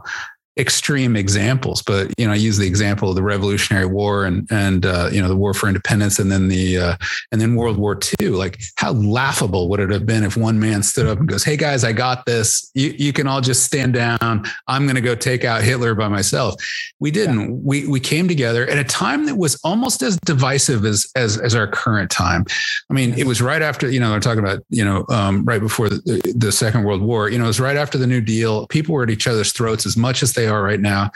extreme 0.57 1.15
examples, 1.15 1.81
but 1.81 2.11
you 2.17 2.27
know, 2.27 2.33
I 2.33 2.35
use 2.35 2.57
the 2.57 2.67
example 2.67 3.09
of 3.09 3.15
the 3.15 3.23
Revolutionary 3.23 3.85
War 3.85 4.25
and 4.25 4.47
and 4.51 4.85
uh, 4.85 5.09
you 5.11 5.21
know 5.21 5.27
the 5.27 5.35
War 5.35 5.53
for 5.53 5.67
Independence, 5.67 6.19
and 6.19 6.31
then 6.31 6.47
the 6.47 6.77
uh, 6.77 6.95
and 7.31 7.41
then 7.41 7.55
World 7.55 7.77
War 7.77 7.99
II. 8.21 8.29
Like, 8.29 8.61
how 8.75 8.93
laughable 8.93 9.69
would 9.69 9.79
it 9.79 9.89
have 9.89 10.05
been 10.05 10.23
if 10.23 10.37
one 10.37 10.59
man 10.59 10.83
stood 10.83 11.07
up 11.07 11.19
and 11.19 11.27
goes, 11.27 11.43
"Hey 11.43 11.57
guys, 11.57 11.83
I 11.83 11.93
got 11.93 12.25
this. 12.25 12.69
You 12.75 12.93
you 12.97 13.13
can 13.13 13.27
all 13.27 13.41
just 13.41 13.63
stand 13.63 13.93
down. 13.93 14.45
I'm 14.67 14.83
going 14.83 14.95
to 14.95 15.01
go 15.01 15.15
take 15.15 15.43
out 15.43 15.63
Hitler 15.63 15.95
by 15.95 16.07
myself." 16.07 16.55
We 16.99 17.09
didn't. 17.09 17.39
Yeah. 17.39 17.57
We 17.63 17.87
we 17.87 17.99
came 17.99 18.27
together 18.27 18.67
at 18.67 18.77
a 18.77 18.83
time 18.83 19.25
that 19.25 19.35
was 19.35 19.59
almost 19.63 20.03
as 20.03 20.17
divisive 20.17 20.85
as 20.85 21.07
as 21.15 21.37
as 21.39 21.55
our 21.55 21.67
current 21.67 22.11
time. 22.11 22.45
I 22.89 22.93
mean, 22.93 23.13
it 23.17 23.25
was 23.25 23.41
right 23.41 23.61
after 23.61 23.89
you 23.89 23.99
know 23.99 24.11
they're 24.11 24.19
talking 24.19 24.43
about 24.43 24.63
you 24.69 24.85
know 24.85 25.05
um, 25.09 25.43
right 25.45 25.61
before 25.61 25.89
the, 25.89 26.33
the 26.35 26.51
Second 26.51 26.83
World 26.83 27.01
War. 27.01 27.29
You 27.29 27.39
know, 27.39 27.45
it 27.45 27.47
was 27.47 27.59
right 27.59 27.77
after 27.77 27.97
the 27.97 28.07
New 28.07 28.21
Deal. 28.21 28.67
People 28.67 28.93
were 28.93 29.03
at 29.03 29.09
each 29.09 29.25
other's 29.27 29.51
throats 29.51 29.85
as 29.85 29.97
much 29.97 30.21
as 30.21 30.33
they 30.33 30.42
they 30.43 30.49
are 30.49 30.63
right 30.63 30.79
now. 30.79 31.11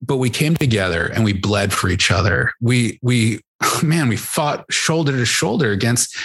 But 0.00 0.18
we 0.18 0.30
came 0.30 0.56
together 0.56 1.06
and 1.06 1.24
we 1.24 1.32
bled 1.32 1.72
for 1.72 1.88
each 1.88 2.10
other. 2.10 2.52
We 2.60 2.98
we 3.02 3.40
man, 3.82 4.08
we 4.08 4.16
fought 4.16 4.64
shoulder 4.70 5.12
to 5.12 5.26
shoulder 5.26 5.72
against 5.72 6.16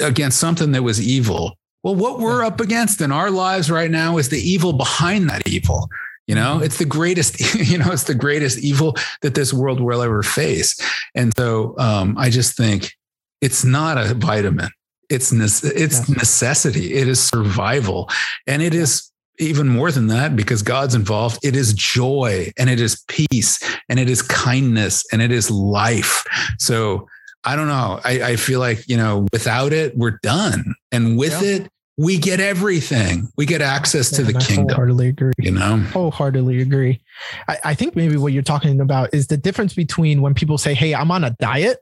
against 0.00 0.38
something 0.38 0.72
that 0.72 0.82
was 0.82 1.00
evil. 1.00 1.58
Well, 1.82 1.94
what 1.94 2.18
we're 2.18 2.44
up 2.44 2.60
against 2.60 3.00
in 3.00 3.12
our 3.12 3.30
lives 3.30 3.70
right 3.70 3.90
now 3.90 4.18
is 4.18 4.28
the 4.28 4.40
evil 4.40 4.72
behind 4.72 5.28
that 5.30 5.46
evil. 5.46 5.88
You 6.26 6.34
know, 6.34 6.56
mm-hmm. 6.56 6.64
it's 6.64 6.78
the 6.78 6.84
greatest, 6.84 7.54
you 7.70 7.78
know, 7.78 7.92
it's 7.92 8.04
the 8.04 8.14
greatest 8.14 8.58
evil 8.58 8.96
that 9.22 9.34
this 9.34 9.52
world 9.52 9.80
will 9.80 10.02
ever 10.02 10.22
face. 10.22 10.76
And 11.14 11.32
so 11.36 11.76
um, 11.78 12.18
I 12.18 12.30
just 12.30 12.56
think 12.56 12.92
it's 13.40 13.64
not 13.64 13.98
a 13.98 14.14
vitamin 14.14 14.70
It's 15.08 15.30
it's 15.32 16.08
necessity. 16.08 16.94
It 16.94 17.06
is 17.06 17.22
survival, 17.22 18.10
and 18.46 18.62
it 18.62 18.74
is 18.74 19.12
even 19.38 19.68
more 19.68 19.90
than 19.90 20.08
that 20.08 20.36
because 20.36 20.62
God's 20.62 20.94
involved. 20.94 21.38
It 21.42 21.56
is 21.56 21.72
joy, 21.72 22.52
and 22.58 22.70
it 22.70 22.80
is 22.80 23.04
peace, 23.08 23.62
and 23.88 23.98
it 23.98 24.08
is 24.08 24.22
kindness, 24.22 25.04
and 25.12 25.22
it 25.22 25.30
is 25.30 25.50
life. 25.50 26.24
So 26.58 27.08
I 27.44 27.56
don't 27.56 27.68
know. 27.68 28.00
I, 28.04 28.22
I 28.22 28.36
feel 28.36 28.60
like 28.60 28.88
you 28.88 28.96
know, 28.96 29.26
without 29.32 29.72
it, 29.72 29.96
we're 29.96 30.18
done, 30.22 30.74
and 30.92 31.18
with 31.18 31.42
yeah. 31.42 31.56
it, 31.56 31.68
we 31.96 32.18
get 32.18 32.40
everything. 32.40 33.28
We 33.36 33.46
get 33.46 33.62
access 33.62 34.10
to 34.10 34.22
the 34.22 34.36
I 34.36 34.40
kingdom. 34.40 34.68
Wholeheartedly 34.68 35.08
agree. 35.08 35.32
You 35.38 35.52
know, 35.52 35.78
wholeheartedly 35.78 36.60
agree. 36.60 37.00
I, 37.48 37.58
I, 37.64 37.74
think 37.74 37.96
maybe 37.96 38.16
what 38.16 38.32
you're 38.32 38.42
talking 38.42 38.80
about 38.80 39.14
is 39.14 39.28
the 39.28 39.36
difference 39.36 39.74
between 39.74 40.22
when 40.22 40.34
people 40.34 40.58
say, 40.58 40.74
"Hey, 40.74 40.94
I'm 40.94 41.10
on 41.10 41.24
a 41.24 41.30
diet," 41.38 41.78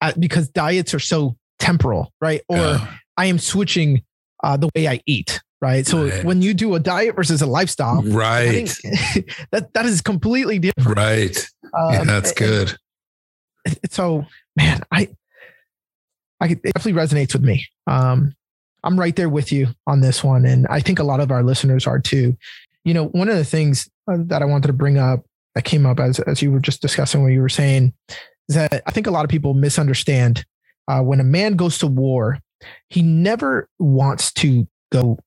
uh, 0.00 0.12
because 0.18 0.48
diets 0.48 0.94
are 0.94 1.00
so 1.00 1.36
temporal, 1.58 2.12
right? 2.20 2.42
Or. 2.48 2.80
I 3.20 3.26
am 3.26 3.38
switching 3.38 4.02
uh, 4.42 4.56
the 4.56 4.70
way 4.74 4.88
I 4.88 5.02
eat, 5.04 5.42
right? 5.60 5.86
So 5.86 6.08
right. 6.08 6.24
when 6.24 6.42
you 6.42 6.54
do 6.54 6.74
a 6.74 6.80
diet 6.80 7.16
versus 7.16 7.42
a 7.42 7.46
lifestyle, 7.46 8.02
right, 8.02 8.68
that 9.50 9.70
that 9.74 9.86
is 9.86 10.00
completely 10.00 10.58
different, 10.58 10.96
right? 10.96 11.48
Um, 11.78 11.92
yeah, 11.92 12.04
that's 12.04 12.32
good. 12.32 12.76
And, 13.64 13.78
so, 13.90 14.24
man, 14.56 14.80
I, 14.90 15.08
I 16.40 16.46
it 16.46 16.62
definitely 16.62 17.00
resonates 17.00 17.32
with 17.32 17.42
me. 17.42 17.66
Um, 17.86 18.34
I'm 18.82 18.98
right 18.98 19.14
there 19.14 19.28
with 19.28 19.52
you 19.52 19.68
on 19.86 20.00
this 20.00 20.24
one. 20.24 20.44
And 20.44 20.66
I 20.68 20.80
think 20.80 20.98
a 20.98 21.04
lot 21.04 21.20
of 21.20 21.30
our 21.30 21.42
listeners 21.42 21.86
are 21.86 21.98
too. 21.98 22.36
You 22.84 22.94
know, 22.94 23.06
one 23.08 23.28
of 23.28 23.36
the 23.36 23.44
things 23.44 23.90
uh, 24.10 24.18
that 24.26 24.42
I 24.42 24.46
wanted 24.46 24.68
to 24.68 24.72
bring 24.72 24.98
up 24.98 25.24
that 25.54 25.64
came 25.64 25.84
up 25.84 26.00
as, 26.00 26.18
as 26.20 26.40
you 26.40 26.50
were 26.50 26.60
just 26.60 26.80
discussing 26.80 27.22
what 27.22 27.32
you 27.32 27.42
were 27.42 27.48
saying 27.48 27.92
is 28.48 28.54
that 28.54 28.82
I 28.86 28.90
think 28.90 29.06
a 29.06 29.10
lot 29.10 29.24
of 29.24 29.30
people 29.30 29.54
misunderstand 29.54 30.44
uh, 30.88 31.02
when 31.02 31.20
a 31.20 31.24
man 31.24 31.56
goes 31.56 31.78
to 31.78 31.86
war, 31.86 32.38
he 32.88 33.02
never 33.02 33.68
wants 33.78 34.32
to 34.34 34.66
go 34.90 35.18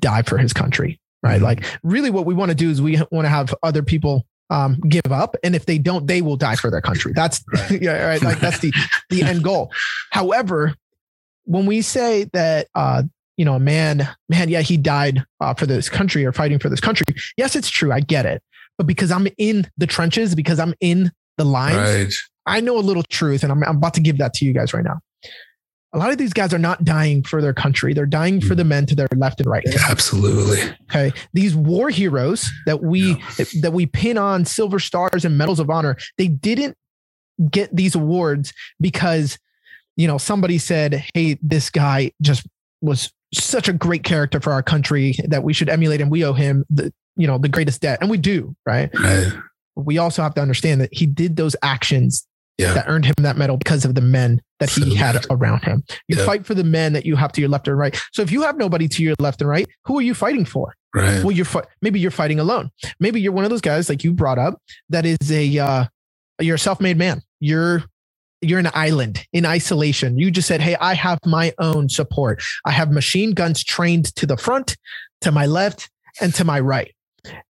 die 0.00 0.22
for 0.22 0.38
his 0.38 0.52
country, 0.52 1.00
right? 1.22 1.36
Mm-hmm. 1.36 1.44
Like, 1.44 1.64
really, 1.82 2.10
what 2.10 2.26
we 2.26 2.34
want 2.34 2.50
to 2.50 2.54
do 2.54 2.70
is 2.70 2.80
we 2.80 3.00
want 3.10 3.24
to 3.24 3.30
have 3.30 3.54
other 3.62 3.82
people 3.82 4.26
um, 4.50 4.80
give 4.88 5.12
up, 5.12 5.36
and 5.44 5.54
if 5.54 5.66
they 5.66 5.78
don't, 5.78 6.06
they 6.06 6.22
will 6.22 6.36
die 6.36 6.56
for 6.56 6.70
their 6.70 6.80
country. 6.80 7.12
That's 7.14 7.42
right. 7.52 7.82
yeah, 7.82 8.04
right. 8.04 8.22
Like 8.22 8.40
that's 8.40 8.58
the 8.58 8.72
the 9.08 9.22
end 9.24 9.44
goal. 9.44 9.72
However, 10.10 10.74
when 11.44 11.66
we 11.66 11.82
say 11.82 12.24
that 12.32 12.68
uh, 12.74 13.02
you 13.40 13.44
know 13.46 13.54
a 13.54 13.60
man 13.60 14.06
man 14.28 14.50
yeah 14.50 14.60
he 14.60 14.76
died 14.76 15.24
uh, 15.40 15.54
for 15.54 15.64
this 15.64 15.88
country 15.88 16.26
or 16.26 16.32
fighting 16.32 16.58
for 16.58 16.68
this 16.68 16.78
country 16.78 17.06
yes 17.38 17.56
it's 17.56 17.70
true 17.70 17.90
i 17.90 17.98
get 17.98 18.26
it 18.26 18.42
but 18.76 18.86
because 18.86 19.10
i'm 19.10 19.26
in 19.38 19.66
the 19.78 19.86
trenches 19.86 20.34
because 20.34 20.60
i'm 20.60 20.74
in 20.80 21.10
the 21.38 21.44
lines 21.44 21.76
right. 21.76 22.12
i 22.44 22.60
know 22.60 22.76
a 22.76 22.80
little 22.80 23.02
truth 23.04 23.42
and 23.42 23.50
I'm, 23.50 23.64
I'm 23.64 23.76
about 23.78 23.94
to 23.94 24.02
give 24.02 24.18
that 24.18 24.34
to 24.34 24.44
you 24.44 24.52
guys 24.52 24.74
right 24.74 24.84
now 24.84 25.00
a 25.92 25.98
lot 25.98 26.10
of 26.10 26.18
these 26.18 26.32
guys 26.32 26.54
are 26.54 26.58
not 26.58 26.84
dying 26.84 27.22
for 27.22 27.42
their 27.42 27.54
country 27.54 27.94
they're 27.94 28.06
dying 28.06 28.40
for 28.40 28.54
the 28.54 28.62
mm. 28.62 28.68
men 28.68 28.86
to 28.86 28.94
their 28.94 29.08
left 29.16 29.40
and 29.40 29.48
right 29.48 29.64
absolutely 29.88 30.58
okay 30.90 31.12
these 31.32 31.54
war 31.54 31.90
heroes 31.90 32.48
that 32.66 32.82
we 32.82 33.16
yeah. 33.38 33.44
that 33.60 33.72
we 33.72 33.86
pin 33.86 34.18
on 34.18 34.44
silver 34.44 34.78
stars 34.78 35.24
and 35.24 35.36
medals 35.36 35.60
of 35.60 35.70
honor 35.70 35.96
they 36.18 36.28
didn't 36.28 36.76
get 37.50 37.74
these 37.74 37.94
awards 37.94 38.52
because 38.80 39.38
you 40.00 40.06
know, 40.06 40.16
somebody 40.16 40.56
said, 40.56 41.04
Hey, 41.12 41.38
this 41.42 41.68
guy 41.68 42.12
just 42.22 42.46
was 42.80 43.12
such 43.34 43.68
a 43.68 43.72
great 43.74 44.02
character 44.02 44.40
for 44.40 44.50
our 44.50 44.62
country 44.62 45.14
that 45.24 45.44
we 45.44 45.52
should 45.52 45.68
emulate 45.68 46.00
and 46.00 46.10
we 46.10 46.24
owe 46.24 46.32
him 46.32 46.64
the, 46.70 46.90
you 47.16 47.26
know, 47.26 47.36
the 47.36 47.50
greatest 47.50 47.82
debt. 47.82 47.98
And 48.00 48.08
we 48.08 48.16
do, 48.16 48.56
right? 48.64 48.90
right. 48.98 49.30
We 49.76 49.98
also 49.98 50.22
have 50.22 50.32
to 50.34 50.40
understand 50.40 50.80
that 50.80 50.88
he 50.92 51.04
did 51.04 51.36
those 51.36 51.54
actions 51.62 52.26
yeah. 52.60 52.74
that 52.74 52.86
earned 52.88 53.04
him 53.04 53.14
that 53.18 53.36
medal 53.36 53.56
because 53.56 53.84
of 53.84 53.94
the 53.94 54.00
men 54.00 54.40
that 54.58 54.70
he 54.70 54.94
had 54.94 55.24
around 55.30 55.64
him. 55.64 55.82
You 56.08 56.18
yeah. 56.18 56.24
fight 56.24 56.46
for 56.46 56.54
the 56.54 56.64
men 56.64 56.92
that 56.92 57.06
you 57.06 57.16
have 57.16 57.32
to 57.32 57.40
your 57.40 57.50
left 57.50 57.68
and 57.68 57.78
right. 57.78 57.98
So 58.12 58.22
if 58.22 58.30
you 58.30 58.42
have 58.42 58.56
nobody 58.56 58.88
to 58.88 59.02
your 59.02 59.14
left 59.18 59.40
and 59.40 59.48
right, 59.48 59.68
who 59.84 59.98
are 59.98 60.02
you 60.02 60.14
fighting 60.14 60.44
for? 60.44 60.74
Right. 60.94 61.22
Well, 61.22 61.30
you're 61.30 61.46
maybe 61.82 62.00
you're 62.00 62.10
fighting 62.10 62.40
alone. 62.40 62.70
Maybe 62.98 63.20
you're 63.20 63.32
one 63.32 63.44
of 63.44 63.50
those 63.50 63.60
guys 63.60 63.88
like 63.88 64.02
you 64.02 64.12
brought 64.12 64.38
up 64.38 64.60
that 64.88 65.06
is 65.06 65.30
a 65.30 65.58
uh, 65.58 65.84
you're 66.40 66.56
a 66.56 66.58
self-made 66.58 66.96
man. 66.96 67.22
You're 67.38 67.84
you're 68.40 68.58
an 68.58 68.70
island 68.74 69.26
in 69.32 69.46
isolation. 69.46 70.18
You 70.18 70.30
just 70.30 70.48
said, 70.48 70.60
Hey, 70.60 70.76
I 70.80 70.94
have 70.94 71.18
my 71.26 71.52
own 71.58 71.88
support. 71.88 72.42
I 72.64 72.70
have 72.72 72.90
machine 72.90 73.32
guns 73.32 73.62
trained 73.62 74.14
to 74.16 74.26
the 74.26 74.36
front, 74.36 74.76
to 75.20 75.30
my 75.30 75.46
left, 75.46 75.90
and 76.20 76.34
to 76.34 76.44
my 76.44 76.60
right. 76.60 76.94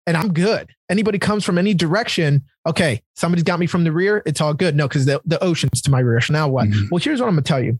And 0.07 0.15
I'm 0.15 0.33
good. 0.33 0.69
Anybody 0.89 1.19
comes 1.19 1.43
from 1.43 1.57
any 1.57 1.73
direction, 1.73 2.43
okay, 2.65 3.01
somebody's 3.15 3.43
got 3.43 3.59
me 3.59 3.67
from 3.67 3.83
the 3.83 3.91
rear. 3.91 4.23
It's 4.25 4.39
all 4.39 4.53
good. 4.53 4.73
No, 4.73 4.87
because 4.87 5.05
the, 5.05 5.21
the 5.25 5.43
ocean's 5.43 5.81
to 5.81 5.91
my 5.91 5.99
rear. 5.99 6.21
So 6.21 6.31
now 6.31 6.47
what? 6.47 6.69
Mm-hmm. 6.69 6.85
Well, 6.89 6.99
here's 6.99 7.19
what 7.19 7.27
I'm 7.27 7.35
going 7.35 7.43
to 7.43 7.47
tell 7.47 7.61
you. 7.61 7.77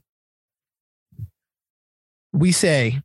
We 2.34 2.52
say 2.52 3.00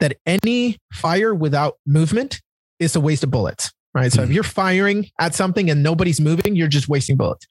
that 0.00 0.18
any 0.26 0.76
fire 0.92 1.34
without 1.34 1.78
movement 1.86 2.42
is 2.78 2.94
a 2.94 3.00
waste 3.00 3.24
of 3.24 3.30
bullets, 3.30 3.72
right? 3.94 4.12
So 4.12 4.20
mm-hmm. 4.20 4.30
if 4.30 4.34
you're 4.34 4.44
firing 4.44 5.08
at 5.18 5.34
something 5.34 5.70
and 5.70 5.82
nobody's 5.82 6.20
moving, 6.20 6.54
you're 6.54 6.68
just 6.68 6.86
wasting 6.86 7.16
bullets. 7.16 7.46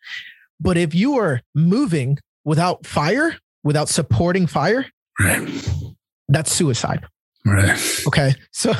But 0.59 0.78
if 0.78 0.93
you 0.93 1.17
are 1.17 1.41
moving 1.55 2.19
without 2.43 2.86
fire, 2.86 3.36
without 3.63 3.89
supporting 3.89 4.45
fire, 4.45 4.86
right. 5.19 5.49
that's 6.30 6.51
suicide. 6.51 7.03
Right. 7.46 7.80
Okay. 8.08 8.34
So, 8.52 8.74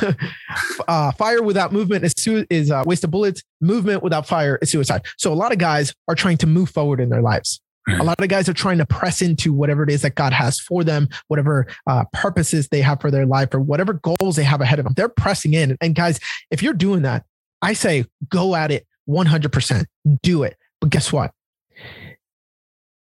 uh, 0.88 1.12
fire 1.14 1.44
without 1.44 1.72
movement 1.72 2.04
is 2.04 2.14
su- 2.18 2.46
is 2.50 2.72
uh, 2.72 2.84
waste 2.86 3.04
of 3.04 3.12
bullets. 3.12 3.44
Movement 3.62 4.02
without 4.02 4.28
fire 4.28 4.58
is 4.62 4.72
suicide. 4.72 5.04
So 5.18 5.32
a 5.32 5.36
lot 5.36 5.52
of 5.52 5.60
guys 5.60 5.94
are 6.08 6.16
trying 6.16 6.38
to 6.38 6.48
move 6.48 6.70
forward 6.70 7.00
in 7.00 7.10
their 7.10 7.22
lives. 7.22 7.62
Right. 7.88 8.00
A 8.00 8.04
lot 8.04 8.20
of 8.20 8.28
guys 8.28 8.50
are 8.50 8.54
trying 8.54 8.80
to 8.80 8.86
press 8.86 9.22
into 9.22 9.54
whatever 9.54 9.84
it 9.84 9.92
is 9.92 10.02
that 10.02 10.16
God 10.16 10.34
has 10.34 10.60
for 10.60 10.84
them, 10.84 11.08
whatever 11.28 11.68
uh, 11.86 12.06
purposes 12.14 12.68
they 12.70 12.82
have 12.82 13.00
for 13.00 13.12
their 13.12 13.28
life, 13.28 13.54
or 13.54 13.60
whatever 13.60 13.94
goals 13.94 14.36
they 14.36 14.44
have 14.44 14.62
ahead 14.62 14.80
of 14.80 14.86
them. 14.86 14.94
They're 14.98 15.10
pressing 15.10 15.54
in. 15.54 15.78
And 15.82 15.94
guys, 15.94 16.20
if 16.50 16.64
you're 16.64 16.74
doing 16.74 17.04
that, 17.04 17.24
I 17.62 17.74
say 17.74 18.06
go 18.28 18.56
at 18.56 18.72
it 18.72 18.88
100%. 19.08 19.86
Do 20.24 20.42
it. 20.42 20.58
But 20.82 20.90
guess 20.90 21.14
what? 21.14 21.32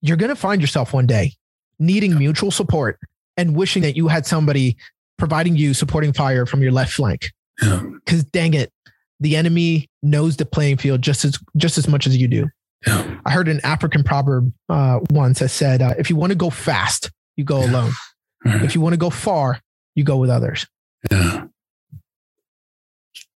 you're 0.01 0.17
going 0.17 0.29
to 0.29 0.35
find 0.35 0.61
yourself 0.61 0.93
one 0.93 1.05
day 1.05 1.33
needing 1.79 2.17
mutual 2.17 2.51
support 2.51 2.99
and 3.37 3.55
wishing 3.55 3.81
that 3.83 3.95
you 3.95 4.07
had 4.07 4.25
somebody 4.25 4.77
providing 5.21 5.55
you 5.55 5.75
supporting 5.75 6.11
fire 6.13 6.47
from 6.47 6.63
your 6.63 6.71
left 6.71 6.93
flank. 6.93 7.31
Because 7.59 7.83
yeah. 8.09 8.21
dang 8.31 8.55
it, 8.55 8.73
the 9.19 9.37
enemy 9.37 9.87
knows 10.01 10.35
the 10.35 10.47
playing 10.47 10.77
field 10.77 11.03
just 11.03 11.23
as 11.23 11.37
just 11.55 11.77
as 11.77 11.87
much 11.87 12.07
as 12.07 12.17
you 12.17 12.27
do. 12.27 12.47
Yeah. 12.87 13.19
I 13.23 13.29
heard 13.29 13.47
an 13.47 13.61
African 13.63 14.03
proverb 14.03 14.51
uh, 14.67 14.99
once 15.11 15.37
that 15.39 15.49
said, 15.49 15.83
uh, 15.83 15.93
"If 15.99 16.09
you 16.09 16.15
want 16.15 16.31
to 16.31 16.35
go 16.35 16.49
fast, 16.49 17.11
you 17.37 17.43
go 17.43 17.59
yeah. 17.59 17.69
alone. 17.69 17.91
Right. 18.43 18.63
If 18.63 18.73
you 18.73 18.81
want 18.81 18.93
to 18.93 18.97
go 18.97 19.11
far, 19.11 19.61
you 19.93 20.03
go 20.03 20.17
with 20.17 20.31
others." 20.31 20.65
Yeah, 21.11 21.45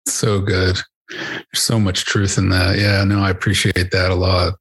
so 0.07 0.41
good. 0.41 0.79
There's 1.11 1.63
so 1.63 1.79
much 1.79 2.07
truth 2.07 2.39
in 2.39 2.49
that. 2.49 2.79
Yeah, 2.79 3.05
no, 3.05 3.21
I 3.21 3.29
appreciate 3.29 3.91
that 3.91 4.11
a 4.11 4.15
lot. 4.15 4.55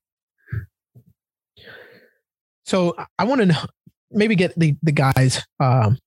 So 2.65 2.95
I 3.17 3.23
want 3.23 3.49
to 3.49 3.67
maybe 4.11 4.35
get 4.35 4.59
the 4.59 4.75
the 4.83 4.91
guys 4.91 5.41
um, 5.61 5.97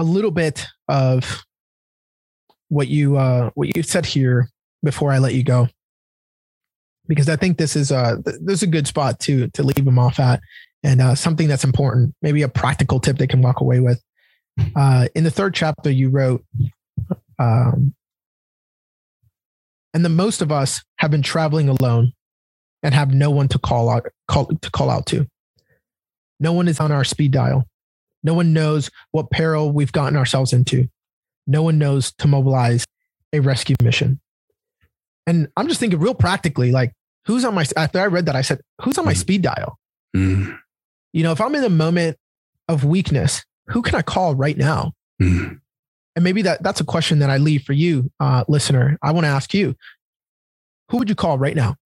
a 0.00 0.02
little 0.02 0.30
bit 0.30 0.66
of 0.88 1.44
what 2.68 2.88
you 2.88 3.18
uh, 3.18 3.50
what 3.54 3.76
you 3.76 3.82
said 3.82 4.06
here 4.06 4.48
before 4.82 5.12
I 5.12 5.18
let 5.18 5.34
you 5.34 5.44
go, 5.44 5.68
because 7.06 7.28
I 7.28 7.36
think 7.36 7.58
this 7.58 7.76
is 7.76 7.90
a 7.90 8.18
this 8.24 8.54
is 8.54 8.62
a 8.62 8.66
good 8.66 8.86
spot 8.86 9.20
to 9.20 9.48
to 9.48 9.62
leave 9.62 9.84
them 9.84 9.98
off 9.98 10.18
at, 10.18 10.40
and 10.82 11.02
uh, 11.02 11.14
something 11.14 11.48
that's 11.48 11.64
important, 11.64 12.14
maybe 12.22 12.40
a 12.42 12.48
practical 12.48 12.98
tip 12.98 13.18
they 13.18 13.26
can 13.26 13.42
walk 13.42 13.60
away 13.60 13.80
with. 13.80 14.02
Uh, 14.74 15.06
in 15.14 15.24
the 15.24 15.30
third 15.30 15.54
chapter, 15.54 15.90
you 15.90 16.08
wrote, 16.08 16.44
um, 17.38 17.94
and 19.92 20.02
the 20.02 20.08
most 20.08 20.40
of 20.40 20.50
us 20.50 20.82
have 20.96 21.10
been 21.10 21.22
traveling 21.22 21.68
alone 21.68 22.12
and 22.82 22.94
have 22.94 23.12
no 23.12 23.30
one 23.30 23.48
to 23.48 23.58
call 23.58 23.90
out 23.90 24.06
call 24.28 24.46
to 24.46 24.70
call 24.70 24.88
out 24.88 25.04
to. 25.06 25.26
No 26.38 26.54
one 26.54 26.68
is 26.68 26.80
on 26.80 26.90
our 26.90 27.04
speed 27.04 27.32
dial. 27.32 27.66
No 28.22 28.34
one 28.34 28.52
knows 28.52 28.90
what 29.12 29.30
peril 29.30 29.72
we've 29.72 29.92
gotten 29.92 30.16
ourselves 30.16 30.52
into. 30.52 30.88
No 31.46 31.62
one 31.62 31.78
knows 31.78 32.12
to 32.12 32.28
mobilize 32.28 32.84
a 33.32 33.40
rescue 33.40 33.76
mission. 33.82 34.20
And 35.26 35.48
I'm 35.56 35.68
just 35.68 35.80
thinking 35.80 35.98
real 35.98 36.14
practically, 36.14 36.70
like 36.70 36.92
who's 37.26 37.44
on 37.44 37.54
my 37.54 37.64
after 37.76 38.00
I 38.00 38.06
read 38.06 38.26
that, 38.26 38.36
I 38.36 38.42
said, 38.42 38.60
who's 38.82 38.98
on 38.98 39.04
my 39.04 39.14
mm. 39.14 39.18
speed 39.18 39.42
dial? 39.42 39.78
Mm. 40.16 40.58
You 41.12 41.22
know, 41.22 41.32
if 41.32 41.40
I'm 41.40 41.54
in 41.54 41.64
a 41.64 41.70
moment 41.70 42.16
of 42.68 42.84
weakness, 42.84 43.44
who 43.68 43.82
can 43.82 43.94
I 43.94 44.02
call 44.02 44.34
right 44.34 44.56
now? 44.56 44.92
Mm. 45.20 45.60
And 46.16 46.24
maybe 46.24 46.42
that 46.42 46.62
that's 46.62 46.80
a 46.80 46.84
question 46.84 47.20
that 47.20 47.30
I 47.30 47.36
leave 47.36 47.62
for 47.62 47.72
you, 47.72 48.10
uh, 48.18 48.44
listener. 48.48 48.98
I 49.02 49.12
want 49.12 49.24
to 49.24 49.30
ask 49.30 49.54
you, 49.54 49.76
who 50.90 50.98
would 50.98 51.08
you 51.08 51.14
call 51.14 51.38
right 51.38 51.54
now? 51.54 51.76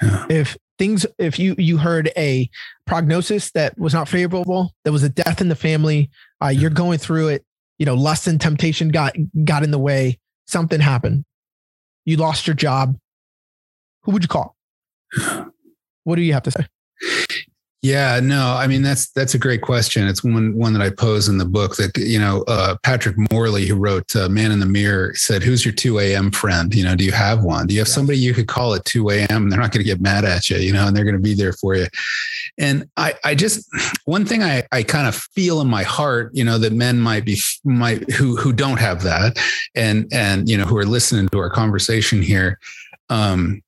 Yeah. 0.00 0.26
If 0.30 0.56
things, 0.80 1.04
if 1.18 1.38
you 1.38 1.54
you 1.58 1.76
heard 1.76 2.10
a 2.16 2.48
prognosis 2.86 3.50
that 3.50 3.78
was 3.78 3.92
not 3.92 4.08
favorable, 4.08 4.74
there 4.82 4.92
was 4.92 5.02
a 5.02 5.10
death 5.10 5.42
in 5.42 5.50
the 5.50 5.54
family, 5.54 6.10
uh, 6.42 6.48
you're 6.48 6.70
going 6.70 6.98
through 6.98 7.28
it. 7.28 7.44
You 7.78 7.86
know, 7.86 7.94
lust 7.94 8.26
and 8.26 8.40
temptation 8.40 8.88
got 8.88 9.14
got 9.44 9.62
in 9.62 9.70
the 9.70 9.78
way. 9.78 10.18
Something 10.46 10.80
happened. 10.80 11.24
You 12.06 12.16
lost 12.16 12.46
your 12.46 12.56
job. 12.56 12.96
Who 14.02 14.12
would 14.12 14.24
you 14.24 14.28
call? 14.28 14.56
What 16.04 16.16
do 16.16 16.22
you 16.22 16.32
have 16.32 16.44
to 16.44 16.50
say? 16.50 16.66
Yeah, 17.82 18.20
no, 18.22 18.56
I 18.58 18.66
mean 18.66 18.82
that's 18.82 19.08
that's 19.12 19.32
a 19.32 19.38
great 19.38 19.62
question. 19.62 20.06
It's 20.06 20.22
one 20.22 20.54
one 20.54 20.74
that 20.74 20.82
I 20.82 20.90
pose 20.90 21.28
in 21.28 21.38
the 21.38 21.46
book. 21.46 21.76
That 21.76 21.96
you 21.96 22.18
know, 22.18 22.42
uh, 22.42 22.76
Patrick 22.82 23.16
Morley, 23.32 23.66
who 23.66 23.74
wrote 23.74 24.14
uh, 24.14 24.28
"Man 24.28 24.52
in 24.52 24.60
the 24.60 24.66
Mirror," 24.66 25.14
said, 25.14 25.42
"Who's 25.42 25.64
your 25.64 25.72
two 25.72 25.98
a.m. 25.98 26.30
friend? 26.30 26.74
You 26.74 26.84
know, 26.84 26.94
do 26.94 27.06
you 27.06 27.12
have 27.12 27.42
one? 27.42 27.66
Do 27.66 27.72
you 27.72 27.80
have 27.80 27.88
yes. 27.88 27.94
somebody 27.94 28.18
you 28.18 28.34
could 28.34 28.48
call 28.48 28.74
at 28.74 28.84
two 28.84 29.08
a.m. 29.08 29.44
and 29.44 29.50
they're 29.50 29.58
not 29.58 29.72
going 29.72 29.82
to 29.82 29.90
get 29.90 29.98
mad 29.98 30.26
at 30.26 30.50
you? 30.50 30.58
You 30.58 30.74
know, 30.74 30.88
and 30.88 30.94
they're 30.94 31.04
going 31.04 31.16
to 31.16 31.22
be 31.22 31.32
there 31.32 31.54
for 31.54 31.74
you." 31.74 31.86
And 32.58 32.86
I, 32.98 33.14
I 33.24 33.34
just 33.34 33.66
one 34.04 34.26
thing 34.26 34.42
I, 34.42 34.64
I 34.72 34.82
kind 34.82 35.08
of 35.08 35.14
feel 35.14 35.62
in 35.62 35.66
my 35.66 35.82
heart, 35.82 36.32
you 36.34 36.44
know, 36.44 36.58
that 36.58 36.74
men 36.74 37.00
might 37.00 37.24
be 37.24 37.38
might 37.64 38.10
who 38.10 38.36
who 38.36 38.52
don't 38.52 38.78
have 38.78 39.04
that, 39.04 39.38
and 39.74 40.06
and 40.12 40.50
you 40.50 40.58
know, 40.58 40.64
who 40.64 40.76
are 40.76 40.84
listening 40.84 41.30
to 41.30 41.38
our 41.38 41.48
conversation 41.48 42.20
here. 42.20 42.58
Um, 43.08 43.62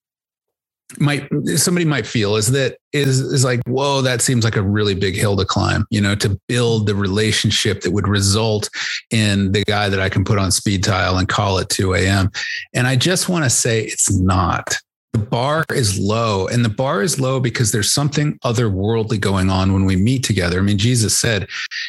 might 1.01 1.29
somebody 1.57 1.85
might 1.85 2.07
feel 2.07 2.37
is 2.37 2.51
that 2.53 2.77
is 2.93 3.21
is 3.21 3.45
like 3.45 3.61
whoa 3.67 4.03
that 4.03 4.21
seems 4.21 4.45
like 4.45 4.57
a 4.57 4.63
really 4.63 4.95
big 4.95 5.15
hill 5.15 5.37
to 5.37 5.45
climb 5.45 5.87
you 5.91 6.01
know 6.01 6.15
to 6.15 6.39
build 6.49 6.87
the 6.87 6.95
relationship 6.95 7.81
that 7.81 7.93
would 7.93 8.09
result 8.09 8.69
in 9.11 9.53
the 9.53 9.63
guy 9.65 9.89
that 9.89 10.01
i 10.01 10.09
can 10.09 10.25
put 10.25 10.39
on 10.39 10.51
speed 10.51 10.83
dial 10.83 11.19
and 11.19 11.29
call 11.29 11.59
at 11.59 11.69
2 11.69 11.95
a.m 11.95 12.31
and 12.75 12.87
i 12.87 12.97
just 12.97 13.29
want 13.29 13.45
to 13.45 13.51
say 13.51 13.83
it's 13.83 14.13
not 14.13 14.75
the 15.13 15.19
bar 15.19 15.65
is 15.75 15.99
low 15.99 16.47
and 16.47 16.65
the 16.65 16.71
bar 16.71 17.03
is 17.03 17.21
low 17.21 17.39
because 17.39 17.71
there's 17.71 17.93
something 17.93 18.39
otherworldly 18.45 19.21
going 19.21 19.51
on 19.51 19.73
when 19.73 19.85
we 19.85 19.95
meet 19.95 20.25
together. 20.25 20.59
I 20.59 20.63
mean 20.63 20.79
jesus 20.79 21.19
said 21.19 21.49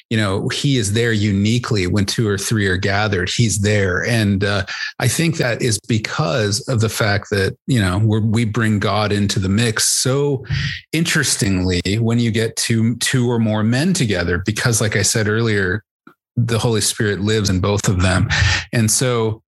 you 0.10 0.18
know 0.18 0.50
he 0.50 0.78
is 0.78 0.94
there 0.94 1.14
uniquely 1.14 1.88
when 1.88 2.06
two 2.06 2.28
or 2.28 2.38
three 2.38 2.68
are 2.68 2.78
gathered. 2.78 3.30
He's 3.30 3.60
there. 3.60 4.06
And 4.06 4.44
uh, 4.44 4.66
i 5.00 5.08
think 5.08 5.38
that 5.38 5.62
is 5.62 5.80
because 5.88 6.68
of 6.68 6.82
the 6.82 6.90
fact 6.90 7.30
that 7.30 7.58
you 7.68 7.80
know 7.80 7.98
we 7.98 8.46
bring 8.46 8.80
god 8.80 9.12
into 9.12 9.40
the 9.40 9.50
mix 9.50 9.86
so 9.86 10.44
interestingly 10.92 11.82
when 12.00 12.20
you 12.20 12.32
get 12.32 12.56
two 12.56 12.96
two 12.98 13.30
or 13.30 13.40
more 13.40 13.64
men 13.64 13.94
together 13.94 14.44
because 14.46 14.82
like 14.82 14.96
i 14.96 15.02
said 15.02 15.28
earlier 15.28 15.84
the 16.36 16.60
holy 16.60 16.82
spirit 16.82 17.20
lives 17.20 17.50
in 17.50 17.60
both 17.60 17.88
of 17.88 18.02
them. 18.02 18.28
And 18.72 18.90
so 18.90 19.44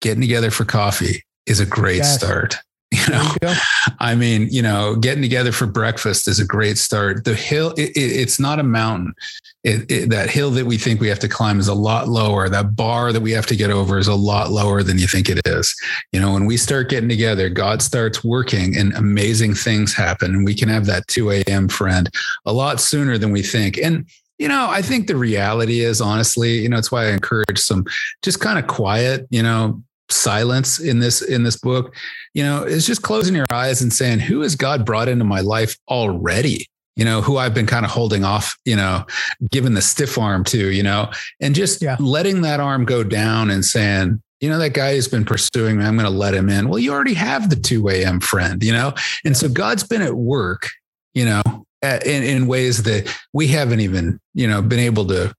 getting 0.00 0.20
together 0.20 0.50
for 0.50 0.64
coffee 0.64 1.24
is 1.46 1.60
a 1.60 1.66
great 1.66 1.98
yes. 1.98 2.14
start 2.14 2.56
You 3.00 3.12
know, 3.12 3.32
you 3.42 3.54
I 4.00 4.14
mean, 4.14 4.48
you 4.50 4.62
know, 4.62 4.96
getting 4.96 5.22
together 5.22 5.52
for 5.52 5.66
breakfast 5.66 6.26
is 6.26 6.40
a 6.40 6.44
great 6.44 6.76
start. 6.76 7.24
The 7.24 7.34
hill, 7.34 7.70
it, 7.76 7.90
it, 7.90 8.20
it's 8.20 8.40
not 8.40 8.58
a 8.58 8.64
mountain. 8.64 9.14
It, 9.62 10.10
that 10.10 10.30
hill 10.30 10.50
that 10.52 10.66
we 10.66 10.76
think 10.76 11.00
we 11.00 11.08
have 11.08 11.18
to 11.20 11.28
climb 11.28 11.60
is 11.60 11.68
a 11.68 11.74
lot 11.74 12.08
lower. 12.08 12.48
That 12.48 12.74
bar 12.74 13.12
that 13.12 13.20
we 13.20 13.30
have 13.32 13.46
to 13.46 13.56
get 13.56 13.70
over 13.70 13.98
is 13.98 14.08
a 14.08 14.14
lot 14.14 14.50
lower 14.50 14.82
than 14.82 14.98
you 14.98 15.06
think 15.06 15.28
it 15.28 15.40
is. 15.46 15.74
You 16.12 16.20
know, 16.20 16.32
when 16.32 16.46
we 16.46 16.56
start 16.56 16.88
getting 16.88 17.08
together, 17.08 17.48
God 17.48 17.80
starts 17.80 18.24
working 18.24 18.76
and 18.76 18.92
amazing 18.94 19.54
things 19.54 19.94
happen. 19.94 20.34
And 20.34 20.44
we 20.44 20.54
can 20.54 20.68
have 20.68 20.86
that 20.86 21.06
2 21.08 21.30
a.m. 21.30 21.68
friend 21.68 22.08
a 22.44 22.52
lot 22.52 22.80
sooner 22.80 23.18
than 23.18 23.30
we 23.30 23.42
think. 23.42 23.78
And 23.78 24.06
you 24.38 24.48
know, 24.48 24.68
I 24.70 24.80
think 24.80 25.06
the 25.06 25.16
reality 25.16 25.80
is 25.80 26.00
honestly, 26.00 26.60
you 26.60 26.70
know, 26.70 26.78
it's 26.78 26.90
why 26.90 27.04
I 27.04 27.10
encourage 27.10 27.58
some 27.58 27.84
just 28.22 28.40
kind 28.40 28.58
of 28.58 28.66
quiet, 28.66 29.26
you 29.28 29.42
know, 29.42 29.82
silence 30.12 30.78
in 30.78 30.98
this 30.98 31.22
in 31.22 31.42
this 31.42 31.56
book. 31.56 31.94
You 32.34 32.44
know 32.44 32.62
it's 32.62 32.86
just 32.86 33.02
closing 33.02 33.34
your 33.34 33.46
eyes 33.52 33.82
and 33.82 33.92
saying 33.92 34.20
who 34.20 34.40
has 34.40 34.54
god 34.56 34.84
brought 34.84 35.08
into 35.08 35.24
my 35.24 35.40
life 35.40 35.76
already? 35.88 36.66
You 36.96 37.04
know 37.04 37.22
who 37.22 37.38
i've 37.38 37.54
been 37.54 37.66
kind 37.66 37.86
of 37.86 37.90
holding 37.90 38.24
off 38.24 38.54
you 38.66 38.76
know 38.76 39.06
giving 39.50 39.72
the 39.72 39.80
stiff 39.80 40.18
arm 40.18 40.44
to 40.44 40.70
you 40.70 40.82
know 40.82 41.10
and 41.40 41.54
just 41.54 41.80
yeah. 41.80 41.96
letting 41.98 42.42
that 42.42 42.60
arm 42.60 42.84
go 42.84 43.02
down 43.02 43.48
and 43.48 43.64
saying 43.64 44.20
you 44.40 44.50
know 44.50 44.58
that 44.58 44.74
guy 44.74 44.94
who's 44.94 45.08
been 45.08 45.24
pursuing 45.24 45.78
me 45.78 45.84
i'm 45.84 45.96
going 45.96 46.04
to 46.04 46.10
let 46.10 46.34
him 46.34 46.50
in. 46.50 46.68
Well 46.68 46.78
you 46.78 46.92
already 46.92 47.14
have 47.14 47.48
the 47.48 47.56
2 47.56 47.88
a.m 47.88 48.20
friend 48.20 48.62
you 48.62 48.72
know? 48.72 48.92
And 49.24 49.34
so 49.34 49.48
god's 49.48 49.84
been 49.84 50.02
at 50.02 50.14
work 50.14 50.68
you 51.14 51.24
know 51.24 51.42
in, 51.82 52.22
in 52.22 52.46
ways 52.46 52.82
that 52.82 53.16
we 53.32 53.46
haven't 53.46 53.80
even 53.80 54.20
you 54.34 54.46
know 54.46 54.60
been 54.60 54.80
able 54.80 55.06
to 55.06 55.32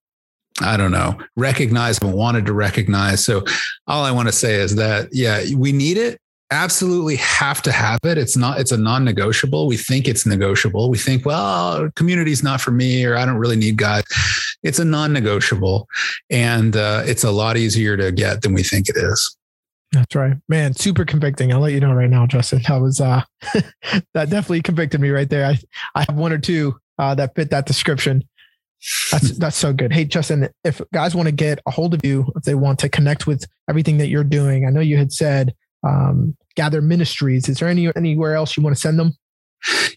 I 0.60 0.78
don't 0.78 0.92
know, 0.92 1.18
recognize 1.36 1.98
and 2.00 2.14
wanted 2.14 2.46
to 2.46 2.54
recognize. 2.54 3.24
So 3.24 3.44
all 3.88 4.04
I 4.04 4.12
want 4.12 4.28
to 4.28 4.34
say 4.34 4.56
is 4.56 4.76
that, 4.76 5.10
yeah, 5.12 5.44
we 5.56 5.72
need 5.72 5.98
it. 5.98 6.20
Absolutely 6.52 7.16
have 7.16 7.62
to 7.62 7.72
have 7.72 8.00
it. 8.04 8.18
It's 8.18 8.36
not, 8.36 8.60
it's 8.60 8.74
a 8.74 8.78
non 8.78 9.06
negotiable. 9.06 9.68
We 9.68 9.78
think 9.78 10.08
it's 10.08 10.26
negotiable. 10.26 10.90
We 10.90 10.98
think, 10.98 11.26
well, 11.26 11.90
community's 11.96 12.44
not 12.44 12.60
for 12.60 12.72
me, 12.72 13.06
or 13.06 13.16
I 13.16 13.26
don't 13.26 13.38
really 13.38 13.56
need 13.56 13.78
God. 13.78 14.04
It's 14.62 14.78
a 14.78 14.86
non 14.86 15.14
negotiable. 15.14 15.88
And 16.30 16.76
uh, 16.76 17.04
it's 17.06 17.24
a 17.24 17.32
lot 17.32 17.56
easier 17.56 17.96
to 17.96 18.12
get 18.12 18.42
than 18.42 18.54
we 18.54 18.64
think 18.64 18.90
it 18.90 18.98
is. 18.98 19.38
That's 19.94 20.16
right, 20.16 20.38
man. 20.48 20.74
Super 20.74 21.04
convicting. 21.04 21.52
I'll 21.52 21.60
let 21.60 21.74
you 21.74 21.82
know 21.82 21.94
right 21.94 22.10
now, 22.10 22.26
Justin. 22.26 22.62
That 22.68 22.80
was 22.82 23.02
uh, 23.02 23.24
that 24.14 24.30
definitely 24.30 24.62
convicted 24.62 25.02
me 25.02 25.10
right 25.10 25.30
there. 25.30 25.46
I 25.46 25.60
I 25.96 26.06
have 26.08 26.18
one 26.18 26.32
or 26.32 26.38
two 26.38 26.80
uh, 26.98 27.16
that 27.16 27.36
fit 27.36 27.50
that 27.50 27.66
description. 27.66 28.24
That's 29.12 29.38
that's 29.38 29.58
so 29.58 29.74
good. 29.74 29.94
Hey, 29.94 30.06
Justin, 30.06 30.50
if 30.64 30.82
guys 30.94 31.14
want 31.14 31.28
to 31.28 31.32
get 31.32 31.60
a 31.68 31.72
hold 31.72 31.94
of 31.94 32.02
you, 32.04 32.32
if 32.36 32.44
they 32.44 32.56
want 32.56 32.80
to 32.80 32.90
connect 32.90 33.28
with 33.28 33.46
everything 33.70 33.98
that 33.98 34.08
you're 34.08 34.24
doing, 34.24 34.66
I 34.66 34.70
know 34.70 34.80
you 34.80 34.98
had 34.98 35.12
said 35.12 35.54
um, 35.84 36.36
Gather 36.56 36.82
Ministries. 36.82 37.48
Is 37.48 37.60
there 37.60 37.70
any 37.70 37.92
anywhere 37.96 38.36
else 38.36 38.58
you 38.58 38.64
want 38.64 38.76
to 38.76 38.82
send 38.82 38.98
them? 38.98 39.14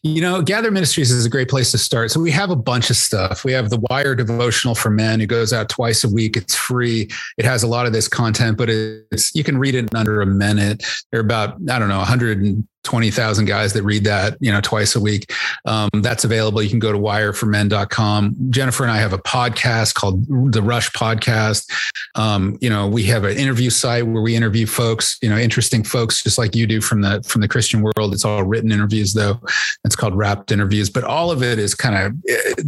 You 0.03 0.21
know, 0.21 0.43
Gather 0.43 0.71
Ministries 0.71 1.11
is 1.11 1.25
a 1.25 1.31
great 1.31 1.49
place 1.49 1.71
to 1.71 1.79
start. 1.79 2.11
So 2.11 2.21
we 2.21 2.31
have 2.33 2.51
a 2.51 2.57
bunch 2.57 2.91
of 2.91 2.97
stuff. 2.97 3.45
We 3.45 3.53
have 3.53 3.71
the 3.71 3.81
Wire 3.89 4.15
devotional 4.15 4.75
for 4.75 4.91
men. 4.91 5.23
It 5.23 5.27
goes 5.27 5.55
out 5.55 5.71
twice 5.71 6.05
a 6.05 6.09
week. 6.09 6.37
It's 6.37 6.55
free. 6.55 7.09
It 7.39 7.47
has 7.47 7.63
a 7.63 7.67
lot 7.67 7.87
of 7.87 7.95
this 7.95 8.07
content, 8.07 8.59
but 8.59 8.69
it's 8.69 9.35
you 9.35 9.43
can 9.43 9.57
read 9.57 9.75
it 9.75 9.91
in 9.91 9.97
under 9.97 10.21
a 10.21 10.27
minute. 10.27 10.85
There 11.11 11.21
are 11.21 11.25
about 11.25 11.55
I 11.71 11.79
don't 11.79 11.89
know 11.89 11.99
100 11.99 12.67
20,000 12.85 13.47
guys 13.47 13.73
that 13.73 13.83
read 13.83 14.05
that, 14.05 14.37
you 14.41 14.53
know, 14.53 14.61
twice 14.61 14.95
a 14.95 15.01
week. 15.01 15.33
Um, 15.65 15.89
that's 15.95 16.25
available. 16.25 16.63
You 16.63 16.71
can 16.71 16.79
go 16.79 16.93
to 16.93 16.99
wireformen.com. 16.99 18.37
Jennifer 18.51 18.85
and 18.85 18.93
I 18.93 18.99
have 18.99 19.13
a 19.13 19.19
podcast 19.19 19.95
called 19.95 20.25
the 20.53 20.63
Rush 20.63 20.91
Podcast. 20.91 21.71
Um, 22.15 22.59
you 22.61 22.71
know, 22.71 22.87
we 22.87 23.03
have 23.05 23.25
an 23.25 23.37
interview 23.37 23.71
site 23.71 24.07
where 24.07 24.23
we 24.23 24.37
interview 24.37 24.67
folks, 24.67 25.19
you 25.23 25.29
know, 25.29 25.39
interesting 25.39 25.83
folks 25.83 26.23
just 26.23 26.39
like 26.39 26.55
you 26.55 26.67
do 26.67 26.81
from 26.81 27.01
the 27.01 27.23
from 27.27 27.41
the 27.41 27.49
Christian 27.49 27.83
world. 27.83 28.13
It's 28.13 28.25
all 28.25 28.45
written 28.45 28.71
interviews 28.71 29.15
though. 29.15 29.41
It's 29.85 29.97
called 29.97 30.15
Wrapped 30.15 30.53
Interviews, 30.53 30.91
but 30.91 31.05
all 31.05 31.31
of 31.31 31.43
it 31.43 31.59
is 31.59 31.75
kind 31.75 31.97
of, 31.97 32.13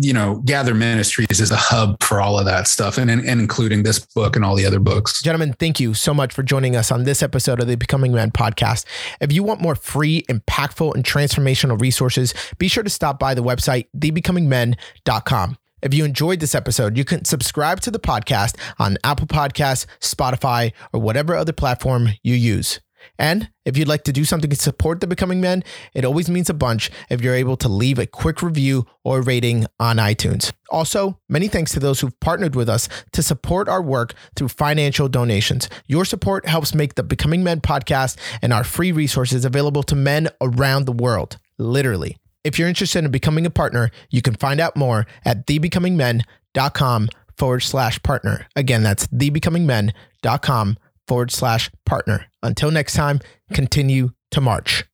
you 0.02 0.12
know, 0.12 0.42
Gather 0.44 0.74
Ministries 0.74 1.40
is 1.40 1.50
a 1.50 1.56
hub 1.56 2.02
for 2.02 2.20
all 2.20 2.38
of 2.38 2.46
that 2.46 2.66
stuff 2.66 2.98
and, 2.98 3.10
and 3.10 3.28
including 3.28 3.82
this 3.82 3.98
book 3.98 4.34
and 4.34 4.44
all 4.44 4.54
the 4.54 4.66
other 4.66 4.80
books. 4.80 5.22
Gentlemen, 5.22 5.52
thank 5.52 5.78
you 5.78 5.94
so 5.94 6.14
much 6.14 6.32
for 6.32 6.42
joining 6.42 6.74
us 6.74 6.90
on 6.90 7.04
this 7.04 7.22
episode 7.22 7.60
of 7.60 7.66
the 7.66 7.76
Becoming 7.76 8.12
Man 8.12 8.30
podcast. 8.30 8.84
If 9.20 9.32
you 9.32 9.42
want 9.42 9.60
more 9.60 9.74
free 9.74 10.05
free, 10.06 10.22
impactful, 10.28 10.94
and 10.94 11.02
transformational 11.02 11.80
resources, 11.80 12.32
be 12.58 12.68
sure 12.68 12.84
to 12.84 12.90
stop 12.90 13.18
by 13.18 13.34
the 13.34 13.42
website, 13.42 13.86
thebecomingmen.com. 13.98 15.58
If 15.82 15.94
you 15.94 16.04
enjoyed 16.04 16.38
this 16.38 16.54
episode, 16.54 16.96
you 16.96 17.04
can 17.04 17.24
subscribe 17.24 17.80
to 17.80 17.90
the 17.90 17.98
podcast 17.98 18.56
on 18.78 18.98
Apple 19.02 19.26
Podcasts, 19.26 19.86
Spotify, 20.00 20.72
or 20.92 21.00
whatever 21.00 21.34
other 21.34 21.52
platform 21.52 22.10
you 22.22 22.34
use. 22.34 22.80
And 23.18 23.50
if 23.64 23.76
you'd 23.76 23.88
like 23.88 24.04
to 24.04 24.12
do 24.12 24.24
something 24.24 24.50
to 24.50 24.56
support 24.56 25.00
the 25.00 25.06
Becoming 25.06 25.40
Men, 25.40 25.64
it 25.94 26.04
always 26.04 26.28
means 26.28 26.50
a 26.50 26.54
bunch 26.54 26.90
if 27.10 27.20
you're 27.20 27.34
able 27.34 27.56
to 27.58 27.68
leave 27.68 27.98
a 27.98 28.06
quick 28.06 28.42
review 28.42 28.86
or 29.04 29.22
rating 29.22 29.66
on 29.80 29.96
iTunes. 29.96 30.52
Also, 30.70 31.18
many 31.28 31.48
thanks 31.48 31.72
to 31.72 31.80
those 31.80 32.00
who've 32.00 32.18
partnered 32.20 32.54
with 32.54 32.68
us 32.68 32.88
to 33.12 33.22
support 33.22 33.68
our 33.68 33.82
work 33.82 34.14
through 34.34 34.48
financial 34.48 35.08
donations. 35.08 35.68
Your 35.86 36.04
support 36.04 36.46
helps 36.46 36.74
make 36.74 36.94
the 36.94 37.02
Becoming 37.02 37.42
Men 37.42 37.60
podcast 37.60 38.16
and 38.42 38.52
our 38.52 38.64
free 38.64 38.92
resources 38.92 39.44
available 39.44 39.82
to 39.84 39.94
men 39.94 40.28
around 40.40 40.84
the 40.84 40.92
world, 40.92 41.38
literally. 41.58 42.18
If 42.44 42.58
you're 42.58 42.68
interested 42.68 43.04
in 43.04 43.10
becoming 43.10 43.44
a 43.44 43.50
partner, 43.50 43.90
you 44.10 44.22
can 44.22 44.34
find 44.34 44.60
out 44.60 44.76
more 44.76 45.06
at 45.24 45.46
thebecomingmen.com 45.48 47.08
forward 47.36 47.60
slash 47.60 48.00
partner. 48.02 48.46
Again, 48.54 48.84
that's 48.84 49.06
thebecomingmen.com 49.08 50.76
forward 51.06 51.30
slash 51.30 51.70
partner. 51.84 52.26
Until 52.42 52.70
next 52.70 52.94
time, 52.94 53.20
continue 53.52 54.10
to 54.30 54.40
march. 54.40 54.84